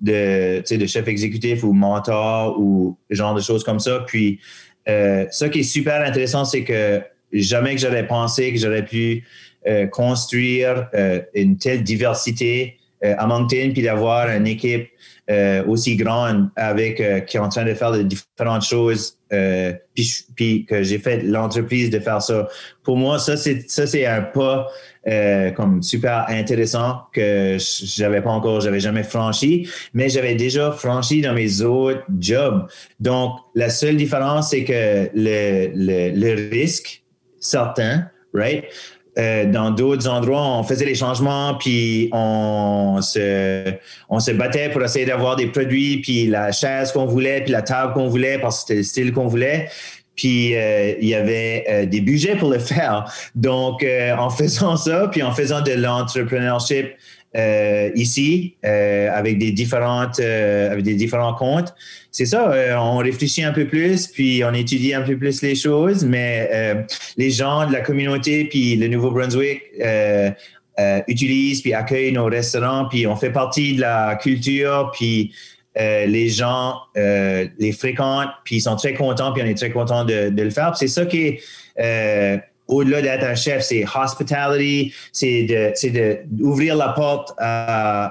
de, 0.00 0.76
de 0.76 0.86
chef 0.86 1.08
exécutif 1.08 1.64
ou 1.64 1.72
mentor 1.72 2.56
ou 2.60 2.96
genre 3.10 3.34
de 3.34 3.40
choses 3.40 3.64
comme 3.64 3.80
ça. 3.80 4.04
Puis, 4.06 4.38
ce 4.86 5.44
qui 5.46 5.58
est 5.58 5.64
super 5.64 6.06
intéressant, 6.06 6.44
c'est 6.44 6.62
que 6.62 7.02
jamais 7.42 7.74
que 7.74 7.80
j'aurais 7.80 8.06
pensé 8.06 8.52
que 8.52 8.58
j'aurais 8.58 8.84
pu 8.84 9.24
euh, 9.66 9.86
construire 9.86 10.90
euh, 10.94 11.22
une 11.34 11.56
telle 11.56 11.82
diversité 11.82 12.76
euh, 13.02 13.14
à 13.16 13.26
Moncton, 13.26 13.70
puis 13.72 13.80
d'avoir 13.80 14.28
une 14.28 14.46
équipe 14.46 14.88
aussi 15.66 15.96
grande 15.96 16.50
avec 16.54 16.96
qui 17.26 17.38
est 17.38 17.40
en 17.40 17.48
train 17.48 17.64
de 17.64 17.72
faire 17.72 17.92
de 17.92 18.02
différentes 18.02 18.62
choses, 18.62 19.16
puis, 19.94 20.10
puis, 20.36 20.66
que 20.66 20.82
j'ai 20.82 20.98
fait 20.98 21.22
l'entreprise 21.22 21.88
de 21.88 21.98
faire 21.98 22.20
ça. 22.20 22.46
Pour 22.82 22.98
moi, 22.98 23.18
ça 23.18 23.38
c'est 23.38 23.70
ça 23.70 23.86
c'est 23.86 24.04
un 24.04 24.20
pas 24.20 24.68
comme 25.56 25.82
super 25.82 26.26
intéressant 26.28 27.04
que 27.14 27.56
j'avais 27.58 28.20
pas 28.20 28.32
encore, 28.32 28.60
j'avais 28.60 28.80
jamais 28.80 29.02
franchi, 29.02 29.66
mais 29.94 30.10
j'avais 30.10 30.34
déjà 30.34 30.72
franchi 30.72 31.22
dans 31.22 31.32
mes 31.32 31.62
autres 31.62 32.04
jobs. 32.20 32.68
Donc 33.00 33.32
la 33.54 33.70
seule 33.70 33.96
différence 33.96 34.50
c'est 34.50 34.64
que 34.64 35.08
le, 35.14 35.70
le, 35.74 36.10
le 36.10 36.50
risque 36.50 37.03
certains, 37.44 38.06
right? 38.32 38.64
Euh, 39.16 39.44
dans 39.44 39.70
d'autres 39.70 40.08
endroits, 40.08 40.42
on 40.42 40.64
faisait 40.64 40.86
les 40.86 40.96
changements, 40.96 41.54
puis 41.54 42.08
on 42.12 42.98
se, 43.00 43.72
on 44.08 44.18
se 44.18 44.32
battait 44.32 44.70
pour 44.70 44.82
essayer 44.82 45.06
d'avoir 45.06 45.36
des 45.36 45.46
produits, 45.46 46.00
puis 46.00 46.26
la 46.26 46.50
chaise 46.50 46.90
qu'on 46.90 47.06
voulait, 47.06 47.42
puis 47.42 47.52
la 47.52 47.62
table 47.62 47.92
qu'on 47.92 48.08
voulait, 48.08 48.38
parce 48.38 48.56
que 48.56 48.60
c'était 48.62 48.74
le 48.74 48.82
style 48.82 49.12
qu'on 49.12 49.28
voulait. 49.28 49.68
Puis 50.16 50.56
euh, 50.56 50.94
il 51.00 51.08
y 51.08 51.14
avait 51.14 51.64
euh, 51.68 51.86
des 51.86 52.00
budgets 52.00 52.34
pour 52.36 52.50
le 52.50 52.58
faire. 52.58 53.04
Donc, 53.36 53.86
en 54.18 54.30
faisant 54.30 54.76
ça, 54.76 55.08
puis 55.12 55.22
en 55.22 55.32
faisant 55.32 55.60
de 55.60 55.72
l'entrepreneurship 55.72 56.94
euh, 57.36 57.90
ici 57.96 58.54
euh, 58.64 59.10
avec 59.12 59.38
des 59.38 59.50
différentes 59.50 60.20
euh, 60.20 60.70
avec 60.70 60.84
des 60.84 60.94
différents 60.94 61.34
comptes. 61.34 61.74
C'est 62.12 62.26
ça, 62.26 62.54
on 62.78 62.98
réfléchit 62.98 63.42
un 63.42 63.50
peu 63.50 63.66
plus, 63.66 64.06
puis 64.06 64.44
on 64.44 64.54
étudie 64.54 64.94
un 64.94 65.02
peu 65.02 65.16
plus 65.16 65.42
les 65.42 65.56
choses, 65.56 66.04
mais 66.04 66.86
les 67.16 67.30
gens 67.30 67.66
de 67.66 67.72
la 67.72 67.80
communauté, 67.80 68.44
puis 68.44 68.76
le 68.76 68.86
Nouveau-Brunswick 68.86 69.62
utilisent 71.08 71.60
puis 71.60 71.74
accueillent 71.74 72.12
nos 72.12 72.26
restaurants, 72.26 72.86
puis 72.88 73.08
on 73.08 73.16
fait 73.16 73.32
partie 73.32 73.74
de 73.74 73.80
la 73.80 74.14
culture, 74.14 74.92
puis 74.94 75.32
les 75.74 76.28
gens 76.28 76.76
les 76.94 77.72
fréquentent, 77.72 78.30
puis 78.44 78.58
ils 78.58 78.60
sont 78.60 78.76
très 78.76 78.94
contents, 78.94 79.32
puis 79.32 79.42
on 79.42 79.46
est 79.46 79.58
très 79.58 79.70
content 79.70 80.04
de, 80.04 80.28
de 80.28 80.42
le 80.44 80.50
faire. 80.50 80.76
C'est 80.76 80.86
ça 80.86 81.06
qui 81.06 81.40
est 81.76 82.44
au-delà 82.68 83.02
d'être 83.02 83.24
un 83.24 83.34
chef, 83.34 83.62
c'est 83.62 83.84
hospitality, 83.84 84.92
c'est 85.12 85.46
d'ouvrir 86.26 86.76
la 86.76 86.88
porte 86.90 87.32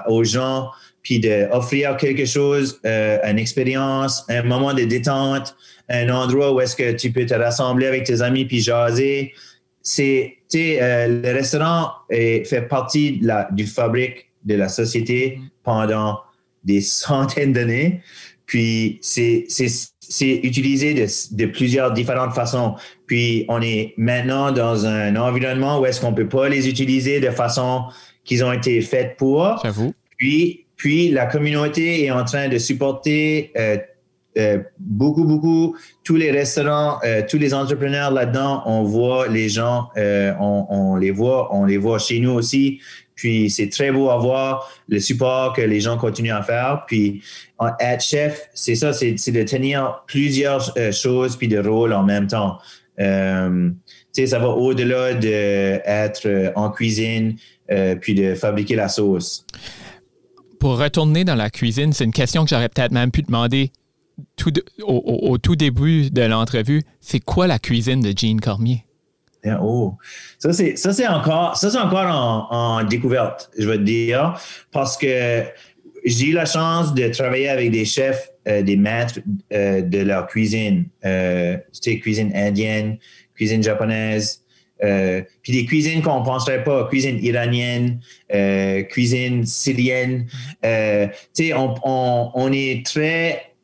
aux 0.08 0.24
gens, 0.24 0.70
puis 1.04 1.20
d'offrir 1.20 1.96
quelque 1.96 2.24
chose, 2.24 2.80
euh, 2.86 3.18
une 3.24 3.38
expérience, 3.38 4.24
un 4.28 4.42
moment 4.42 4.72
de 4.72 4.84
détente, 4.84 5.54
un 5.88 6.08
endroit 6.08 6.52
où 6.52 6.60
est-ce 6.60 6.74
que 6.74 6.92
tu 6.92 7.12
peux 7.12 7.26
te 7.26 7.34
rassembler 7.34 7.86
avec 7.86 8.04
tes 8.04 8.22
amis 8.22 8.46
puis 8.46 8.60
jaser. 8.60 9.32
C'est, 9.82 10.38
euh, 10.54 11.20
le 11.22 11.32
restaurant 11.32 11.90
est, 12.08 12.48
fait 12.48 12.62
partie 12.62 13.18
de 13.18 13.26
la, 13.26 13.48
du 13.52 13.66
fabrique 13.66 14.30
de 14.44 14.54
la 14.54 14.68
société 14.68 15.38
pendant 15.62 16.20
des 16.64 16.80
centaines 16.80 17.52
d'années. 17.52 18.00
Puis 18.46 18.98
c'est 19.02 19.46
utilisé 20.20 20.94
de, 20.94 21.06
de, 21.36 21.46
plusieurs 21.46 21.92
différentes 21.92 22.34
façons. 22.34 22.74
Puis 23.06 23.44
on 23.48 23.60
est 23.60 23.94
maintenant 23.96 24.52
dans 24.52 24.86
un 24.86 25.16
environnement 25.16 25.80
où 25.80 25.86
est-ce 25.86 26.00
qu'on 26.00 26.14
peut 26.14 26.28
pas 26.28 26.48
les 26.48 26.68
utiliser 26.68 27.20
de 27.20 27.30
façon 27.30 27.84
qu'ils 28.24 28.44
ont 28.44 28.52
été 28.52 28.80
faites 28.80 29.16
pour. 29.16 29.60
J'avoue. 29.62 29.92
Puis, 30.18 30.66
puis 30.76 31.10
la 31.10 31.26
communauté 31.26 32.04
est 32.04 32.10
en 32.10 32.24
train 32.24 32.48
de 32.48 32.58
supporter 32.58 33.52
euh, 33.56 33.76
euh, 34.36 34.58
beaucoup, 34.78 35.24
beaucoup, 35.24 35.76
tous 36.02 36.16
les 36.16 36.30
restaurants, 36.30 36.98
euh, 37.04 37.22
tous 37.28 37.38
les 37.38 37.54
entrepreneurs 37.54 38.10
là-dedans, 38.10 38.62
on 38.66 38.82
voit 38.82 39.28
les 39.28 39.48
gens, 39.48 39.88
on, 39.96 40.66
on, 40.68 40.96
les 40.96 41.10
voit, 41.10 41.54
on 41.54 41.64
les 41.64 41.78
voit 41.78 41.98
chez 41.98 42.18
nous 42.20 42.32
aussi. 42.32 42.80
Puis 43.14 43.50
c'est 43.50 43.68
très 43.68 43.92
beau 43.92 44.10
à 44.10 44.18
voir 44.18 44.70
le 44.88 44.98
support 44.98 45.52
que 45.52 45.62
les 45.62 45.80
gens 45.80 45.96
continuent 45.96 46.32
à 46.32 46.42
faire. 46.42 46.84
Puis 46.86 47.22
être 47.80 48.02
chef, 48.02 48.48
c'est 48.54 48.74
ça, 48.74 48.92
c'est 48.92 49.12
de 49.12 49.42
tenir 49.42 50.02
plusieurs 50.06 50.72
choses 50.92 51.36
puis 51.36 51.48
de 51.48 51.58
rôles 51.58 51.92
en 51.92 52.02
même 52.02 52.26
temps. 52.26 52.58
Euh, 53.00 53.70
ça 54.12 54.38
va 54.38 54.48
au-delà 54.48 55.14
d'être 55.14 56.52
en 56.56 56.70
cuisine 56.70 57.36
puis 58.00 58.14
de 58.14 58.34
fabriquer 58.34 58.76
la 58.76 58.88
sauce. 58.88 59.46
Pour 60.58 60.78
retourner 60.78 61.24
dans 61.24 61.34
la 61.34 61.50
cuisine, 61.50 61.92
c'est 61.92 62.04
une 62.04 62.12
question 62.12 62.44
que 62.44 62.50
j'aurais 62.50 62.68
peut-être 62.68 62.92
même 62.92 63.10
pu 63.10 63.22
demander 63.22 63.70
tout 64.36 64.52
au, 64.82 65.38
tout 65.38 65.56
début 65.56 66.10
de 66.10 66.22
l'entrevue, 66.22 66.82
c'est 67.00 67.20
quoi 67.20 67.46
la 67.46 67.58
cuisine 67.58 68.00
de 68.00 68.12
Jean 68.16 68.38
Cormier? 68.38 68.84
Oh, 69.60 69.94
ça 70.38 70.52
c'est 70.52 70.76
ça 70.76 70.92
c'est 70.92 71.06
encore 71.06 71.56
ça 71.56 71.70
c'est 71.70 71.78
encore 71.78 72.06
en, 72.50 72.82
découverte, 72.84 73.50
je 73.58 73.68
veux 73.68 73.78
dire, 73.78 74.38
parce 74.72 74.96
que 74.96 75.44
j'ai 76.04 76.26
eu 76.26 76.32
la 76.32 76.46
chance 76.46 76.94
de 76.94 77.08
travailler 77.08 77.48
avec 77.48 77.70
des 77.70 77.84
chefs, 77.84 78.30
euh, 78.48 78.62
des 78.62 78.76
maîtres 78.76 79.20
euh, 79.52 79.80
de 79.80 79.98
leur 79.98 80.26
cuisine, 80.26 80.86
euh, 81.04 81.56
c'était 81.72 81.98
cuisine 81.98 82.30
indienne, 82.34 82.98
cuisine 83.34 83.62
japonaise, 83.62 84.40
puis 84.80 85.52
des 85.52 85.64
cuisines 85.64 86.02
qu'on 86.02 86.20
ne 86.20 86.24
penserait 86.26 86.62
pas, 86.62 86.86
cuisine 86.88 87.18
iranienne, 87.22 88.00
cuisine 88.90 89.46
syrienne. 89.46 90.26
tu 90.62 90.68
sais, 91.32 91.54
on, 91.54 91.74
on, 92.34 92.52
est 92.52 92.84
très 92.84 93.54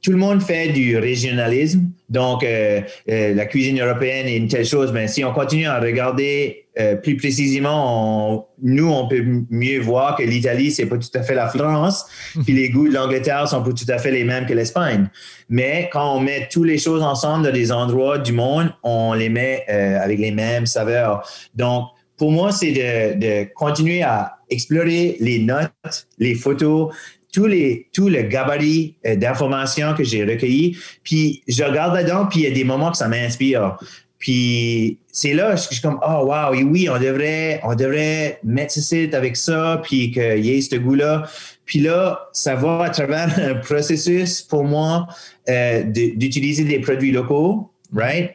tout 0.00 0.12
le 0.12 0.16
monde 0.16 0.42
fait 0.42 0.68
du 0.68 0.96
régionalisme. 0.96 1.90
Donc, 2.10 2.42
euh, 2.42 2.80
euh, 3.08 3.34
la 3.34 3.46
cuisine 3.46 3.80
européenne 3.80 4.26
est 4.26 4.36
une 4.36 4.48
telle 4.48 4.66
chose. 4.66 4.92
Mais 4.92 5.06
si 5.06 5.24
on 5.24 5.32
continue 5.32 5.66
à 5.66 5.78
regarder 5.80 6.66
euh, 6.78 6.96
plus 6.96 7.16
précisément, 7.16 8.48
nous, 8.60 8.90
on 8.90 9.06
peut 9.06 9.24
mieux 9.48 9.80
voir 9.80 10.16
que 10.16 10.24
l'Italie, 10.24 10.72
c'est 10.72 10.86
pas 10.86 10.98
tout 10.98 11.08
à 11.14 11.22
fait 11.22 11.36
la 11.36 11.48
France. 11.48 12.06
Mhm. 12.34 12.44
Puis 12.44 12.52
les 12.52 12.68
goûts 12.70 12.88
de 12.88 12.94
l'Angleterre 12.94 13.46
sont 13.46 13.62
pas 13.62 13.72
tout 13.72 13.88
à 13.88 13.98
fait 13.98 14.10
les 14.10 14.24
mêmes 14.24 14.44
que 14.44 14.54
l'Espagne. 14.54 15.08
Mais 15.48 15.88
quand 15.92 16.16
on 16.16 16.20
met 16.20 16.48
toutes 16.50 16.66
les 16.66 16.78
choses 16.78 17.02
ensemble 17.02 17.46
dans 17.46 17.52
des 17.52 17.70
endroits 17.70 18.18
du 18.18 18.32
monde, 18.32 18.72
on 18.82 19.14
les 19.14 19.28
met 19.28 19.64
avec 19.68 20.18
les 20.18 20.32
mêmes 20.32 20.66
saveurs. 20.66 21.28
Donc, 21.54 21.86
pour 22.16 22.32
moi, 22.32 22.52
c'est 22.52 22.72
de, 22.72 23.18
de 23.18 23.48
continuer 23.54 24.02
à 24.02 24.36
explorer 24.50 25.16
les 25.20 25.38
notes, 25.38 26.08
les 26.18 26.34
photos, 26.34 26.92
tous 27.32 27.46
les, 27.46 27.88
tout 27.92 28.08
le 28.08 28.22
gabarit 28.22 28.96
euh, 29.06 29.16
d'informations 29.16 29.94
que 29.94 30.04
j'ai 30.04 30.24
recueilli. 30.24 30.76
Puis 31.02 31.42
je 31.48 31.62
regarde 31.62 31.94
là-dedans, 31.94 32.26
puis 32.26 32.40
il 32.40 32.42
y 32.44 32.46
a 32.46 32.54
des 32.54 32.64
moments 32.64 32.90
que 32.90 32.96
ça 32.96 33.08
m'inspire. 33.08 33.76
Puis 34.18 34.98
c'est 35.10 35.32
là, 35.32 35.56
je 35.56 35.62
suis 35.62 35.80
comme, 35.80 35.98
oh 36.06 36.26
wow, 36.26 36.52
oui, 36.52 36.88
on 36.90 36.98
devrait, 36.98 37.60
on 37.64 37.74
devrait 37.74 38.38
mettre 38.44 38.74
ce 38.74 38.80
site 38.82 39.14
avec 39.14 39.36
ça, 39.36 39.80
puis 39.82 40.10
qu'il 40.10 40.44
y 40.44 40.50
ait 40.50 40.60
ce 40.60 40.76
goût-là. 40.76 41.24
Puis 41.64 41.80
là, 41.80 42.28
ça 42.32 42.54
va 42.54 42.84
à 42.84 42.90
travers 42.90 43.38
un 43.38 43.54
processus 43.54 44.42
pour 44.42 44.64
moi 44.64 45.06
euh, 45.48 45.84
d'utiliser 45.84 46.64
des 46.64 46.80
produits 46.80 47.12
locaux, 47.12 47.70
right? 47.94 48.32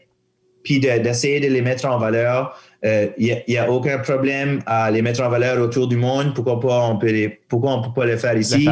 Puis 0.64 0.80
d'essayer 0.80 1.39
de 1.39 1.48
les 1.48 1.62
mettre 1.62 1.86
en 1.86 2.00
valeur 2.00 2.60
il 2.86 3.31
euh, 3.31 3.36
n'y 3.47 3.57
a, 3.57 3.69
aucun 3.71 3.97
problème 3.97 4.61
à 4.67 4.91
les 4.91 5.01
mettre 5.01 5.21
en 5.21 5.29
valeur 5.29 5.59
autour 5.59 5.88
du 5.88 5.95
monde. 5.95 6.36
Pourquoi 6.36 6.59
pas 6.59 6.88
on 6.88 6.97
peut 6.97 7.31
pourquoi 7.49 7.73
on 7.73 7.81
peut 7.81 7.93
pas 7.95 8.05
le 8.05 8.17
faire 8.17 8.38
ici? 8.38 8.67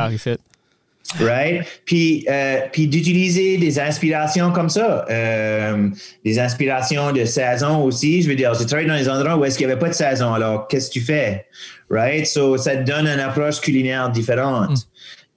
Right? 1.20 1.66
Puis, 1.86 2.26
euh, 2.30 2.61
puis 2.72 2.88
d'utiliser 2.88 3.57
des 3.57 3.80
inspirations 3.80 4.51
comme 4.51 4.70
ça, 4.70 5.05
euh, 5.09 5.89
des 6.24 6.39
inspirations 6.39 7.11
de 7.11 7.26
saison 7.26 7.84
aussi. 7.84 8.22
Je 8.22 8.30
veux 8.30 8.36
dire, 8.36 8.53
j'ai 8.53 8.66
travaillé 8.66 8.88
dans 8.88 8.97
des 8.97 9.09
endroits 9.09 9.36
où 9.36 9.45
est-ce 9.45 9.57
qu'il 9.57 9.68
n'y 9.68 9.74
avait 9.74 9.82
pas 9.82 9.89
de 9.89 9.95
saison. 9.95 10.34
Alors, 10.34 10.68
qu'est-ce 10.68 10.88
que 10.88 10.93
tu 10.93 11.01
fais? 11.01 11.45
Right? 11.89 12.26
So, 12.26 12.57
ça 12.57 12.78
te 12.78 12.84
donne 12.84 13.07
une 13.07 13.20
approche 13.20 13.59
culinaire 13.59 14.09
différente. 14.09 14.88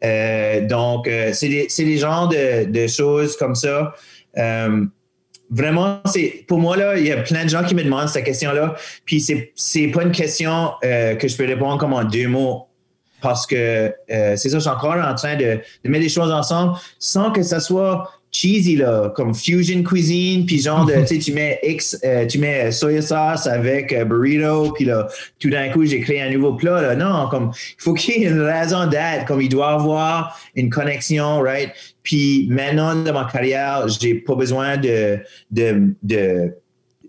Mm. 0.03 0.67
donc, 0.67 1.11
c'est 1.33 1.49
des, 1.49 1.67
des 1.77 1.99
genres 1.99 2.29
de, 2.29 2.65
de, 2.71 2.87
choses 2.87 3.37
comme 3.37 3.55
ça 3.55 3.95
vraiment, 5.51 6.01
c'est 6.07 6.45
pour 6.47 6.59
moi, 6.59 6.77
là, 6.77 6.99
il 6.99 7.07
y 7.07 7.13
a 7.13 7.23
plein 7.23 7.45
de 7.45 7.51
gens 7.51 7.65
qui 7.65 7.75
me 7.75 7.85
demandent 7.85 8.09
cette 8.09 8.25
question-là. 8.25 8.75
Puis 9.05 9.21
c'est, 9.21 9.53
c'est 9.55 9.89
pas 9.89 10.03
une 10.03 10.13
question 10.13 10.73
euh, 10.85 11.15
que 11.15 11.29
je 11.29 11.37
peux 11.37 11.47
répondre 11.47 11.79
comme 11.79 11.93
en 11.93 12.05
deux 12.05 12.29
mots. 12.29 12.69
Parce 13.23 13.47
que 13.47 13.57
euh, 14.11 14.37
c'est 14.37 14.51
ça, 14.51 14.57
je 14.57 14.61
suis 14.61 14.69
encore 14.69 14.97
en 14.97 15.15
train 15.15 15.37
de, 15.37 15.59
de, 15.85 15.89
mettre 15.89 16.05
des 16.05 16.11
choses 16.11 16.31
ensemble 16.31 16.77
sans 16.99 17.33
que 17.33 17.43
ça 17.43 17.61
soit 17.61 18.11
cheesy, 18.37 18.77
là, 18.77 19.11
comme 19.15 19.35
fusion 19.35 19.83
cuisine, 19.83 20.47
puis 20.47 20.61
genre 20.61 20.85
de, 20.85 20.95
tu 21.01 21.07
sais, 21.07 21.19
tu 21.19 21.33
mets 21.33 21.59
X, 21.63 21.99
euh, 22.05 22.27
tu 22.27 22.39
mets 22.39 22.71
soya 22.71 23.03
sauce 23.03 23.47
avec 23.47 23.95
burrito, 24.07 24.73
puis 24.73 24.85
là, 24.85 25.09
tout 25.39 25.51
d'un 25.51 25.71
coup, 25.71 25.85
j'ai 25.85 26.01
créé 26.01 26.21
un 26.21 26.31
nouveau 26.31 26.55
plat, 26.55 26.83
là. 26.83 26.97
Non, 26.97 27.29
comme, 27.29 27.53
il 27.55 27.83
faut 27.83 27.95
qu'il 27.95 28.23
y 28.23 28.25
ait 28.25 28.29
une 28.29 28.43
raison 28.43 28.87
d'être, 28.87 29.25
comme 29.27 29.41
il 29.41 29.49
doit 29.49 29.71
avoir 29.71 30.39
une 30.55 30.71
connexion, 30.71 31.41
right? 31.41 31.71
Puis 32.03 32.47
maintenant, 32.51 32.95
dans 32.95 33.13
ma 33.13 33.29
carrière, 33.31 33.89
j'ai 33.89 34.15
pas 34.15 34.35
besoin 34.35 34.77
de, 34.77 35.19
de, 35.51 35.95
de 36.03 36.55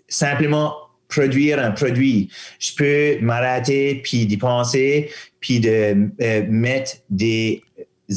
simplement 0.08 0.74
produire 1.08 1.60
un 1.60 1.72
produit. 1.72 2.30
Je 2.60 2.72
peux 2.76 3.26
m'arrêter, 3.26 4.02
puis 4.04 4.26
d'y 4.26 4.38
penser, 4.38 5.10
puis 5.40 5.60
de 5.60 6.10
euh, 6.22 6.46
mettre 6.50 6.98
des 7.10 7.62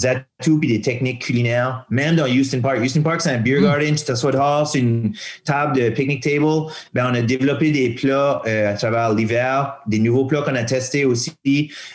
atouts 0.05 0.59
puis 0.59 0.69
des 0.69 0.81
techniques 0.81 1.23
culinaires, 1.23 1.85
même 1.91 2.17
dans 2.17 2.27
Houston 2.27 2.61
Park. 2.61 2.79
Houston 2.81 3.03
Park, 3.03 3.21
c'est 3.21 3.31
un 3.31 3.39
beer 3.39 3.61
mm. 3.61 3.65
garden, 3.65 3.95
tu 3.95 4.05
t'assois 4.05 4.33
dehors, 4.33 4.67
c'est 4.67 4.79
une 4.79 5.13
table 5.45 5.77
de 5.77 5.91
picnic 5.91 6.23
table. 6.23 6.71
Ben, 6.95 7.09
on 7.11 7.15
a 7.15 7.23
développé 7.23 7.71
des 7.71 7.91
plats 7.91 8.43
euh, 8.47 8.71
à 8.71 8.75
travers 8.75 9.13
l'hiver, 9.15 9.75
des 9.87 9.99
nouveaux 9.99 10.27
plats 10.27 10.43
qu'on 10.43 10.55
a 10.55 10.65
testés 10.65 11.05
aussi. 11.05 11.33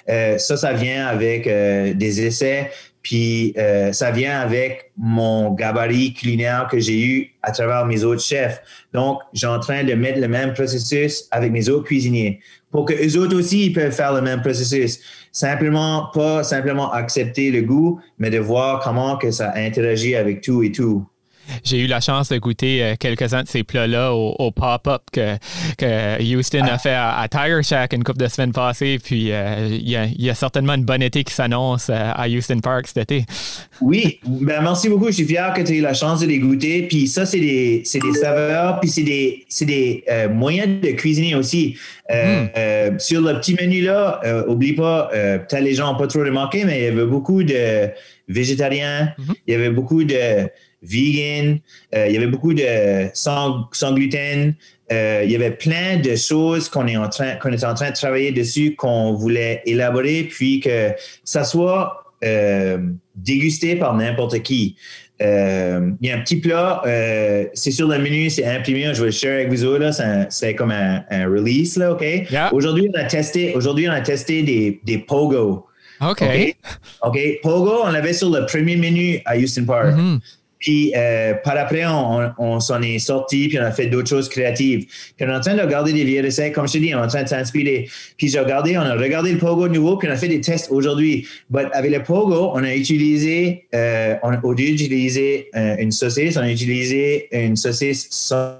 Euh, 0.09 0.37
ça, 0.37 0.57
ça 0.57 0.73
vient 0.73 1.07
avec 1.07 1.45
des 1.45 2.21
essais. 2.21 2.71
Puis 3.05 3.53
euh, 3.59 3.91
ça 3.93 4.09
vient 4.09 4.39
avec 4.39 4.91
mon 4.97 5.51
gabarit 5.51 6.15
culinaire 6.15 6.67
que 6.71 6.79
j'ai 6.79 6.99
eu 6.99 7.35
à 7.43 7.51
travers 7.51 7.85
mes 7.85 8.03
autres 8.03 8.23
chefs. 8.23 8.59
Donc, 8.95 9.19
j'ai 9.31 9.45
en 9.45 9.59
train 9.59 9.83
de 9.83 9.93
mettre 9.93 10.19
le 10.19 10.27
même 10.27 10.55
processus 10.55 11.27
avec 11.29 11.51
mes 11.51 11.69
autres 11.69 11.83
cuisiniers 11.83 12.39
pour 12.75 12.83
que 12.83 12.93
eux 12.93 13.17
autres 13.17 13.37
aussi 13.37 13.67
ils 13.67 13.73
peuvent 13.73 13.93
faire 13.93 14.11
le 14.11 14.19
même 14.19 14.41
processus. 14.41 14.99
Simplement, 15.31 16.09
pas 16.13 16.43
simplement 16.43 16.91
accepter 16.91 17.49
le 17.49 17.61
goût, 17.61 18.01
mais 18.19 18.29
de 18.29 18.37
voir 18.37 18.81
comment 18.81 19.15
que 19.15 19.31
ça 19.31 19.53
interagit 19.55 20.13
avec 20.13 20.41
tout 20.41 20.61
et 20.61 20.73
tout. 20.73 21.07
J'ai 21.63 21.79
eu 21.79 21.87
la 21.87 21.99
chance 21.99 22.29
de 22.29 22.37
goûter 22.37 22.83
euh, 22.83 22.95
quelques-uns 22.99 23.43
de 23.43 23.47
ces 23.47 23.63
plats-là 23.63 24.13
au, 24.13 24.51
pop-up 24.51 25.01
que, 25.11 25.35
Houston 26.35 26.63
a 26.63 26.77
fait 26.77 26.93
à, 26.93 27.27
Tiger 27.29 27.61
Shack 27.63 27.93
une 27.93 28.03
couple 28.03 28.19
de 28.19 28.27
semaines 28.27 28.51
passées. 28.51 28.99
Puis 29.03 29.31
euh, 29.31 29.67
il 29.71 29.89
y, 29.89 30.29
a 30.29 30.35
certainement 30.35 30.73
une 30.73 30.85
bonne 30.85 31.01
été 31.01 31.23
qui 31.23 31.33
s'annonce 31.33 31.89
euh, 31.89 31.93
à 32.13 32.27
Houston 32.27 32.59
Park 32.59 32.87
cet 32.87 32.97
été. 32.97 33.25
Oui, 33.81 34.19
ben 34.25 34.61
merci 34.61 34.89
beaucoup. 34.89 35.07
Je 35.07 35.13
suis 35.13 35.25
fier 35.25 35.53
que 35.53 35.61
tu 35.61 35.73
aies 35.73 35.77
eu 35.77 35.81
la 35.81 35.93
chance 35.93 36.21
de 36.21 36.27
les 36.27 36.39
goûter. 36.39 36.83
Puis 36.87 37.07
ça, 37.07 37.25
c'est 37.25 37.39
des, 37.39 37.83
des, 37.93 38.13
saveurs, 38.13 38.79
puis 38.79 38.89
c'est 38.89 39.03
des, 39.03 39.45
des 39.61 40.03
moyens 40.31 40.81
de 40.81 40.91
cuisiner 40.91 41.35
aussi. 41.35 41.77
Hmm. 42.07 42.99
sur 42.99 43.21
le 43.21 43.33
petit 43.39 43.55
menu-là, 43.59 44.21
oublie 44.47 44.73
pas, 44.73 45.09
peut-être 45.11 45.63
les 45.63 45.73
gens 45.73 45.91
n'ont 45.91 45.97
pas 45.97 46.05
trop 46.05 46.19
remarqué, 46.19 46.63
mais 46.63 46.79
il 46.79 46.83
y 46.83 46.87
avait 46.87 47.05
beaucoup 47.05 47.43
de 47.43 47.89
végétariens, 48.27 49.13
mm-hmm. 49.17 49.33
il 49.47 49.51
y 49.51 49.55
avait 49.55 49.69
beaucoup 49.69 50.03
de 50.03 50.49
vegan, 50.85 51.59
euh, 51.93 52.07
il 52.07 52.13
y 52.13 52.17
avait 52.17 52.27
beaucoup 52.27 52.53
de 52.53 52.63
sans, 53.13 53.67
gluten, 53.93 54.55
euh, 54.91 55.21
il 55.25 55.31
y 55.31 55.35
avait 55.35 55.51
plein 55.51 55.97
de 55.97 56.15
choses 56.15 56.69
qu'on 56.69 56.87
est 56.87 56.97
en 56.97 57.09
train 57.09 57.35
qu'on 57.35 57.51
était 57.51 57.65
en 57.65 57.73
train 57.73 57.89
de 57.89 57.95
travailler 57.95 58.31
dessus, 58.31 58.75
qu'on 58.75 59.13
voulait 59.13 59.61
élaborer, 59.65 60.27
puis 60.29 60.59
que 60.59 60.91
ça 61.23 61.43
soit 61.43 62.05
euh, 62.23 62.77
dégusté 63.15 63.75
par 63.75 63.95
n'importe 63.95 64.41
qui. 64.43 64.75
il 65.19 65.95
y 66.01 66.11
a 66.11 66.15
un 66.15 66.21
petit 66.21 66.37
plat, 66.37 66.81
c'est 67.53 67.71
sur 67.71 67.87
le 67.87 67.97
menu, 67.97 68.29
c'est 68.29 68.45
imprimé, 68.45 68.93
je 68.93 68.99
vais 68.99 69.07
le 69.07 69.11
share 69.11 69.35
avec 69.35 69.49
vous 69.49 69.63
autres, 69.63 69.91
c'est 70.29 70.55
comme 70.55 70.71
un, 70.71 71.03
release, 71.25 71.77
là, 71.77 71.93
OK? 71.93 72.03
Aujourd'hui, 72.51 72.89
on 72.93 72.99
a 72.99 73.05
testé, 73.05 73.53
aujourd'hui, 73.55 73.87
on 73.89 73.93
a 73.93 74.01
testé 74.01 74.43
des, 74.43 74.81
des 74.83 74.97
pogo. 74.99 75.65
OK? 76.01 76.23
OK. 77.03 77.17
Pogo, 77.41 77.81
on 77.83 77.91
l'avait 77.91 78.13
sur 78.13 78.29
le 78.29 78.45
premier 78.45 78.75
menu 78.75 79.21
à 79.25 79.37
Houston 79.37 79.65
Park. 79.65 79.95
Mm-hmm. 79.95 80.19
Puis 80.59 80.93
euh, 80.95 81.33
par 81.43 81.57
après, 81.57 81.83
on, 81.85 82.59
s'en 82.59 82.81
est 82.81 82.99
sorti, 82.99 83.47
puis 83.49 83.59
on 83.59 83.63
a 83.63 83.71
fait 83.71 83.87
d'autres 83.87 84.09
choses 84.09 84.29
créatives. 84.29 84.85
Puis 85.15 85.25
on 85.25 85.29
est 85.29 85.35
en 85.35 85.39
train 85.39 85.55
de 85.55 85.61
regarder 85.61 85.93
des 85.93 86.03
vieux 86.03 86.23
recettes, 86.23 86.53
comme 86.53 86.67
je 86.67 86.73
te 86.73 86.77
dis, 86.77 86.95
on 86.95 86.99
est 86.99 87.05
en 87.05 87.07
train 87.07 87.23
de 87.23 87.27
s'inspirer. 87.27 87.89
Puis 88.17 88.29
j'ai 88.29 88.39
regardé, 88.39 88.77
on 88.77 88.81
a 88.81 88.95
regardé 88.95 89.31
le 89.31 89.37
Pogo 89.37 89.67
nouveau, 89.67 89.97
puis 89.97 90.07
on 90.07 90.11
a 90.11 90.15
fait 90.15 90.27
des 90.27 90.41
tests 90.41 90.71
aujourd'hui. 90.71 91.27
Mais 91.49 91.65
avec 91.73 91.91
le 91.91 92.01
Pogo, 92.03 92.51
on 92.53 92.63
a 92.63 92.73
utilisé, 92.73 93.67
euh, 93.75 94.15
au 94.43 94.53
lieu 94.53 94.71
d'utiliser 94.71 95.49
euh, 95.55 95.75
une 95.77 95.91
saucisse, 95.91 96.37
on 96.37 96.41
a 96.41 96.49
utilisé 96.49 97.27
une 97.31 97.55
saucisse 97.55 98.07
sans, 98.09 98.55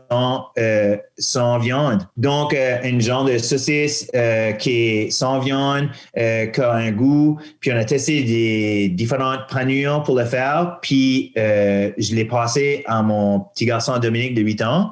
sans 1.17 1.59
viande. 1.59 2.07
Donc, 2.17 2.55
une 2.83 3.01
genre 3.01 3.25
de 3.25 3.37
saucisse 3.37 4.09
qui 4.59 4.71
est 4.71 5.09
sans 5.11 5.39
viande, 5.39 5.89
qui 6.15 6.61
a 6.61 6.71
un 6.71 6.91
goût. 6.91 7.39
Puis 7.59 7.71
on 7.71 7.77
a 7.77 7.85
testé 7.85 8.23
des 8.23 8.89
différentes 8.89 9.47
panures 9.49 10.03
pour 10.03 10.17
le 10.17 10.25
faire. 10.25 10.79
Puis 10.81 11.33
je 11.97 12.15
l'ai 12.15 12.25
passé 12.25 12.83
à 12.85 13.01
mon 13.01 13.39
petit 13.39 13.65
garçon 13.65 13.97
Dominique 13.99 14.33
de 14.35 14.41
8 14.41 14.61
ans. 14.63 14.91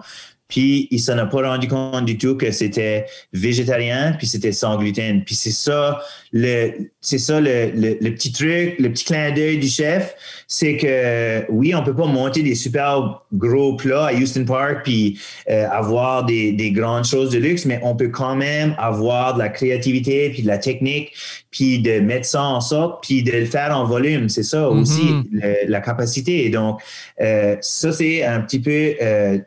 Puis 0.54 0.88
il 0.92 1.00
s'en 1.00 1.18
a 1.18 1.26
pas 1.26 1.50
rendu 1.50 1.68
compte 1.68 2.06
du 2.06 2.16
tout 2.16 2.36
que 2.36 2.52
c'était 2.52 3.08
végétarien, 3.34 4.14
puis 4.16 4.28
c'était 4.28 4.52
sans 4.52 4.78
gluten. 4.78 5.24
Puis 5.26 5.34
c'est 5.34 5.50
ça 5.50 6.00
le 6.32 6.92
c'est 7.02 7.18
ça 7.18 7.42
le, 7.42 7.72
le, 7.76 8.10
petit 8.12 8.32
truc, 8.32 8.76
le 8.78 8.90
petit 8.90 9.04
clin 9.04 9.32
d'œil 9.32 9.58
du 9.58 9.68
chef, 9.68 10.16
c'est 10.48 10.78
que 10.78 11.44
oui, 11.52 11.74
on 11.74 11.84
peut 11.84 11.96
pas 11.96 12.06
monter 12.06 12.44
des 12.44 12.54
super 12.54 13.24
gros 13.34 13.76
plats 13.76 14.06
à 14.06 14.14
Houston 14.14 14.46
Park 14.46 14.82
puis 14.84 15.20
euh, 15.50 15.68
avoir 15.70 16.24
des, 16.24 16.52
des 16.52 16.72
grandes 16.72 17.06
choses 17.06 17.32
de 17.32 17.40
luxe, 17.40 17.66
mais 17.66 17.80
on 17.82 17.96
peut 17.96 18.10
quand 18.10 18.36
même 18.36 18.76
avoir 18.78 19.34
de 19.34 19.40
la 19.40 19.50
créativité 19.50 20.30
puis 20.30 20.44
de 20.44 20.48
la 20.48 20.60
technique 20.60 21.14
puis 21.50 21.80
de 21.80 22.00
mettre 22.00 22.26
ça 22.26 22.44
en 22.44 22.62
sorte 22.62 23.04
puis 23.04 23.24
de 23.24 23.32
le 23.32 23.46
faire 23.46 23.76
en 23.76 23.86
volume. 23.86 24.30
C'est 24.30 24.44
ça 24.44 24.62
mm-hmm. 24.62 24.82
aussi 24.82 25.02
la 25.68 25.82
capacité. 25.82 26.50
Donc 26.50 26.80
euh, 27.22 27.56
ça 27.62 27.92
c'est 27.92 28.24
un 28.24 28.42
petit 28.42 28.60
peu 28.60 28.94
euh, 29.02 29.40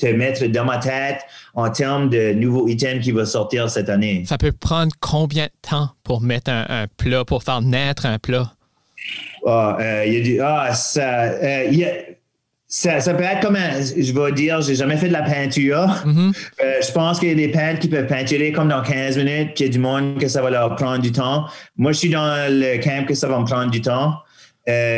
te 0.00 0.06
mettre 0.06 0.46
dans 0.46 0.64
ma 0.64 0.78
tête 0.78 1.20
en 1.54 1.70
termes 1.70 2.08
de 2.08 2.32
nouveaux 2.32 2.68
items 2.68 3.04
qui 3.04 3.12
vont 3.12 3.24
sortir 3.24 3.68
cette 3.70 3.88
année. 3.88 4.24
Ça 4.26 4.38
peut 4.38 4.52
prendre 4.52 4.92
combien 5.00 5.44
de 5.44 5.68
temps 5.68 5.90
pour 6.04 6.20
mettre 6.20 6.50
un, 6.50 6.86
plat, 6.96 7.24
pour 7.24 7.42
faire 7.42 7.60
naître 7.60 8.06
un 8.06 8.18
plat? 8.18 8.52
Ah, 9.46 9.76
euh, 9.80 10.04
il 10.06 10.12
y 10.12 10.16
a 10.16 10.20
du. 10.20 10.40
Ah, 10.40 10.74
ça, 10.74 11.24
euh, 11.24 11.70
ça, 12.68 13.00
ça, 13.00 13.14
peut 13.14 13.24
être 13.24 13.40
comme 13.40 13.56
un, 13.56 13.80
je 13.80 14.12
vais 14.12 14.32
dire, 14.32 14.60
j'ai 14.60 14.74
jamais 14.74 14.96
fait 14.96 15.08
de 15.08 15.12
la 15.12 15.22
peinture. 15.22 15.88
Mm-hmm. 16.04 16.36
Euh, 16.62 16.74
je 16.86 16.92
pense 16.92 17.18
qu'il 17.18 17.30
y 17.30 17.32
a 17.32 17.34
des 17.34 17.48
peintres 17.48 17.80
qui 17.80 17.88
peuvent 17.88 18.06
peinturer 18.06 18.52
comme 18.52 18.68
dans 18.68 18.82
15 18.82 19.16
minutes, 19.16 19.54
puis 19.54 19.64
il 19.64 19.66
y 19.66 19.70
a 19.70 19.72
du 19.72 19.78
monde 19.78 20.18
que 20.20 20.28
ça 20.28 20.42
va 20.42 20.50
leur 20.50 20.76
prendre 20.76 21.00
du 21.00 21.10
temps. 21.10 21.46
Moi, 21.76 21.92
je 21.92 21.98
suis 21.98 22.10
dans 22.10 22.50
le 22.50 22.78
camp 22.82 23.06
que 23.06 23.14
ça 23.14 23.26
va 23.26 23.38
me 23.38 23.44
prendre 23.44 23.70
du 23.70 23.80
temps. 23.80 24.14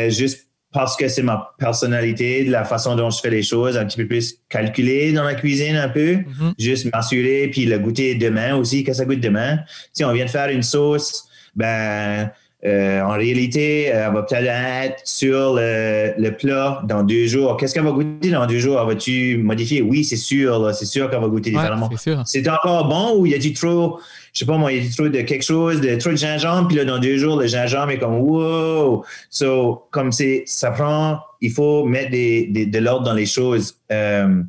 juste 0.09 0.47
parce 0.73 0.97
que 0.97 1.07
c'est 1.07 1.21
ma 1.21 1.53
personnalité, 1.59 2.43
de 2.43 2.51
la 2.51 2.65
façon 2.65 2.95
dont 2.95 3.09
je 3.09 3.19
fais 3.21 3.29
les 3.29 3.43
choses, 3.43 3.77
un 3.77 3.85
petit 3.85 3.97
peu 3.97 4.07
plus 4.07 4.39
calculé 4.49 5.13
dans 5.13 5.23
la 5.23 5.35
cuisine 5.35 5.75
un 5.75 5.89
peu, 5.89 6.15
mm-hmm. 6.15 6.53
juste 6.57 6.91
m'assurer, 6.91 7.47
puis 7.51 7.65
le 7.65 7.79
goûter 7.79 8.15
demain 8.15 8.55
aussi, 8.55 8.83
que 8.83 8.91
ça 8.93 9.05
goûte 9.05 9.19
demain. 9.19 9.59
Si 9.93 10.03
on 10.03 10.11
vient 10.11 10.25
de 10.25 10.29
faire 10.29 10.49
une 10.49 10.63
sauce, 10.63 11.27
ben 11.55 12.31
euh, 12.65 13.01
en 13.01 13.11
réalité, 13.11 13.85
elle 13.85 14.13
va 14.13 14.23
peut-être 14.23 14.47
être 14.47 15.01
sur 15.03 15.55
le, 15.55 16.29
plat 16.31 16.81
dans 16.87 17.03
deux 17.03 17.27
jours. 17.27 17.57
Qu'est-ce 17.57 17.73
qu'elle 17.73 17.83
va 17.83 17.91
goûter 17.91 18.31
dans 18.31 18.45
deux 18.45 18.59
jours? 18.59 18.83
Vas-tu 18.85 19.37
modifier? 19.37 19.81
Oui, 19.81 20.03
c'est 20.03 20.15
sûr, 20.15 20.73
c'est 20.73 20.85
sûr 20.85 21.09
qu'elle 21.09 21.21
va 21.21 21.27
goûter 21.27 21.51
différemment. 21.51 21.89
c'est 22.25 22.49
encore 22.49 22.87
bon 22.87 23.19
ou 23.19 23.25
y 23.25 23.33
a-t-il 23.33 23.53
trop 23.53 23.99
je 24.33 24.39
sais 24.39 24.45
pas 24.45 24.57
moi, 24.57 24.71
il 24.71 24.83
y 24.83 24.87
a 24.87 24.91
trop 24.91 25.07
de 25.07 25.21
quelque 25.21 25.43
chose, 25.43 25.79
de 25.79 25.95
trop 25.95 26.09
de 26.09 26.15
gingembre, 26.15 26.67
puis 26.67 26.77
là, 26.77 26.85
dans 26.85 26.97
deux 26.97 27.17
jours, 27.17 27.39
le 27.39 27.45
gingembre 27.45 27.91
est 27.91 27.99
comme 27.99 28.15
wow! 28.15 29.05
So, 29.29 29.83
comme 29.91 30.11
c'est, 30.11 30.43
ça 30.47 30.71
prend, 30.71 31.19
il 31.39 31.51
faut 31.51 31.85
mettre 31.85 32.09
des, 32.09 32.47
de 32.47 32.79
l'ordre 32.79 33.05
dans 33.05 33.13
les 33.13 33.27
choses. 33.27 33.77
Euh, 33.91 34.41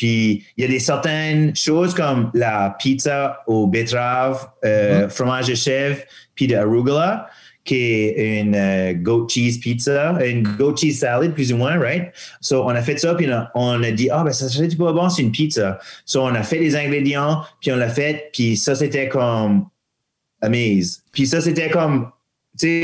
puis 0.00 0.46
il 0.56 0.62
y 0.62 0.64
a 0.64 0.68
des 0.70 0.78
certaines 0.78 1.54
choses 1.54 1.92
comme 1.92 2.30
la 2.32 2.74
pizza 2.78 3.42
au 3.46 3.66
betterave, 3.66 4.48
euh, 4.64 5.04
mm-hmm. 5.04 5.10
fromage 5.10 5.48
de 5.48 5.54
chèvre, 5.54 5.98
puis 6.34 6.46
de 6.46 6.56
arugula 6.56 7.28
qui 7.66 7.74
est 7.74 8.40
une 8.40 8.54
euh, 8.54 8.94
goat 8.94 9.26
cheese 9.28 9.58
pizza, 9.58 10.16
une 10.24 10.42
goat 10.56 10.74
cheese 10.76 11.00
salad, 11.00 11.34
plus 11.34 11.52
ou 11.52 11.58
moins, 11.58 11.78
right? 11.78 12.12
So, 12.40 12.64
on 12.64 12.70
a 12.70 12.80
fait 12.80 12.96
ça, 12.96 13.14
puis 13.14 13.28
on 13.54 13.82
a, 13.82 13.90
dit, 13.90 14.08
ah, 14.10 14.24
ben, 14.24 14.32
ça 14.32 14.48
serait 14.48 14.68
pas 14.68 14.94
bon, 14.94 15.10
c'est 15.10 15.20
une 15.20 15.32
pizza. 15.32 15.78
So, 16.06 16.22
on 16.22 16.34
a 16.34 16.42
fait 16.42 16.60
les 16.60 16.74
ingrédients, 16.76 17.42
puis 17.60 17.70
on 17.70 17.76
l'a 17.76 17.90
fait, 17.90 18.30
puis 18.32 18.56
ça, 18.56 18.74
c'était 18.74 19.10
comme 19.10 19.66
amaze. 20.40 21.02
Puis 21.12 21.26
ça, 21.26 21.42
c'était 21.42 21.68
comme 21.68 22.10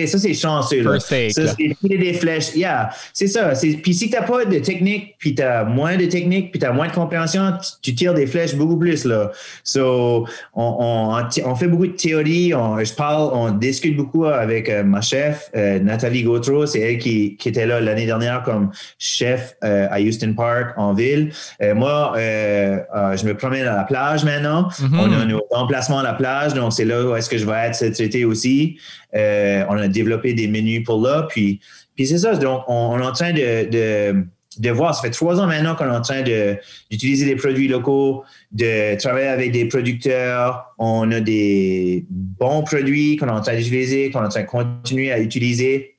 ça, 0.07 0.19
c'est 0.19 0.35
chanceux. 0.35 0.83
Là. 0.83 0.99
ça, 0.99 1.17
c'est 1.31 1.77
des 1.83 2.15
flèches. 2.15 2.55
Yeah, 2.55 2.91
c'est 3.13 3.27
ça. 3.27 3.53
Puis 3.83 3.95
si 3.95 4.11
tu 4.11 4.17
n'as 4.17 4.23
pas 4.23 4.45
de 4.45 4.59
technique, 4.59 5.17
puis 5.19 5.35
tu 5.35 5.43
as 5.43 5.65
moins 5.65 5.97
de 5.97 6.07
technique, 6.07 6.51
puis 6.51 6.61
tu 6.61 6.67
as 6.67 6.73
moins 6.73 6.89
de 6.89 6.93
compréhension, 6.93 7.53
tu, 7.83 7.95
tires 7.95 8.15
des 8.15 8.27
flèches 8.27 8.55
beaucoup 8.55 8.77
plus. 8.77 9.05
Là. 9.05 9.31
So, 9.65 10.27
on, 10.55 11.23
on, 11.45 11.55
fait 11.55 11.69
beaucoup 11.69 11.87
de 11.87 11.93
théorie. 11.93 12.55
On, 12.55 12.83
je 12.83 12.93
parle, 12.95 13.31
on 13.33 13.51
discute 13.51 13.97
beaucoup 13.97 14.25
avec 14.25 14.69
euh, 14.69 14.83
ma 14.85 15.01
chef, 15.01 15.51
euh, 15.57 15.79
Nathalie 15.79 16.23
Gautreau. 16.23 16.67
C'est 16.67 16.81
elle 16.81 16.99
qui, 16.99 17.37
qui, 17.37 17.49
était 17.49 17.67
là 17.67 17.81
l'année 17.81 18.07
dernière 18.07 18.43
comme 18.43 18.71
chef 18.99 19.57
euh, 19.65 19.87
à 19.91 20.01
Houston 20.01 20.35
Park 20.35 20.75
en 20.77 20.95
ville. 20.95 21.33
moi, 21.75 22.13
je 22.17 23.27
me 23.27 23.35
promène 23.35 23.67
à 23.67 23.77
la 23.77 23.85
plage 23.85 24.25
maintenant. 24.25 24.69
Mm-hmm. 24.69 24.99
On 24.99 25.13
a 25.13 25.25
nos 25.25 25.43
emplacements 25.53 26.01
à 26.01 26.03
la 26.03 26.15
plage, 26.15 26.55
donc 26.55 26.73
c'est 26.73 26.85
là 26.85 27.05
où 27.05 27.17
est-ce 27.17 27.29
que 27.29 27.39
je 27.39 27.47
vais 27.47 27.67
être 27.67 27.75
cet 27.75 28.01
été 28.01 28.25
aussi. 28.25 28.79
Euh, 29.17 29.65
on 29.69 29.77
a 29.77 29.89
développé 29.89 30.35
des 30.35 30.49
menus 30.49 30.85
pour 30.85 31.01
là. 31.01 31.27
Puis, 31.29 31.61
puis 31.95 32.07
c'est 32.07 32.19
ça. 32.19 32.35
Donc, 32.37 32.63
on, 32.69 32.99
est 33.01 33.05
en 33.05 33.13
train 33.13 33.33
de, 33.33 34.27
de, 34.59 34.71
voir. 34.71 34.95
Ça 34.95 35.03
fait 35.03 35.11
trois 35.11 35.41
ans 35.41 35.47
maintenant 35.47 35.75
qu'on 35.75 35.87
est 35.87 35.97
en 35.97 36.03
train 36.03 36.23
d'utiliser 36.23 37.25
des 37.25 37.37
produits 37.37 37.69
locaux, 37.69 38.25
de 38.53 38.97
travailler 38.99 39.29
avec 39.29 39.53
des 39.53 39.67
producteurs. 39.67 40.75
On 40.79 41.11
a 41.13 41.21
des 41.21 42.05
bons 42.11 42.63
produits 42.63 43.17
qu'on 43.17 43.29
est 43.29 43.31
en 43.31 43.41
train 43.41 43.57
d'utiliser, 43.57 44.11
qu'on 44.11 44.23
est 44.23 44.27
en 44.27 44.31
train 44.31 44.43
de 44.43 44.47
continuer 44.47 45.13
à 45.13 45.19
utiliser. 45.19 45.97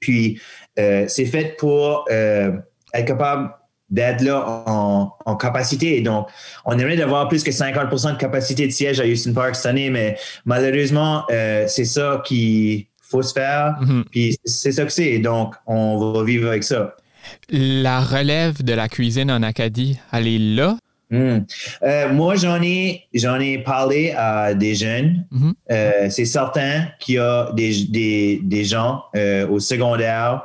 Puis, 0.00 0.40
euh, 0.78 1.06
c'est 1.08 1.26
fait 1.26 1.56
pour 1.58 2.04
euh, 2.10 2.52
être 2.92 3.06
capable 3.06 3.50
d'être 3.94 4.22
là 4.22 4.64
en, 4.66 5.36
capacité. 5.36 6.00
Donc, 6.00 6.26
on 6.64 6.78
aimerait 6.78 6.96
d'avoir 6.96 7.28
plus 7.28 7.42
que 7.42 7.50
50% 7.50 8.12
de 8.12 8.18
capacité 8.18 8.66
de 8.66 8.72
siège 8.72 9.00
à 9.00 9.04
Houston 9.04 9.32
Park 9.32 9.54
cette 9.54 9.66
année, 9.66 9.90
mais 9.90 10.16
malheureusement, 10.44 11.24
euh, 11.30 11.64
c'est 11.68 11.84
ça 11.84 12.22
qu'il 12.24 12.86
faut 13.00 13.22
se 13.22 13.32
faire. 13.32 13.76
Mm-hmm. 13.80 14.04
Puis 14.10 14.36
c'est 14.44 14.72
ça 14.72 14.84
que 14.84 14.92
c'est. 14.92 15.18
Donc, 15.18 15.54
on 15.66 16.12
va 16.12 16.24
vivre 16.24 16.48
avec 16.48 16.64
ça. 16.64 16.96
La 17.50 18.00
relève 18.00 18.62
de 18.62 18.72
la 18.72 18.88
cuisine 18.88 19.30
en 19.30 19.42
Acadie, 19.42 19.98
elle 20.12 20.26
est 20.26 20.38
là? 20.38 20.76
Mm. 21.10 21.38
Euh, 21.82 22.12
moi, 22.12 22.34
j'en 22.34 22.60
ai, 22.62 23.04
j'en 23.14 23.38
ai 23.38 23.58
parlé 23.58 24.12
à 24.16 24.54
des 24.54 24.74
jeunes. 24.74 25.24
Mm-hmm. 25.32 25.52
Euh, 25.70 26.06
c'est 26.10 26.24
certain 26.24 26.86
qu'il 26.98 27.16
y 27.16 27.18
a 27.18 27.50
des, 27.52 27.84
des, 27.84 28.40
des 28.42 28.64
gens 28.64 29.04
au 29.50 29.60
secondaire 29.60 30.44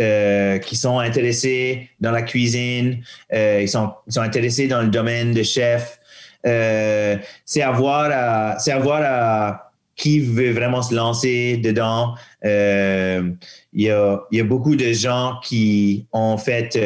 euh, 0.00 0.58
qui 0.58 0.74
sont 0.74 0.98
intéressés 0.98 1.88
dans 2.00 2.10
la 2.10 2.22
cuisine, 2.22 3.02
euh, 3.32 3.60
ils, 3.62 3.68
sont, 3.68 3.92
ils, 4.08 4.12
sont, 4.12 4.22
intéressés 4.22 4.66
dans 4.66 4.82
le 4.82 4.88
domaine 4.88 5.32
de 5.32 5.44
chef. 5.44 6.00
Euh, 6.46 7.16
c'est 7.44 7.62
à 7.62 7.70
voir 7.70 8.10
à, 8.12 8.58
c'est 8.58 8.72
à 8.72 8.78
voir 8.80 9.02
à 9.04 9.70
qui 9.94 10.18
veut 10.18 10.50
vraiment 10.50 10.82
se 10.82 10.92
lancer 10.92 11.58
dedans. 11.58 12.16
Il 12.42 13.36
y, 13.74 13.88
a, 13.88 14.18
y, 14.32 14.40
a, 14.40 14.44
beaucoup 14.44 14.74
de 14.74 14.92
gens 14.92 15.38
qui 15.44 16.08
ont 16.12 16.38
fait 16.38 16.76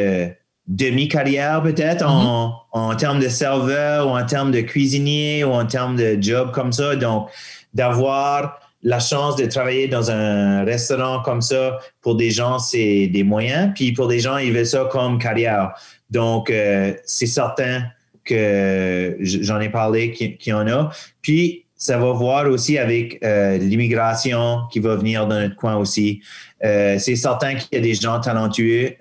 demi-carrière 0.67 1.63
peut-être 1.63 2.05
en, 2.05 2.49
mm-hmm. 2.49 2.53
en 2.73 2.95
termes 2.95 3.19
de 3.19 3.27
serveur 3.27 4.07
ou 4.07 4.11
en 4.11 4.25
termes 4.25 4.51
de 4.51 4.61
cuisinier 4.61 5.43
ou 5.43 5.51
en 5.51 5.65
termes 5.65 5.95
de 5.95 6.15
job 6.21 6.51
comme 6.51 6.71
ça. 6.71 6.95
Donc, 6.95 7.29
d'avoir 7.73 8.59
la 8.81 8.99
chance 8.99 9.35
de 9.35 9.45
travailler 9.45 9.87
dans 9.87 10.09
un 10.09 10.63
restaurant 10.63 11.21
comme 11.21 11.41
ça, 11.41 11.79
pour 12.01 12.15
des 12.15 12.31
gens, 12.31 12.59
c'est 12.59 13.07
des 13.07 13.23
moyens. 13.23 13.71
Puis 13.75 13.91
pour 13.91 14.07
des 14.07 14.19
gens, 14.19 14.37
ils 14.37 14.53
veulent 14.53 14.65
ça 14.65 14.87
comme 14.89 15.19
carrière. 15.19 15.73
Donc, 16.09 16.49
euh, 16.49 16.93
c'est 17.05 17.27
certain 17.27 17.83
que 18.23 19.17
j'en 19.19 19.59
ai 19.59 19.69
parlé 19.69 20.11
qu'il 20.11 20.37
y 20.45 20.53
en 20.53 20.67
a. 20.67 20.91
Puis, 21.21 21.65
ça 21.75 21.97
va 21.97 22.11
voir 22.11 22.45
aussi 22.47 22.77
avec 22.77 23.23
euh, 23.23 23.57
l'immigration 23.57 24.63
qui 24.69 24.79
va 24.79 24.95
venir 24.95 25.27
dans 25.27 25.39
notre 25.39 25.55
coin 25.55 25.77
aussi. 25.77 26.21
Euh, 26.63 26.97
c'est 26.99 27.15
certain 27.15 27.55
qu'il 27.55 27.77
y 27.77 27.77
a 27.77 27.81
des 27.81 27.93
gens 27.93 28.19
talentueux 28.19 28.95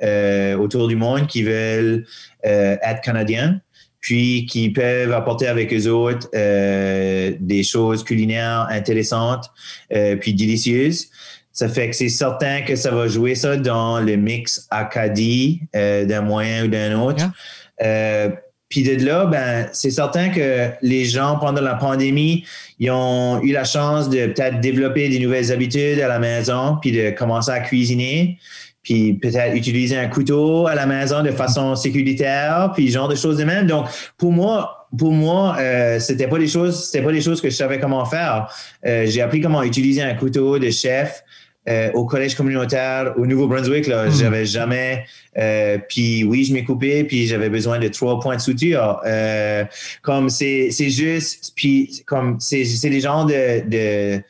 autour 0.60 0.86
du 0.86 0.94
monde 0.94 1.26
qui 1.26 1.42
veulent 1.42 2.04
être 2.44 3.00
canadiens 3.00 3.60
puis 4.08 4.46
qui 4.46 4.70
peuvent 4.70 5.12
apporter 5.12 5.48
avec 5.48 5.70
eux 5.70 5.86
autres 5.86 6.30
euh, 6.34 7.30
des 7.40 7.62
choses 7.62 8.02
culinaires 8.02 8.66
intéressantes, 8.70 9.50
euh, 9.94 10.16
puis 10.16 10.32
délicieuses. 10.32 11.08
Ça 11.52 11.68
fait 11.68 11.90
que 11.90 11.94
c'est 11.94 12.08
certain 12.08 12.62
que 12.62 12.74
ça 12.74 12.90
va 12.90 13.06
jouer 13.06 13.34
ça 13.34 13.58
dans 13.58 14.00
le 14.00 14.16
mix 14.16 14.66
Acadie 14.70 15.60
euh, 15.76 16.06
d'un 16.06 16.22
moyen 16.22 16.64
ou 16.64 16.68
d'un 16.68 16.98
autre. 16.98 17.22
puis 18.70 18.82
de 18.82 19.04
là, 19.04 19.26
ben, 19.26 19.68
c'est 19.74 19.90
certain 19.90 20.30
que 20.30 20.70
les 20.80 21.04
gens, 21.04 21.36
pendant 21.36 21.60
la 21.60 21.74
pandémie, 21.74 22.46
ils 22.78 22.90
ont 22.90 23.42
eu 23.42 23.52
la 23.52 23.64
chance 23.64 24.08
de 24.08 24.24
peut-être 24.28 24.62
développer 24.62 25.10
des 25.10 25.18
nouvelles 25.18 25.52
habitudes 25.52 26.00
à 26.00 26.08
la 26.08 26.18
maison, 26.18 26.78
puis 26.80 26.92
de 26.92 27.10
commencer 27.10 27.50
à 27.50 27.60
cuisiner 27.60 28.38
puis 28.88 29.12
peut-être 29.12 29.54
utiliser 29.54 29.98
un 29.98 30.08
couteau 30.08 30.66
à 30.66 30.74
la 30.74 30.86
maison 30.86 31.22
de 31.22 31.30
façon 31.30 31.76
sécuritaire, 31.76 32.72
puis 32.74 32.90
genre 32.90 33.06
de 33.06 33.16
choses 33.16 33.36
de 33.36 33.44
même. 33.44 33.66
Donc, 33.66 33.86
pour 34.16 34.32
moi, 34.32 34.88
pour 34.96 35.12
moi, 35.12 35.56
euh, 35.58 36.00
c'était 36.00 36.26
pas 36.26 36.38
des 36.38 36.48
choses, 36.48 36.86
c'était 36.86 37.04
pas 37.04 37.12
des 37.12 37.20
choses 37.20 37.42
que 37.42 37.50
je 37.50 37.54
savais 37.54 37.78
comment 37.78 38.06
faire. 38.06 38.50
Euh, 38.86 39.04
j'ai 39.04 39.20
appris 39.20 39.42
comment 39.42 39.62
utiliser 39.62 40.00
un 40.00 40.14
couteau 40.14 40.58
de 40.58 40.70
chef 40.70 41.22
euh, 41.68 41.90
au 41.92 42.06
collège 42.06 42.34
communautaire 42.34 43.12
au 43.18 43.26
Nouveau-Brunswick. 43.26 43.88
Là, 43.88 44.06
hmm. 44.06 44.12
j'avais 44.12 44.46
jamais. 44.46 45.04
Puis 45.90 46.24
oui, 46.24 46.44
je 46.44 46.54
m'ai 46.54 46.64
coupé, 46.64 47.04
puis 47.04 47.26
j'avais 47.26 47.50
besoin 47.50 47.78
de 47.78 47.88
trois 47.88 48.18
points 48.20 48.36
de 48.36 48.40
suture. 48.40 49.02
Comme 50.00 50.30
c'est, 50.30 50.70
c'est 50.70 50.88
juste, 50.88 51.52
puis 51.54 52.02
comme 52.06 52.40
c'est, 52.40 52.64
c'est 52.64 52.88
des 52.88 53.00
genres 53.00 53.26
de, 53.26 53.68
de 53.68 54.22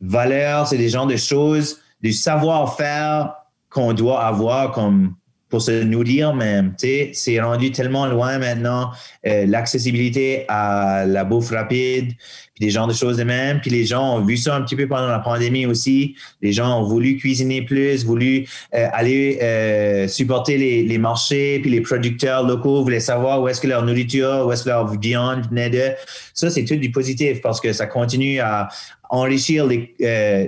valeurs, 0.00 0.66
c'est 0.66 0.78
des 0.78 0.88
genres 0.88 1.06
de 1.06 1.16
choses 1.16 1.78
du 2.04 2.12
savoir-faire 2.12 3.34
qu'on 3.70 3.94
doit 3.94 4.24
avoir 4.24 4.70
comme 4.72 5.14
pour 5.48 5.62
se 5.62 5.84
nourrir 5.84 6.34
même. 6.34 6.74
C'est 7.12 7.40
rendu 7.40 7.70
tellement 7.70 8.06
loin 8.06 8.38
maintenant, 8.38 8.90
euh, 9.24 9.46
l'accessibilité 9.46 10.44
à 10.48 11.04
la 11.06 11.22
bouffe 11.22 11.50
rapide, 11.50 12.08
puis 12.54 12.66
des 12.66 12.70
genres 12.70 12.88
de 12.88 12.92
choses 12.92 13.18
de 13.18 13.22
même. 13.22 13.60
Puis 13.60 13.70
les 13.70 13.84
gens 13.84 14.16
ont 14.16 14.24
vu 14.24 14.36
ça 14.36 14.56
un 14.56 14.62
petit 14.62 14.74
peu 14.74 14.88
pendant 14.88 15.06
la 15.06 15.20
pandémie 15.20 15.64
aussi. 15.64 16.16
Les 16.42 16.52
gens 16.52 16.80
ont 16.80 16.82
voulu 16.82 17.16
cuisiner 17.16 17.62
plus, 17.62 18.04
voulu 18.04 18.48
euh, 18.74 18.88
aller 18.92 19.38
euh, 19.42 20.08
supporter 20.08 20.58
les, 20.58 20.82
les, 20.82 20.98
marchés, 20.98 21.60
puis 21.60 21.70
les 21.70 21.82
producteurs 21.82 22.44
locaux 22.44 22.82
voulaient 22.82 22.98
savoir 22.98 23.40
où 23.40 23.46
est-ce 23.46 23.60
que 23.60 23.68
leur 23.68 23.84
nourriture, 23.84 24.46
où 24.46 24.52
est-ce 24.52 24.64
que 24.64 24.70
leur 24.70 24.88
viande 24.98 25.46
venait 25.48 25.70
de. 25.70 25.92
Ça, 26.34 26.50
c'est 26.50 26.64
tout 26.64 26.76
du 26.76 26.90
positif 26.90 27.40
parce 27.40 27.60
que 27.60 27.72
ça 27.72 27.86
continue 27.86 28.40
à 28.40 28.68
enrichir 29.14 29.66
les, 29.66 29.94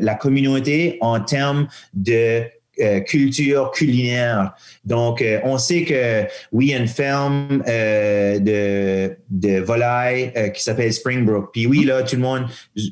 la 0.01 0.15
communauté 0.15 0.99
en 1.01 1.21
termes 1.21 1.69
de 1.95 2.45
euh, 2.79 3.01
culture 3.01 3.71
culinaire. 3.71 4.53
Donc, 4.85 5.23
euh, 5.23 5.41
on 5.45 5.57
sait 5.57 5.85
que 5.85 6.25
oui, 6.53 6.67
il 6.67 6.71
y 6.73 6.75
a 6.75 6.79
une 6.79 6.87
ferme 6.87 7.63
euh, 7.67 8.39
de, 8.39 9.17
de 9.31 9.61
volailles 9.61 10.31
qui 10.55 10.63
s'appelle 10.63 10.93
Springbrook. 10.93 11.53
Puis 11.55 11.67
oui, 11.67 11.87
là, 11.87 12.03
tout 12.03 12.17
le 12.17 12.23
monde, 12.23 12.45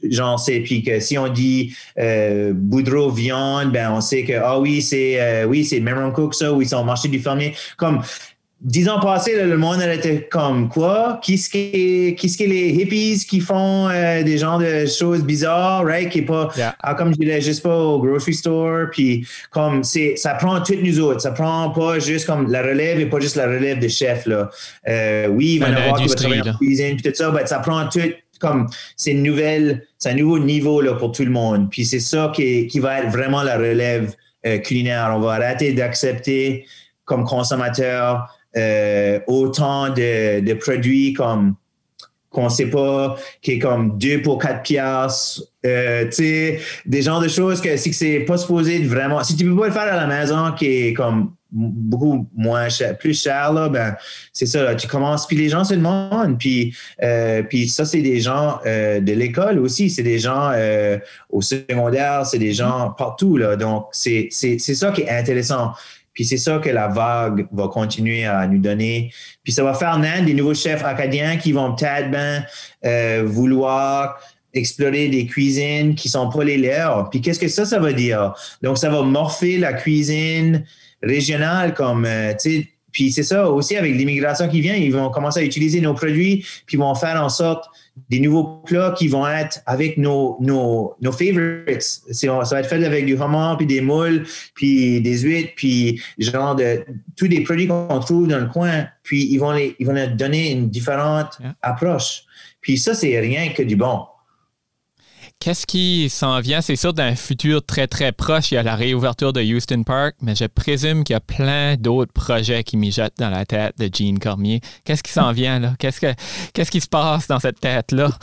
j'en 0.05 0.39
sais. 0.39 0.61
Puis 0.61 0.83
que 0.83 1.01
si 1.01 1.18
on 1.18 1.29
dit 1.29 1.77
Boudreau 1.99 3.11
viande, 3.11 3.72
ben 3.72 3.91
on 3.93 4.01
sait 4.01 4.25
que 4.25 4.33
ah 4.33 4.59
oui, 4.59 4.81
c'est 4.81 5.45
oui, 5.45 5.66
c'est 5.66 5.83
Cook 6.14 6.35
ça, 6.35 6.51
ils 6.59 6.66
sont 6.66 6.79
au 6.79 6.85
marché 6.85 7.09
du 7.09 7.18
fermier. 7.18 7.55
Comme 7.77 8.01
dix 8.65 8.89
ans 8.89 8.99
passés, 8.99 9.45
le 9.45 9.59
monde 9.59 9.83
était 9.83 10.27
comme 10.31 10.69
quoi? 10.69 11.21
Qu'est-ce 11.23 11.51
qui 11.51 12.17
qu'est-ce 12.17 12.39
que 12.39 12.45
les 12.45 12.71
hippies 12.71 13.25
qui 13.29 13.41
font 13.41 13.89
euh, 13.89 14.23
des 14.23 14.39
genres 14.39 14.59
de 14.59 14.87
choses 14.87 15.23
bizarres, 15.23 15.85
right? 15.85 16.09
Qui 16.09 16.21
est 16.21 16.23
pas, 16.23 16.49
ah, 16.81 16.95
comme 16.95 17.12
je 17.12 17.19
disais, 17.19 17.41
juste 17.43 17.62
pas 17.62 17.77
au 17.77 18.01
grocery 18.01 18.35
store. 18.35 18.87
Puis 18.91 19.27
comme 19.51 19.85
c'est, 19.85 20.17
ça 20.17 20.35
prend 20.35 20.61
toutes 20.62 20.83
nous 20.83 20.99
autres. 20.99 21.21
Ça 21.21 21.33
prend 21.33 21.71
pas 21.71 21.99
juste 21.99 22.27
comme 22.27 22.51
la 22.51 22.62
relève 22.62 22.99
et 22.99 23.07
pas 23.07 23.21
juste 23.21 23.37
la 23.37 23.47
relève 23.47 23.79
de 23.79 23.89
chef, 23.89 24.25
là. 24.27 24.51
Euh, 24.89 25.29
oui, 25.29 25.55
il 25.55 25.59
va 25.61 25.69
y 25.69 25.75
avoir 25.75 26.01
qui 26.01 26.09
va 26.09 26.15
travailler 26.15 26.51
en 26.51 26.57
cuisine 26.57 26.97
puis 26.97 27.11
tout 27.11 27.17
ça, 27.17 27.31
mais 27.31 27.47
ça 27.47 27.59
prend 27.59 27.87
tout 27.89 28.01
comme 28.41 28.67
c'est 28.97 29.12
une 29.12 29.23
nouvelle, 29.23 29.87
c'est 29.99 30.11
un 30.11 30.15
nouveau 30.15 30.39
niveau 30.39 30.81
là, 30.81 30.95
pour 30.95 31.12
tout 31.12 31.25
le 31.25 31.31
monde. 31.31 31.71
Puis 31.71 31.87
c'est 31.87 32.01
ça 32.01 32.33
qui, 32.35 32.67
qui 32.67 32.79
va 32.79 33.01
être 33.01 33.11
vraiment 33.11 33.43
la 33.43 33.57
relève 33.57 34.15
euh, 34.45 34.59
culinaire. 34.59 35.12
On 35.15 35.21
va 35.21 35.35
arrêter 35.35 35.73
d'accepter 35.73 36.67
comme 37.05 37.25
consommateur 37.25 38.29
euh, 38.57 39.19
autant 39.27 39.91
de, 39.91 40.55
produits 40.55 41.13
comme 41.13 41.57
qu'on 42.31 42.49
sait 42.49 42.67
pas, 42.67 43.17
qui 43.43 43.53
est 43.53 43.59
comme 43.61 43.97
deux 43.97 44.21
pour 44.21 44.39
quatre 44.39 44.63
piastres, 44.63 45.43
euh, 45.65 46.09
des 46.85 47.03
genres 47.03 47.21
de 47.21 47.29
choses 47.29 47.61
que 47.61 47.77
si 47.77 47.93
c'est 47.93 48.21
pas 48.21 48.37
supposé 48.37 48.81
vraiment, 48.81 49.23
si 49.23 49.37
tu 49.37 49.45
peux 49.45 49.57
pas 49.57 49.67
le 49.67 49.73
faire 49.73 49.93
à 49.93 49.97
la 49.97 50.07
maison, 50.07 50.51
qui 50.53 50.67
est 50.67 50.93
comme 50.95 51.33
beaucoup 51.53 52.29
moins 52.35 52.69
cher, 52.69 52.99
plus 52.99 53.23
cher 53.23 53.53
là, 53.53 53.69
ben 53.69 53.95
c'est 54.33 54.47
ça. 54.47 54.65
Là, 54.65 54.75
tu 54.75 54.89
commences, 54.89 55.29
puis 55.29 55.37
les 55.37 55.49
gens 55.49 55.63
se 55.63 55.75
demandent, 55.75 56.37
puis 56.37 56.75
euh, 57.05 57.45
puis 57.45 57.69
ça 57.69 57.85
c'est 57.85 58.03
des 58.03 58.21
gens 58.21 58.59
de 58.65 59.13
l'école 59.13 59.61
aussi, 59.61 59.89
c'est 59.91 60.03
des 60.03 60.19
gens 60.19 60.51
au 61.31 61.41
secondaire, 61.41 62.27
c'est 62.27 62.41
des 62.41 62.53
gens 62.53 62.91
partout 62.99 63.37
là. 63.37 63.55
Donc 63.55 63.87
c'est 63.93 64.29
ça 64.31 64.91
qui 64.91 65.03
est 65.03 65.11
intéressant. 65.11 65.73
Puis 66.15 66.25
c'est 66.25 66.37
ça 66.37 66.59
que 66.59 66.71
la 66.71 66.89
vague 66.89 67.47
va 67.53 67.69
continuer 67.69 68.25
à 68.25 68.47
nous 68.47 68.61
donner. 68.61 69.12
Puis 69.43 69.53
ça 69.53 69.65
va 69.65 69.75
faire 69.75 69.99
naître 69.99 70.25
des 70.25 70.35
nouveaux 70.35 70.55
chefs 70.55 70.85
acadiens 70.85 71.37
qui 71.37 71.53
vont 71.53 71.75
peut-être 71.75 72.11
ben, 72.11 72.45
euh, 72.85 73.25
vouloir 73.27 74.19
explorer 74.55 75.09
des 75.09 75.27
cuisines 75.27 75.95
qui 75.95 76.09
sont 76.09 76.31
pas 76.31 76.45
les 76.45 76.57
leurs. 76.57 77.11
Puis 77.11 77.21
qu'est-ce 77.21 77.41
que 77.41 77.49
ça, 77.49 77.65
ça 77.65 77.79
veut 77.79 77.93
dire? 77.93 78.33
Donc, 78.62 78.79
ça 78.79 78.89
va 78.89 79.03
morpher 79.03 79.59
la 79.59 79.73
cuisine 79.73 80.65
régionale 81.03 81.75
comme, 81.75 82.05
euh, 82.07 82.33
tu 82.41 82.61
sais, 82.61 82.69
puis 82.95 83.11
c'est 83.11 83.24
ça 83.24 83.51
aussi 83.51 83.76
avec 83.76 83.92
l'immigration 83.97 84.49
qui 84.49 84.61
vient, 84.61 84.76
ils 84.76 84.92
vont 84.92 85.11
commencer 85.11 85.40
à 85.40 85.42
utiliser 85.42 85.80
nos 85.80 85.95
produits, 85.95 86.47
puis 86.64 86.76
ils 86.76 86.78
vont 86.78 86.95
faire 86.95 87.20
en 87.20 87.28
sorte 87.28 87.66
des 88.09 88.20
nouveaux 88.20 88.62
plats 88.64 88.95
qui 88.97 89.09
vont 89.09 89.26
être 89.26 89.61
avec 89.66 89.99
nos, 89.99 90.36
nos, 90.40 90.95
nos 91.01 91.11
favorites. 91.11 91.82
Ça 91.82 92.32
va 92.32 92.61
être 92.61 92.68
fait 92.68 92.84
avec 92.84 93.05
du 93.05 93.16
homard, 93.16 93.57
puis 93.57 93.66
des 93.66 93.80
moules, 93.80 94.24
puis 94.55 95.01
des 95.01 95.18
huîtres, 95.18 95.53
puis 95.57 96.01
genre 96.18 96.55
de 96.55 96.84
tous 97.16 97.26
les 97.26 97.40
produits 97.40 97.66
qu'on 97.66 97.99
trouve 97.99 98.28
dans 98.28 98.38
le 98.38 98.47
coin. 98.47 98.86
Puis 99.03 99.26
ils 99.28 99.38
vont 99.38 99.51
les, 99.51 99.74
ils 99.80 99.86
vont 99.86 99.92
leur 99.92 100.11
donner 100.11 100.53
une 100.53 100.70
différente 100.70 101.38
approche. 101.62 102.22
Puis 102.61 102.78
ça, 102.78 102.95
c'est 102.95 103.18
rien 103.18 103.51
que 103.51 103.62
du 103.64 103.74
bon. 103.74 104.05
Qu'est-ce 105.45 105.66
qui 105.66 106.09
s'en 106.09 106.40
vient? 106.40 106.62
C'est 106.62 106.74
sûr, 106.74 106.95
d'un 106.95 107.14
futur 107.14 107.62
très, 107.62 107.86
très 107.86 108.12
proche, 108.12 108.51
il 108.51 108.55
y 108.55 108.57
a 108.57 108.62
la 108.62 108.76
réouverture 108.76 109.34
de 109.34 109.42
Houston 109.42 109.82
Park, 109.82 110.14
mais 110.22 110.34
je 110.34 110.47
présume 110.47 111.05
qu'il 111.05 111.12
y 111.12 111.16
a 111.18 111.20
plein 111.20 111.76
d'autres 111.76 112.14
projets 112.14 112.64
qui 112.64 112.78
mijotent 112.78 113.18
dans 113.18 113.28
la 113.28 113.45
tête 113.45 113.78
de 113.78 113.90
Gene 113.95 114.18
Cormier. 114.18 114.62
Qu'est-ce 114.86 115.03
qui 115.03 115.12
s'en 115.12 115.32
vient, 115.32 115.61
là? 115.61 115.74
Qu'est-ce, 115.78 116.01
que, 116.01 116.14
qu'est-ce 116.55 116.70
qui 116.70 116.80
se 116.80 116.88
passe 116.88 117.28
dans 117.28 117.40
cette 117.40 117.61
tête-là? 117.61 118.09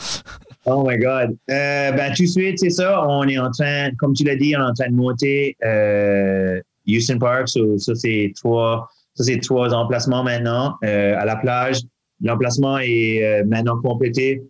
Oh 0.66 0.84
my 0.84 0.96
God. 0.96 1.36
Euh, 1.50 1.92
ben, 1.92 2.12
tout 2.14 2.22
de 2.22 2.28
suite, 2.28 2.58
c'est 2.58 2.70
ça. 2.70 3.04
On 3.08 3.24
est 3.24 3.38
en 3.38 3.50
train, 3.50 3.90
comme 3.98 4.14
tu 4.14 4.22
l'as 4.22 4.36
dit, 4.36 4.56
on 4.56 4.60
est 4.60 4.70
en 4.70 4.74
train 4.74 4.90
de 4.90 4.94
monter 4.94 5.56
euh, 5.64 6.60
Houston 6.86 7.18
Park. 7.18 7.48
ça, 7.48 7.94
c'est 7.96 8.32
trois, 8.36 8.88
trois 9.42 9.74
emplacements 9.74 10.22
maintenant 10.22 10.76
euh, 10.84 11.16
à 11.18 11.24
la 11.24 11.34
plage. 11.34 11.78
L'emplacement 12.20 12.78
est 12.78 13.42
maintenant 13.44 13.80
complété 13.80 14.40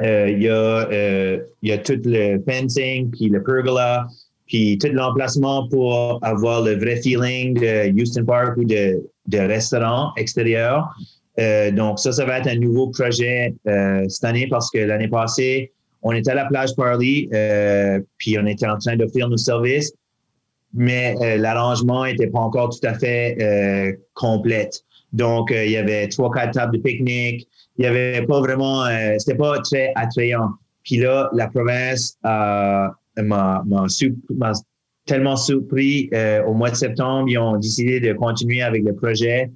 il 0.00 0.42
y, 0.42 0.48
a, 0.48 0.88
euh, 0.90 1.38
y 1.62 1.72
a 1.72 1.78
tout 1.78 2.00
le 2.04 2.42
fencing, 2.48 3.10
puis 3.10 3.28
le 3.28 3.42
pergola, 3.42 4.06
puis 4.46 4.78
tout 4.78 4.88
l'emplacement 4.92 5.68
pour 5.68 6.18
avoir 6.22 6.62
le 6.62 6.76
vrai 6.76 6.96
feeling 6.96 7.54
de 7.54 7.92
Houston 8.00 8.24
Park 8.24 8.56
ou 8.56 8.64
de, 8.64 9.02
de 9.26 9.38
restaurant 9.38 10.12
extérieur. 10.16 10.88
Euh, 11.38 11.70
donc, 11.70 11.98
ça, 11.98 12.12
ça 12.12 12.24
va 12.24 12.38
être 12.38 12.48
un 12.48 12.56
nouveau 12.56 12.88
projet 12.88 13.54
cette 14.08 14.24
année 14.24 14.46
parce 14.48 14.70
que 14.70 14.78
l'année 14.78 15.08
passée, 15.08 15.72
on 16.02 16.12
était 16.12 16.30
à 16.32 16.34
la 16.34 16.46
plage 16.46 16.74
Parley, 16.74 17.28
puis 18.18 18.38
on 18.38 18.46
était 18.46 18.66
en 18.66 18.78
train 18.78 18.96
d'offrir 18.96 19.28
nos 19.28 19.36
services, 19.36 19.92
mais 20.74 21.14
l'arrangement 21.38 22.04
n'était 22.04 22.26
pas 22.26 22.40
encore 22.40 22.70
tout 22.70 22.86
à 22.86 22.94
fait 22.94 23.98
complète. 24.14 24.82
Donc, 25.12 25.52
il 25.54 25.70
y 25.70 25.76
avait 25.76 26.08
trois, 26.08 26.30
quatre 26.30 26.54
tables 26.54 26.76
de 26.76 26.82
pique-nique, 26.82 27.46
il 27.78 27.84
y 27.84 27.86
avait 27.86 28.24
pas 28.26 28.40
vraiment, 28.40 28.84
euh, 28.84 29.14
c'était 29.18 29.36
pas 29.36 29.58
très 29.60 29.92
attrayant. 29.94 30.50
Puis 30.84 30.96
là, 30.96 31.30
la 31.32 31.48
province 31.48 32.18
euh, 32.26 32.88
m'a 33.16 33.62
tellement 35.06 35.36
surpris 35.36 36.08
euh, 36.12 36.42
au 36.44 36.54
mois 36.54 36.70
de 36.70 36.76
septembre. 36.76 37.28
Ils 37.28 37.38
ont 37.38 37.56
décidé 37.56 38.00
de 38.00 38.12
continuer 38.12 38.62
avec 38.62 38.84
le 38.84 38.94
projet, 38.94 39.50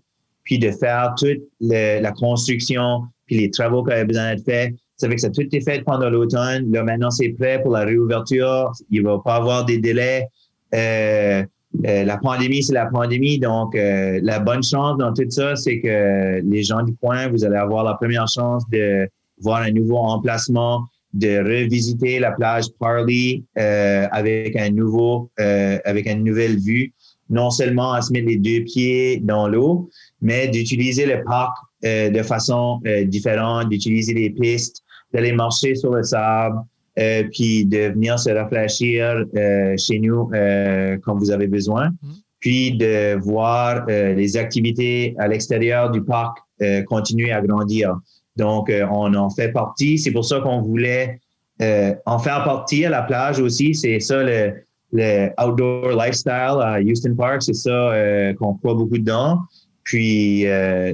puis 0.45 0.59
de 0.59 0.71
faire 0.71 1.14
toute 1.19 1.43
la 1.61 2.12
construction, 2.12 3.03
puis 3.27 3.37
les 3.37 3.51
travaux 3.51 3.85
qui 3.85 3.93
avaient 3.93 4.05
besoin 4.05 4.35
d'être 4.35 4.45
faits. 4.45 4.75
Ça 4.97 5.09
fait 5.09 5.17
que 5.17 5.21
ça 5.21 5.27
a 5.27 5.31
tout 5.31 5.43
été 5.43 5.61
fait 5.61 5.85
pendant 5.85 6.09
l'automne. 6.09 6.73
Là, 6.73 6.83
maintenant, 6.83 7.11
c'est 7.11 7.29
prêt 7.31 7.61
pour 7.62 7.73
la 7.73 7.85
réouverture. 7.85 8.73
Il 8.91 9.03
va 9.03 9.19
pas 9.19 9.37
avoir 9.37 9.64
des 9.67 9.79
délais. 9.79 10.27
Euh, 10.75 11.45
euh, 11.85 12.05
la 12.05 12.16
pandémie, 12.16 12.62
c'est 12.62 12.72
la 12.72 12.87
pandémie. 12.87 13.39
Donc, 13.39 13.74
euh, 13.74 14.20
la 14.22 14.39
bonne 14.41 14.62
chance 14.62 14.97
dans 14.99 15.12
tout 15.12 15.29
ça, 15.29 15.57
c'est 15.57 15.81
que 15.81 16.41
les 16.43 16.62
gens 16.62 16.83
du 16.83 16.95
coin, 16.97 17.29
vous 17.29 17.45
allez 17.45 17.57
avoir 17.57 17.85
la 17.85 17.95
première 17.95 18.29
chance 18.29 18.64
de 18.70 19.09
voir 19.41 19.62
un 19.62 19.70
nouveau 19.70 19.99
emplacement, 19.99 20.85
de 21.12 21.39
revisiter 21.39 22.18
la 22.18 22.33
plage 22.33 22.66
Parley 22.79 23.43
euh, 23.59 24.07
avec 24.11 24.57
un 24.57 24.70
nouveau, 24.70 25.31
avec 25.37 26.07
une 26.07 26.24
nouvelle 26.24 26.59
vue. 26.59 26.93
Non 27.29 27.51
seulement 27.51 27.93
à 27.93 28.03
se 28.03 28.12
mettre 28.12 28.29
les 28.29 28.37
deux 28.37 28.64
pieds 28.64 29.18
dans 29.18 29.49
l'eau, 29.49 29.91
mais 30.22 30.47
d'utiliser 30.47 31.07
le 31.07 31.24
parc 31.24 31.57
de 31.83 32.22
façon 32.22 32.81
différente, 33.07 33.68
d'utiliser 33.68 34.14
les 34.14 34.31
pistes, 34.31 34.83
d'aller 35.12 35.33
marcher 35.33 35.74
sur 35.74 35.93
le 35.93 36.05
sable, 36.05 36.57
euh, 36.99 37.24
puis 37.30 37.66
de 37.66 37.90
venir 37.90 38.18
se 38.18 38.30
réfléchir 38.30 39.26
euh, 39.36 39.76
chez 39.76 39.99
nous 39.99 40.30
euh, 40.32 40.97
quand 41.03 41.14
vous 41.14 41.30
avez 41.30 41.47
besoin, 41.47 41.90
mm-hmm. 41.90 42.22
puis 42.40 42.72
de 42.72 43.18
voir 43.20 43.84
les 43.86 44.36
activités 44.38 45.14
à 45.18 45.28
l'extérieur 45.28 45.90
du 45.90 46.03
parc 46.03 46.38
continuer 46.86 47.32
à 47.32 47.42
grandir. 47.42 47.99
Donc, 48.36 48.72
on 48.90 49.14
en 49.14 49.28
fait 49.28 49.51
partie. 49.51 49.99
C'est 49.99 50.11
pour 50.11 50.24
ça 50.24 50.40
qu'on 50.40 50.62
voulait 50.62 51.20
en 51.61 52.18
faire 52.18 52.44
partie 52.44 52.86
à 52.86 52.90
la 52.90 53.03
plage 53.03 53.40
aussi. 53.40 53.74
C'est 53.74 54.01
ça 54.01 54.22
le, 54.22 54.55
le 54.92 55.28
outdoor 55.38 55.90
lifestyle 56.03 56.57
à 56.62 56.80
Houston 56.80 57.14
Park. 57.14 57.42
C'est 57.42 57.55
ça 57.55 57.92
qu'on 58.38 58.55
croit 58.55 58.74
beaucoup 58.74 58.97
dedans. 58.97 59.40
Puis 59.84 60.47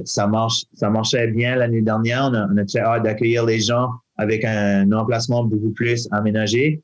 ça 0.03 0.27
marche, 0.27 0.65
ça 0.73 0.89
marchait 0.89 1.27
bien 1.27 1.55
l'année 1.55 1.81
dernière. 1.81 2.29
On 2.29 2.33
a, 2.33 2.47
on 2.53 2.57
a 2.57 2.65
très 2.65 2.79
hâte 2.79 3.03
d'accueillir 3.03 3.45
les 3.45 3.61
gens 3.61 3.89
avec 4.17 4.45
un 4.45 4.91
emplacement 4.91 5.43
beaucoup 5.43 5.71
plus 5.71 6.07
aménagé. 6.11 6.81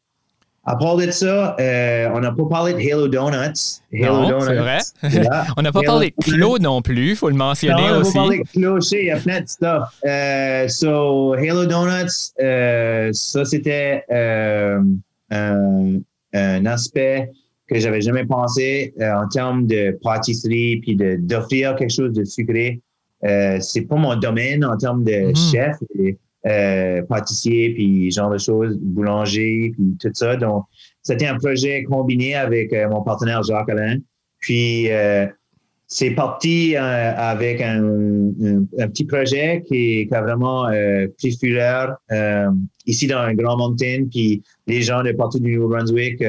À 0.65 0.75
part 0.75 0.97
de 0.97 1.09
ça, 1.09 1.55
euh, 1.59 2.09
on 2.13 2.19
n'a 2.19 2.31
pas 2.31 2.45
parlé 2.45 2.73
de 2.73 2.79
Halo 2.79 3.07
Donuts. 3.07 3.81
Halo 3.93 4.29
non, 4.29 4.39
c'est 4.41 4.55
vrai. 4.55 4.77
on 5.57 5.61
n'a 5.61 5.71
pas 5.71 5.81
parlé 5.81 6.13
de 6.15 6.23
Clos 6.23 6.59
non 6.59 6.81
plus, 6.81 7.11
il 7.11 7.15
faut 7.15 7.29
le 7.29 7.35
mentionner 7.35 7.89
aussi. 7.91 7.91
On 7.91 7.97
n'a 7.97 8.03
pas 8.03 8.11
parlé 8.13 8.39
de 8.39 8.59
Clos, 8.59 8.79
il 8.91 9.05
y 9.05 9.11
a 9.11 9.17
plein 9.17 9.41
de 9.41 9.47
stuff. 9.47 9.89
Euh, 10.05 10.67
so, 10.67 11.33
Halo 11.33 11.65
Donuts, 11.65 12.33
euh, 12.39 13.09
ça 13.13 13.45
c'était 13.45 14.03
un, 14.11 14.83
un, 16.33 16.65
aspect 16.65 17.31
que 17.67 17.79
j'avais 17.79 18.01
jamais 18.01 18.25
pensé 18.25 18.93
en 19.01 19.27
termes 19.27 19.65
de 19.65 19.97
pâtisserie 20.03 20.81
puis 20.81 20.95
d'offrir 20.95 21.75
quelque 21.77 21.93
chose 21.93 22.13
de 22.13 22.25
sucré. 22.25 22.81
c'est 23.23 23.87
pas 23.87 23.95
mon 23.95 24.15
domaine 24.17 24.65
en 24.65 24.77
termes 24.77 25.03
de 25.03 25.31
mm-hmm. 25.31 25.51
chef. 25.51 25.77
Et, 25.97 26.17
euh, 26.45 27.01
pâtissier, 27.01 27.73
puis 27.73 28.11
genre 28.11 28.29
de 28.29 28.37
choses, 28.37 28.77
boulanger, 28.77 29.73
puis 29.73 29.97
tout 29.99 30.09
ça. 30.13 30.37
Donc, 30.37 30.63
c'était 31.01 31.27
un 31.27 31.37
projet 31.37 31.83
combiné 31.83 32.33
avec 32.33 32.71
euh, 32.71 32.87
mon 32.87 33.01
partenaire 33.01 33.43
Jacques 33.43 33.67
Alain. 33.67 33.97
Puis, 34.39 34.89
euh, 34.89 35.27
c'est 35.85 36.11
parti 36.11 36.77
avec 36.77 37.61
un, 37.61 37.81
petit 38.87 39.03
projet 39.05 39.63
qui, 39.67 40.07
qui 40.07 40.13
a 40.13 40.21
vraiment 40.21 40.67
pris 41.17 41.35
fureur 41.35 41.97
ici 42.85 43.07
dans 43.07 43.25
le 43.25 43.33
Grand 43.33 43.57
Mountain. 43.57 44.05
Puis, 44.09 44.43
les 44.67 44.83
gens 44.83 45.01
de 45.01 45.11
partout 45.13 45.39
du 45.39 45.55
Nouveau-Brunswick, 45.55 46.23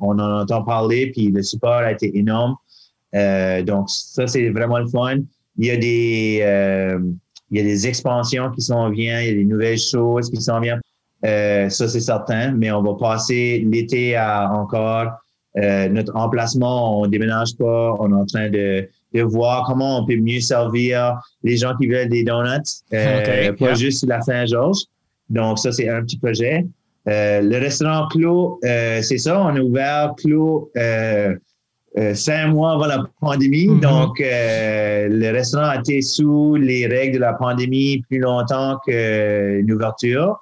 on 0.00 0.18
en 0.18 0.40
entend 0.40 0.64
parler, 0.64 1.12
puis 1.12 1.28
le 1.28 1.40
support 1.44 1.72
a 1.72 1.92
été 1.92 2.18
énorme. 2.18 2.56
donc, 3.64 3.88
ça, 3.88 4.26
c'est 4.26 4.50
vraiment 4.50 4.80
le 4.80 4.88
fun. 4.88 5.18
Il 5.56 5.66
y 5.66 5.70
a 5.70 5.76
des 5.76 6.98
il 7.50 7.58
y 7.58 7.60
a 7.60 7.64
des 7.64 7.86
expansions 7.86 8.50
qui 8.52 8.62
s'en 8.62 8.90
viennent, 8.90 9.22
il 9.22 9.28
y 9.28 9.30
a 9.30 9.34
des 9.34 9.44
nouvelles 9.44 9.78
choses 9.78 10.30
qui 10.30 10.40
s'en 10.40 10.60
viennent. 10.60 10.80
Euh, 11.24 11.68
ça, 11.68 11.88
c'est 11.88 12.00
certain, 12.00 12.52
mais 12.52 12.70
on 12.70 12.82
va 12.82 12.94
passer 12.94 13.66
l'été 13.70 14.16
à 14.16 14.50
encore 14.52 15.08
euh, 15.58 15.88
notre 15.88 16.16
emplacement. 16.16 17.00
On 17.00 17.06
déménage 17.06 17.56
pas. 17.56 17.94
On 17.98 18.10
est 18.10 18.20
en 18.20 18.24
train 18.24 18.48
de, 18.48 18.88
de 19.12 19.22
voir 19.22 19.64
comment 19.66 19.98
on 19.98 20.06
peut 20.06 20.16
mieux 20.16 20.40
servir 20.40 21.18
les 21.42 21.56
gens 21.56 21.76
qui 21.76 21.88
veulent 21.88 22.08
des 22.08 22.24
donuts, 22.24 22.82
euh, 22.92 23.52
pas 23.58 23.74
juste 23.74 24.06
la 24.06 24.20
Saint-Georges. 24.20 24.84
Donc, 25.28 25.58
ça, 25.58 25.72
c'est 25.72 25.88
un 25.88 26.02
petit 26.02 26.18
projet. 26.18 26.66
Euh, 27.08 27.40
le 27.40 27.58
restaurant 27.58 28.06
Clos, 28.08 28.60
euh, 28.64 29.00
c'est 29.02 29.18
ça, 29.18 29.40
on 29.40 29.56
a 29.56 29.60
ouvert 29.60 30.14
Clos 30.18 30.70
euh, 31.98 32.14
cinq 32.14 32.48
mois 32.48 32.72
avant 32.72 32.86
la 32.86 33.04
pandémie. 33.20 33.66
Mm-hmm. 33.66 33.80
Donc, 33.80 34.20
euh, 34.20 35.08
le 35.10 35.30
restaurant 35.32 35.66
a 35.66 35.78
été 35.80 36.02
sous 36.02 36.54
les 36.54 36.86
règles 36.86 37.14
de 37.14 37.20
la 37.20 37.32
pandémie 37.32 38.02
plus 38.08 38.20
longtemps 38.20 38.78
qu'une 38.86 39.72
ouverture. 39.72 40.38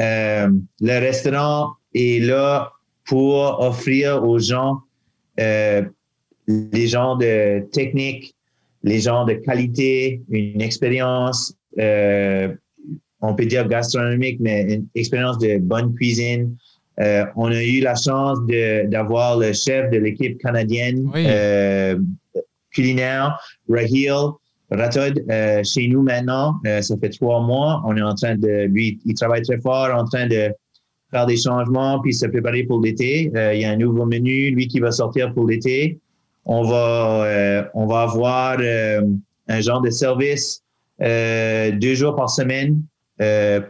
Euh, 0.00 0.48
le 0.80 0.98
restaurant 0.98 1.74
est 1.94 2.24
là 2.24 2.72
pour 3.04 3.60
offrir 3.60 4.24
aux 4.24 4.38
gens 4.38 4.80
les 5.38 6.86
gens 6.86 7.16
de 7.16 7.60
technique, 7.70 8.34
les 8.82 9.00
gens 9.00 9.24
de 9.24 9.34
qualité, 9.34 10.20
une 10.28 10.60
expérience, 10.60 11.54
on 11.78 13.34
peut 13.34 13.46
dire 13.46 13.66
gastronomique, 13.66 14.38
mais 14.40 14.74
une 14.74 14.86
expérience 14.94 15.38
de 15.38 15.56
bonne 15.58 15.94
cuisine, 15.94 16.56
euh, 17.00 17.24
on 17.36 17.50
a 17.50 17.62
eu 17.62 17.80
la 17.80 17.94
chance 17.94 18.38
d'avoir 18.86 19.38
le 19.38 19.52
chef 19.52 19.90
de 19.90 19.98
l'équipe 19.98 20.38
canadienne 20.38 21.10
euh, 21.16 21.98
culinaire, 22.70 23.38
Rahil 23.68 24.12
Ratod, 24.70 25.24
euh, 25.30 25.64
chez 25.64 25.88
nous 25.88 26.02
maintenant. 26.02 26.60
ça 26.64 26.94
fait 27.00 27.08
trois 27.08 27.40
mois. 27.40 27.82
On 27.86 27.96
est 27.96 28.02
en 28.02 28.14
train 28.14 28.36
de, 28.36 28.66
lui, 28.66 29.00
il 29.04 29.14
travaille 29.14 29.42
très 29.42 29.58
fort, 29.58 29.88
en 29.94 30.04
train 30.04 30.26
de 30.26 30.52
faire 31.10 31.26
des 31.26 31.36
changements 31.36 32.00
puis 32.00 32.14
se 32.14 32.26
préparer 32.26 32.64
pour 32.64 32.80
l'été. 32.80 33.32
il 33.34 33.60
y 33.60 33.64
a 33.64 33.70
un 33.70 33.76
nouveau 33.76 34.04
menu, 34.04 34.50
lui 34.50 34.68
qui 34.68 34.78
va 34.78 34.92
sortir 34.92 35.32
pour 35.32 35.48
l'été. 35.48 35.98
On 36.44 36.62
va, 36.62 37.70
on 37.74 37.86
va 37.86 38.02
avoir 38.02 38.58
un 38.60 39.60
genre 39.60 39.80
de 39.80 39.90
service 39.90 40.62
deux 41.00 41.94
jours 41.94 42.14
par 42.14 42.30
semaine 42.30 42.82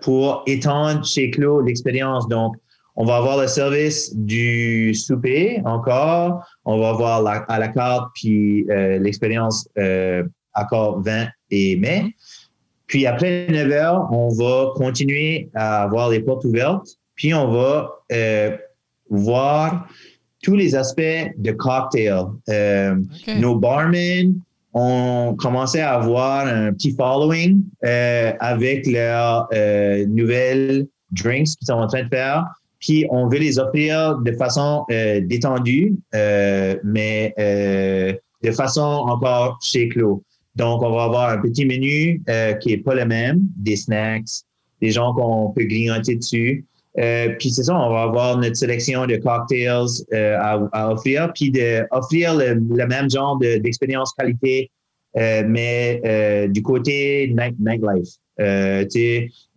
pour 0.02 0.42
étendre 0.46 1.02
chez 1.06 1.30
Clos 1.30 1.62
l'expérience. 1.62 2.28
Donc, 2.28 2.56
on 3.00 3.04
va 3.06 3.16
avoir 3.16 3.40
le 3.40 3.46
service 3.46 4.14
du 4.14 4.92
souper 4.92 5.62
encore. 5.64 6.46
On 6.66 6.78
va 6.78 6.90
avoir 6.90 7.22
la, 7.22 7.30
à 7.48 7.58
la 7.58 7.68
carte 7.68 8.10
puis 8.14 8.66
euh, 8.70 8.98
l'expérience 8.98 9.66
euh, 9.78 10.22
accord 10.52 11.00
20 11.00 11.28
et 11.50 11.76
mai. 11.76 12.14
Puis 12.88 13.06
après 13.06 13.46
9 13.48 13.70
heures, 13.70 14.08
on 14.12 14.28
va 14.28 14.72
continuer 14.74 15.48
à 15.54 15.84
avoir 15.84 16.10
les 16.10 16.20
portes 16.20 16.44
ouvertes. 16.44 16.88
Puis 17.14 17.32
on 17.32 17.50
va 17.50 17.90
euh, 18.12 18.54
voir 19.08 19.88
tous 20.42 20.56
les 20.56 20.74
aspects 20.74 21.32
de 21.38 21.52
cocktail. 21.52 22.24
Euh, 22.50 22.96
Nos 23.38 23.56
barmen 23.56 24.34
ont 24.74 25.34
commencé 25.38 25.80
à 25.80 25.94
avoir 25.94 26.46
un 26.46 26.74
petit 26.74 26.94
following 26.94 27.62
euh, 27.82 28.32
avec 28.40 28.86
leurs 28.86 29.48
nouvelles 30.06 30.86
drinks 31.12 31.56
qu'ils 31.56 31.66
sont 31.66 31.72
en 31.72 31.86
train 31.86 32.02
de 32.02 32.08
faire. 32.10 32.44
Puis 32.80 33.06
on 33.10 33.28
veut 33.28 33.38
les 33.38 33.58
offrir 33.58 34.18
de 34.18 34.32
façon 34.32 34.84
euh, 34.90 35.20
détendue, 35.20 35.96
euh, 36.14 36.76
mais 36.82 37.34
euh, 37.38 38.14
de 38.42 38.50
façon 38.50 38.80
encore 38.80 39.58
chez 39.62 39.88
Clos. 39.88 40.24
Donc, 40.56 40.82
on 40.82 40.90
va 40.90 41.04
avoir 41.04 41.30
un 41.30 41.38
petit 41.38 41.64
menu 41.64 42.22
qui 42.60 42.72
est 42.72 42.82
pas 42.84 42.94
le 42.94 43.04
même, 43.04 43.40
des 43.56 43.76
snacks, 43.76 44.42
des 44.82 44.90
gens 44.90 45.14
qu'on 45.14 45.50
peut 45.50 45.64
grignoter 45.64 46.16
dessus. 46.16 46.66
puis 47.38 47.50
c'est 47.50 47.62
ça, 47.62 47.78
on 47.78 47.90
va 47.90 48.02
avoir 48.02 48.36
notre 48.36 48.56
sélection 48.56 49.06
de 49.06 49.16
cocktails 49.16 50.04
à, 50.12 50.90
offrir, 50.90 51.32
puis 51.34 51.52
d'offrir 51.52 52.34
le, 52.34 52.54
le, 52.54 52.86
même 52.86 53.08
genre 53.08 53.38
d'expérience 53.38 54.12
qualité, 54.14 54.70
mais 55.14 56.48
du 56.48 56.62
côté 56.62 57.32
night, 57.32 57.54
nightlife. 57.60 58.19
Euh, 58.40 58.84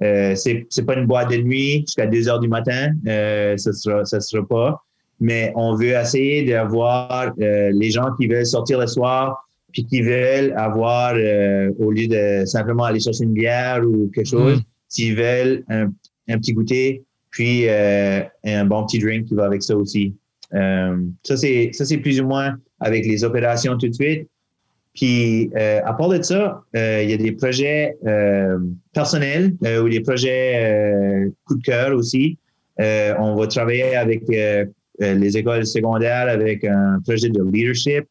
euh, 0.01 0.35
c'est 0.35 0.85
pas 0.85 0.95
une 0.95 1.05
boîte 1.05 1.31
de 1.31 1.37
nuit 1.37 1.83
jusqu'à 1.85 2.05
2 2.05 2.27
heures 2.27 2.39
du 2.39 2.47
matin, 2.47 2.91
euh, 3.07 3.55
ce 3.57 3.71
sera, 3.71 4.03
ça 4.05 4.19
sera 4.19 4.45
pas. 4.45 4.81
Mais 5.19 5.53
on 5.55 5.75
veut 5.75 5.93
essayer 5.93 6.43
d'avoir 6.43 7.33
euh, 7.39 7.71
les 7.73 7.91
gens 7.91 8.09
qui 8.19 8.27
veulent 8.27 8.45
sortir 8.45 8.79
le 8.79 8.87
soir, 8.87 9.47
puis 9.71 9.85
qui 9.85 10.01
veulent 10.01 10.53
avoir, 10.57 11.13
euh, 11.15 11.71
au 11.79 11.91
lieu 11.91 12.07
de 12.07 12.45
simplement 12.45 12.83
aller 12.83 12.99
chercher 12.99 13.23
une 13.23 13.33
bière 13.33 13.81
ou 13.85 14.11
quelque 14.13 14.27
chose, 14.27 14.59
mm. 14.59 14.63
s'ils 14.89 15.15
veulent 15.15 15.63
un, 15.69 15.91
un, 16.29 16.37
petit 16.37 16.53
goûter, 16.53 17.03
puis 17.31 17.69
un 17.69 18.65
bon 18.65 18.85
petit 18.85 18.99
drink 18.99 19.27
qui 19.27 19.35
va 19.35 19.45
avec 19.45 19.63
ça 19.63 19.75
aussi. 19.75 20.13
ça, 20.51 21.37
c'est 21.37 21.97
plus 22.01 22.19
ou 22.21 22.27
moins 22.27 22.55
avec 22.79 23.05
les 23.05 23.23
opérations 23.23 23.77
tout 23.77 23.87
de 23.87 23.93
suite. 23.93 24.27
Puis, 24.93 25.49
euh, 25.55 25.81
à 25.83 25.93
part 25.93 26.09
de 26.09 26.21
ça, 26.21 26.63
euh, 26.75 27.01
il 27.03 27.09
y 27.09 27.13
a 27.13 27.17
des 27.17 27.31
projets 27.31 27.97
euh, 28.05 28.59
personnels 28.93 29.55
ou 29.81 29.89
des 29.89 30.01
projets 30.01 31.31
coup 31.45 31.55
de 31.57 31.63
cœur 31.63 31.95
aussi. 31.95 32.37
on 32.77 33.35
va 33.35 33.47
travailler 33.47 33.95
avec 33.95 34.23
les 34.99 35.37
écoles 35.37 35.65
secondaires 35.65 36.27
avec 36.29 36.63
un 36.63 36.99
projet 37.05 37.29
de 37.29 37.43
leadership. 37.51 38.05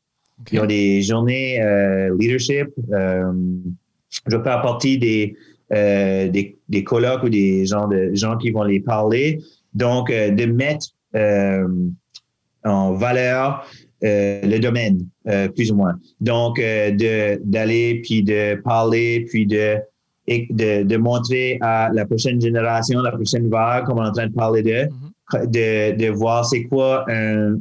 Ils 0.51 0.61
ont 0.61 0.67
des 0.67 1.03
journées 1.03 1.61
leadership. 2.19 2.69
je 2.91 4.43
faire 4.43 4.63
partie 4.63 4.99
des, 4.99 5.37
des, 5.71 6.57
des, 6.69 6.85
colloques 6.85 7.23
ou 7.23 7.29
des 7.29 7.65
gens, 7.65 7.87
de, 7.87 8.11
gens 8.15 8.37
qui 8.37 8.51
vont 8.51 8.65
les 8.65 8.81
parler. 8.81 9.39
Donc, 9.75 10.11
de 10.11 10.47
mettre 10.47 10.89
en 12.65 12.93
valeur 12.95 13.65
euh, 14.05 14.41
le 14.43 14.59
domaine, 14.59 15.07
euh, 15.29 15.49
plus 15.49 15.71
ou 15.73 15.77
moins. 15.77 15.95
Donc, 16.21 16.59
euh, 16.59 16.91
de 16.91 17.41
d'aller 17.45 18.01
puis 18.03 18.23
de 18.23 18.61
parler 18.63 19.27
puis 19.29 19.47
de, 19.47 19.77
de, 20.29 20.83
de 20.83 20.97
montrer 20.97 21.59
à 21.61 21.91
la 21.93 22.05
prochaine 22.07 22.41
génération, 22.41 23.01
la 23.01 23.13
prochaine 23.13 23.49
vague, 23.49 23.85
comme 23.87 23.99
on 23.99 24.05
est 24.05 24.09
en 24.09 24.13
train 24.13 24.27
de 24.27 24.35
parler 24.35 24.63
de, 24.63 24.89
mm-hmm. 24.89 25.51
de, 25.51 25.97
de 26.05 26.11
voir 26.11 26.45
c'est 26.45 26.65
quoi 26.65 27.05
un, 27.09 27.59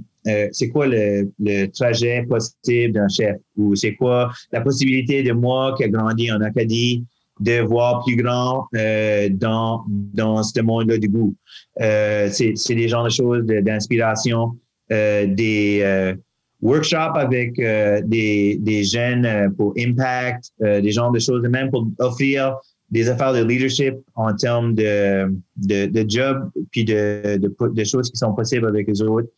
c'est 0.52 0.70
quoi 0.70 0.86
le, 0.86 1.32
le, 1.40 1.66
trajet 1.68 2.24
possible 2.30 2.94
d'un 2.94 3.08
chef 3.08 3.38
ou 3.58 3.76
c'est 3.76 3.96
quoi 3.96 4.32
la 4.52 4.62
possibilité 4.62 5.24
de 5.24 5.32
moi 5.32 5.74
qui 5.76 5.84
a 5.84 5.88
grandi 5.88 6.32
en 6.32 6.42
Acadie 6.42 7.04
de 7.42 7.60
voir 7.60 8.04
plus 8.06 8.16
grand 8.16 8.68
euh, 8.76 9.30
dans, 9.32 9.84
dans 9.88 10.44
ce 10.44 10.62
monde-là 10.62 10.98
du 10.98 11.10
goût. 11.10 11.36
Euh, 11.82 12.30
c'est 12.32 12.76
des 12.76 12.88
genres 12.88 13.04
de 13.04 13.10
choses 13.10 13.44
d'inspiration, 13.46 14.56
euh, 14.92 15.26
des, 15.26 16.16
workshop 16.62 17.16
avec 17.16 17.58
euh, 17.60 18.02
des, 18.06 18.58
des 18.62 18.84
jeunes 18.84 19.26
euh, 19.26 19.50
pour 19.50 19.74
impact, 19.78 20.52
euh, 20.62 20.82
des 20.82 20.92
genres 20.92 21.12
de 21.12 21.20
choses, 21.20 21.42
même 21.44 21.70
pour 21.70 21.88
offrir 22.00 22.56
des 22.90 23.10
affaires 23.10 23.34
de 23.34 23.44
leadership 23.44 23.96
en 24.16 24.36
termes 24.36 24.76
de, 24.76 25.34
de, 25.58 25.86
de 25.86 26.10
job, 26.10 26.50
puis 26.72 26.84
de, 26.84 27.38
de, 27.38 27.54
de, 27.74 27.84
choses 27.84 28.12
qui 28.12 28.18
sont 28.18 28.34
possibles 28.34 28.68
avec 28.68 28.88
les 28.88 29.02
autres. 29.02 29.30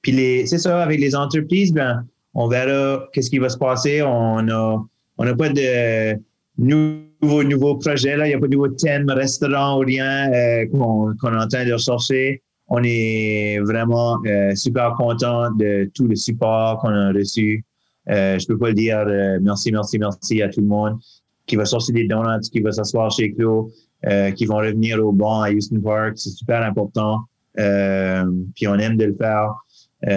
puis 0.00 0.46
c'est 0.46 0.58
ça, 0.58 0.82
avec 0.82 0.98
les 1.00 1.14
entreprises, 1.14 1.72
ben, 1.72 2.04
on 2.34 2.48
verra 2.48 3.06
qu'est-ce 3.12 3.28
qui 3.28 3.38
va 3.38 3.50
se 3.50 3.58
passer. 3.58 4.00
On 4.02 4.48
a, 4.48 4.82
on 5.18 5.24
n'a 5.24 5.34
pas 5.34 5.50
de 5.50 6.14
nouveaux 6.56 7.44
nouveaux 7.44 7.76
projets 7.76 8.16
là, 8.16 8.26
il 8.26 8.30
n'y 8.30 8.34
a 8.34 8.38
pas 8.38 8.46
de 8.46 8.52
nouveau 8.52 8.68
thème 8.68 9.08
restaurant 9.10 9.76
ou 9.76 9.80
rien 9.80 10.30
qu'on 10.72 11.14
qu'on 11.20 11.32
est 11.34 11.42
en 11.42 11.46
train 11.46 11.66
de 11.66 11.72
rechercher 11.74 12.42
on 12.74 12.82
est 12.84 13.58
vraiment 13.60 14.18
euh, 14.24 14.54
super 14.54 14.94
content 14.94 15.50
de 15.50 15.90
tout 15.94 16.06
le 16.08 16.16
support 16.16 16.78
qu'on 16.78 16.88
a 16.88 17.12
reçu. 17.12 17.62
Euh, 18.08 18.38
je 18.38 18.46
peux 18.46 18.56
pas 18.56 18.68
le 18.68 18.74
dire. 18.74 19.04
Euh, 19.06 19.38
merci, 19.42 19.70
merci, 19.70 19.98
merci 19.98 20.40
à 20.40 20.48
tout 20.48 20.62
le 20.62 20.68
monde 20.68 20.98
qui 21.44 21.56
va 21.56 21.66
sortir 21.66 21.94
des 21.94 22.06
donuts, 22.06 22.48
qui 22.50 22.60
va 22.60 22.72
s'asseoir 22.72 23.10
chez 23.10 23.34
Clos, 23.34 23.70
qui 24.36 24.46
vont 24.46 24.56
revenir 24.56 25.04
au 25.04 25.12
banc 25.12 25.42
à 25.42 25.50
Houston 25.50 25.80
Park. 25.80 26.14
C'est 26.16 26.30
super 26.30 26.62
important. 26.62 27.24
puis 27.54 28.66
on 28.66 28.76
aime 28.76 28.96
de 28.96 29.04
le 29.04 29.16
faire. 29.16 29.52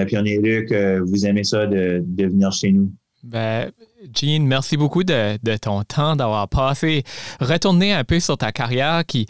puis 0.05 0.17
on 0.17 0.23
est 0.23 0.37
heureux 0.37 0.65
que 0.65 0.99
vous 0.99 1.25
aimez 1.25 1.43
ça 1.43 1.67
de, 1.67 2.01
de 2.05 2.25
venir 2.25 2.53
chez 2.53 2.71
nous. 2.71 2.89
Ben, 3.23 3.69
Jean, 4.13 4.45
merci 4.45 4.77
beaucoup 4.77 5.03
de, 5.03 5.37
ton 5.57 5.83
temps, 5.83 6.15
d'avoir 6.15 6.47
passé, 6.47 7.03
retourner 7.39 7.93
un 7.93 8.03
peu 8.03 8.19
sur 8.19 8.37
ta 8.37 8.51
carrière 8.51 9.03
qui, 9.05 9.25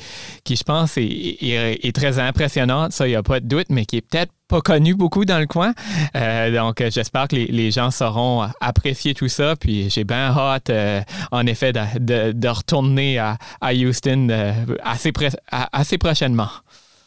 je 0.47 0.63
pense, 0.63 0.97
est, 0.97 1.95
très 1.95 2.19
impressionnante, 2.19 2.91
ça, 2.91 3.07
il 3.07 3.11
n'y 3.11 3.15
a 3.15 3.23
pas 3.23 3.39
de 3.39 3.47
doute, 3.47 3.67
mais 3.69 3.85
qui 3.85 3.97
est 3.97 4.01
peut-être 4.01 4.31
pas 4.47 4.61
connue 4.61 4.95
beaucoup 4.95 5.25
dans 5.25 5.39
le 5.39 5.47
coin. 5.47 5.73
Euh, 6.15 6.51
donc, 6.51 6.83
j'espère 6.89 7.27
que 7.27 7.35
les, 7.35 7.71
gens 7.71 7.89
sauront 7.89 8.47
apprécier 8.61 9.13
tout 9.13 9.27
ça. 9.27 9.55
Puis, 9.55 9.89
j'ai 9.89 10.03
bien 10.03 10.31
hâte, 10.37 10.69
euh, 10.69 11.01
en 11.31 11.45
effet, 11.47 11.73
de, 11.73 12.47
retourner 12.47 13.17
à, 13.17 13.37
Houston 13.73 14.27
euh, 14.29 14.53
assez, 14.83 15.11
assez 15.51 15.97
prochainement. 15.97 16.49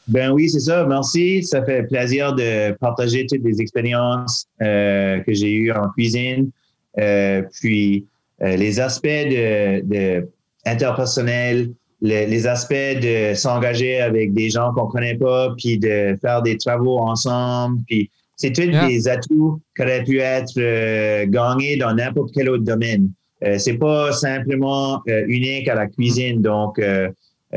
Ben 0.09 0.31
oui, 0.31 0.49
c'est 0.49 0.61
ça. 0.61 0.85
Merci. 0.85 1.43
Ça 1.43 1.63
fait 1.63 1.83
plaisir 1.83 2.35
de 2.35 2.73
partager 2.79 3.27
toutes 3.27 3.45
les 3.45 3.61
expériences 3.61 4.47
que 4.59 5.23
j'ai 5.29 5.53
eues 5.53 5.73
en 5.73 5.91
cuisine. 5.91 6.51
Euh, 6.99 7.43
puis 7.61 8.07
euh, 8.43 8.57
les 8.57 8.81
aspects 8.81 9.07
de, 9.07 9.81
de 9.83 10.29
interpersonnels, 10.65 11.71
les, 12.01 12.47
aspects 12.47 12.73
de 12.75 13.35
s'engager 13.35 14.01
avec 14.01 14.33
des 14.33 14.51
gens 14.51 14.73
qu'on 14.73 14.87
connaît 14.87 15.17
pas, 15.17 15.53
puis 15.57 15.79
de 15.79 16.17
faire 16.21 16.43
des 16.43 16.57
travaux 16.57 16.99
ensemble, 16.99 17.81
puis 17.89 18.11
c'est 18.37 18.53
tous 18.53 18.71
des 18.87 19.09
atouts 19.09 19.61
qui 19.75 19.83
auraient 19.83 20.05
pu 20.05 20.21
être 20.21 20.53
euh, 20.59 21.27
gagnés 21.27 21.77
dans 21.77 21.93
n'importe 21.95 22.31
quel 22.33 22.49
autre 22.51 22.63
domaine. 22.63 23.11
Euh, 23.45 23.59
c'est 23.59 23.79
pas 23.79 24.13
simplement 24.13 25.03
unique 25.07 25.69
à 25.69 25.75
la 25.75 25.87
cuisine. 25.87 26.41
Donc, 26.41 26.81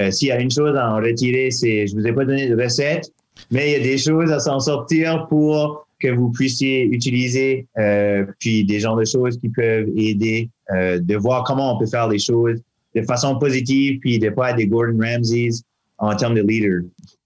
s'il 0.09 0.29
y 0.29 0.31
a 0.31 0.39
une 0.39 0.49
chose 0.49 0.75
à 0.75 0.91
en 0.91 0.95
retirer, 0.95 1.51
c'est, 1.51 1.85
je 1.85 1.95
vous 1.95 2.07
ai 2.07 2.13
pas 2.13 2.25
donné 2.25 2.47
de 2.47 2.59
recette, 2.59 3.11
mais 3.51 3.71
il 3.71 3.73
y 3.73 3.75
a 3.75 3.83
des 3.83 3.97
choses 3.97 4.31
à 4.31 4.39
s'en 4.39 4.59
sortir 4.59 5.27
pour 5.27 5.85
que 6.01 6.09
vous 6.09 6.31
puissiez 6.31 6.85
utiliser, 6.85 7.67
euh, 7.77 8.25
puis 8.39 8.63
des 8.63 8.79
genres 8.79 8.95
de 8.95 9.05
choses 9.05 9.37
qui 9.39 9.49
peuvent 9.49 9.87
aider 9.95 10.49
euh, 10.71 10.99
de 10.99 11.15
voir 11.15 11.43
comment 11.43 11.75
on 11.75 11.79
peut 11.79 11.87
faire 11.87 12.07
les 12.07 12.19
choses 12.19 12.59
de 12.95 13.01
façon 13.03 13.37
positive, 13.39 13.99
puis 13.99 14.19
de 14.19 14.29
pas 14.29 14.51
être 14.51 14.57
des 14.57 14.67
Gordon 14.67 14.99
Ramsays 14.99 15.63
en 15.97 16.15
termes 16.15 16.35
de 16.35 16.41
leader. 16.41 16.81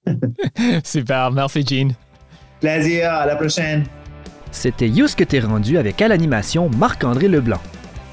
Super, 0.84 1.32
merci 1.32 1.65
Gene. 1.65 1.93
Plaisir, 2.59 3.11
à 3.11 3.26
la 3.26 3.36
prochaine. 3.36 3.84
C'était 4.51 4.88
Yous 4.88 5.15
que 5.17 5.23
t'es 5.23 5.39
rendu 5.39 5.78
avec 5.78 6.01
à 6.01 6.07
l'animation 6.07 6.69
Marc-André 6.69 7.28
Leblanc. 7.28 7.59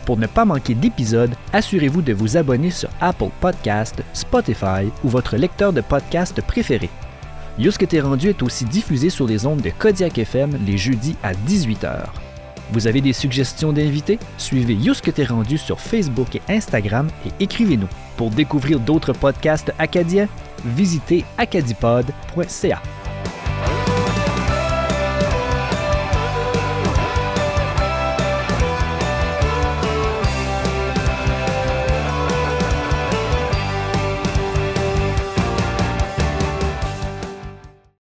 Pour 0.06 0.16
ne 0.16 0.26
pas 0.26 0.44
manquer 0.44 0.74
d'épisodes, 0.74 1.30
assurez-vous 1.52 2.02
de 2.02 2.12
vous 2.12 2.36
abonner 2.36 2.70
sur 2.70 2.88
Apple 3.00 3.30
Podcast, 3.40 4.02
Spotify 4.12 4.90
ou 5.04 5.08
votre 5.08 5.36
lecteur 5.36 5.72
de 5.72 5.80
podcast 5.80 6.40
préféré. 6.42 6.90
Yousque 7.62 7.86
t'es 7.86 8.00
rendu 8.00 8.28
est 8.28 8.42
aussi 8.42 8.64
diffusé 8.64 9.08
sur 9.08 9.24
les 9.24 9.46
ondes 9.46 9.60
de 9.60 9.70
Kodiak 9.70 10.18
FM 10.18 10.58
les 10.66 10.76
jeudis 10.76 11.14
à 11.22 11.32
18h. 11.32 12.06
Vous 12.72 12.88
avez 12.88 13.00
des 13.00 13.12
suggestions 13.12 13.72
d'invités? 13.72 14.18
Suivez 14.36 14.74
Yousque 14.74 15.12
t'es 15.14 15.22
rendu 15.22 15.58
sur 15.58 15.78
Facebook 15.78 16.34
et 16.34 16.42
Instagram 16.48 17.06
et 17.24 17.44
écrivez-nous. 17.44 17.86
Pour 18.16 18.30
découvrir 18.30 18.80
d'autres 18.80 19.12
podcasts 19.12 19.72
acadiens, 19.78 20.26
visitez 20.64 21.24
acadipod.ca. 21.38 22.82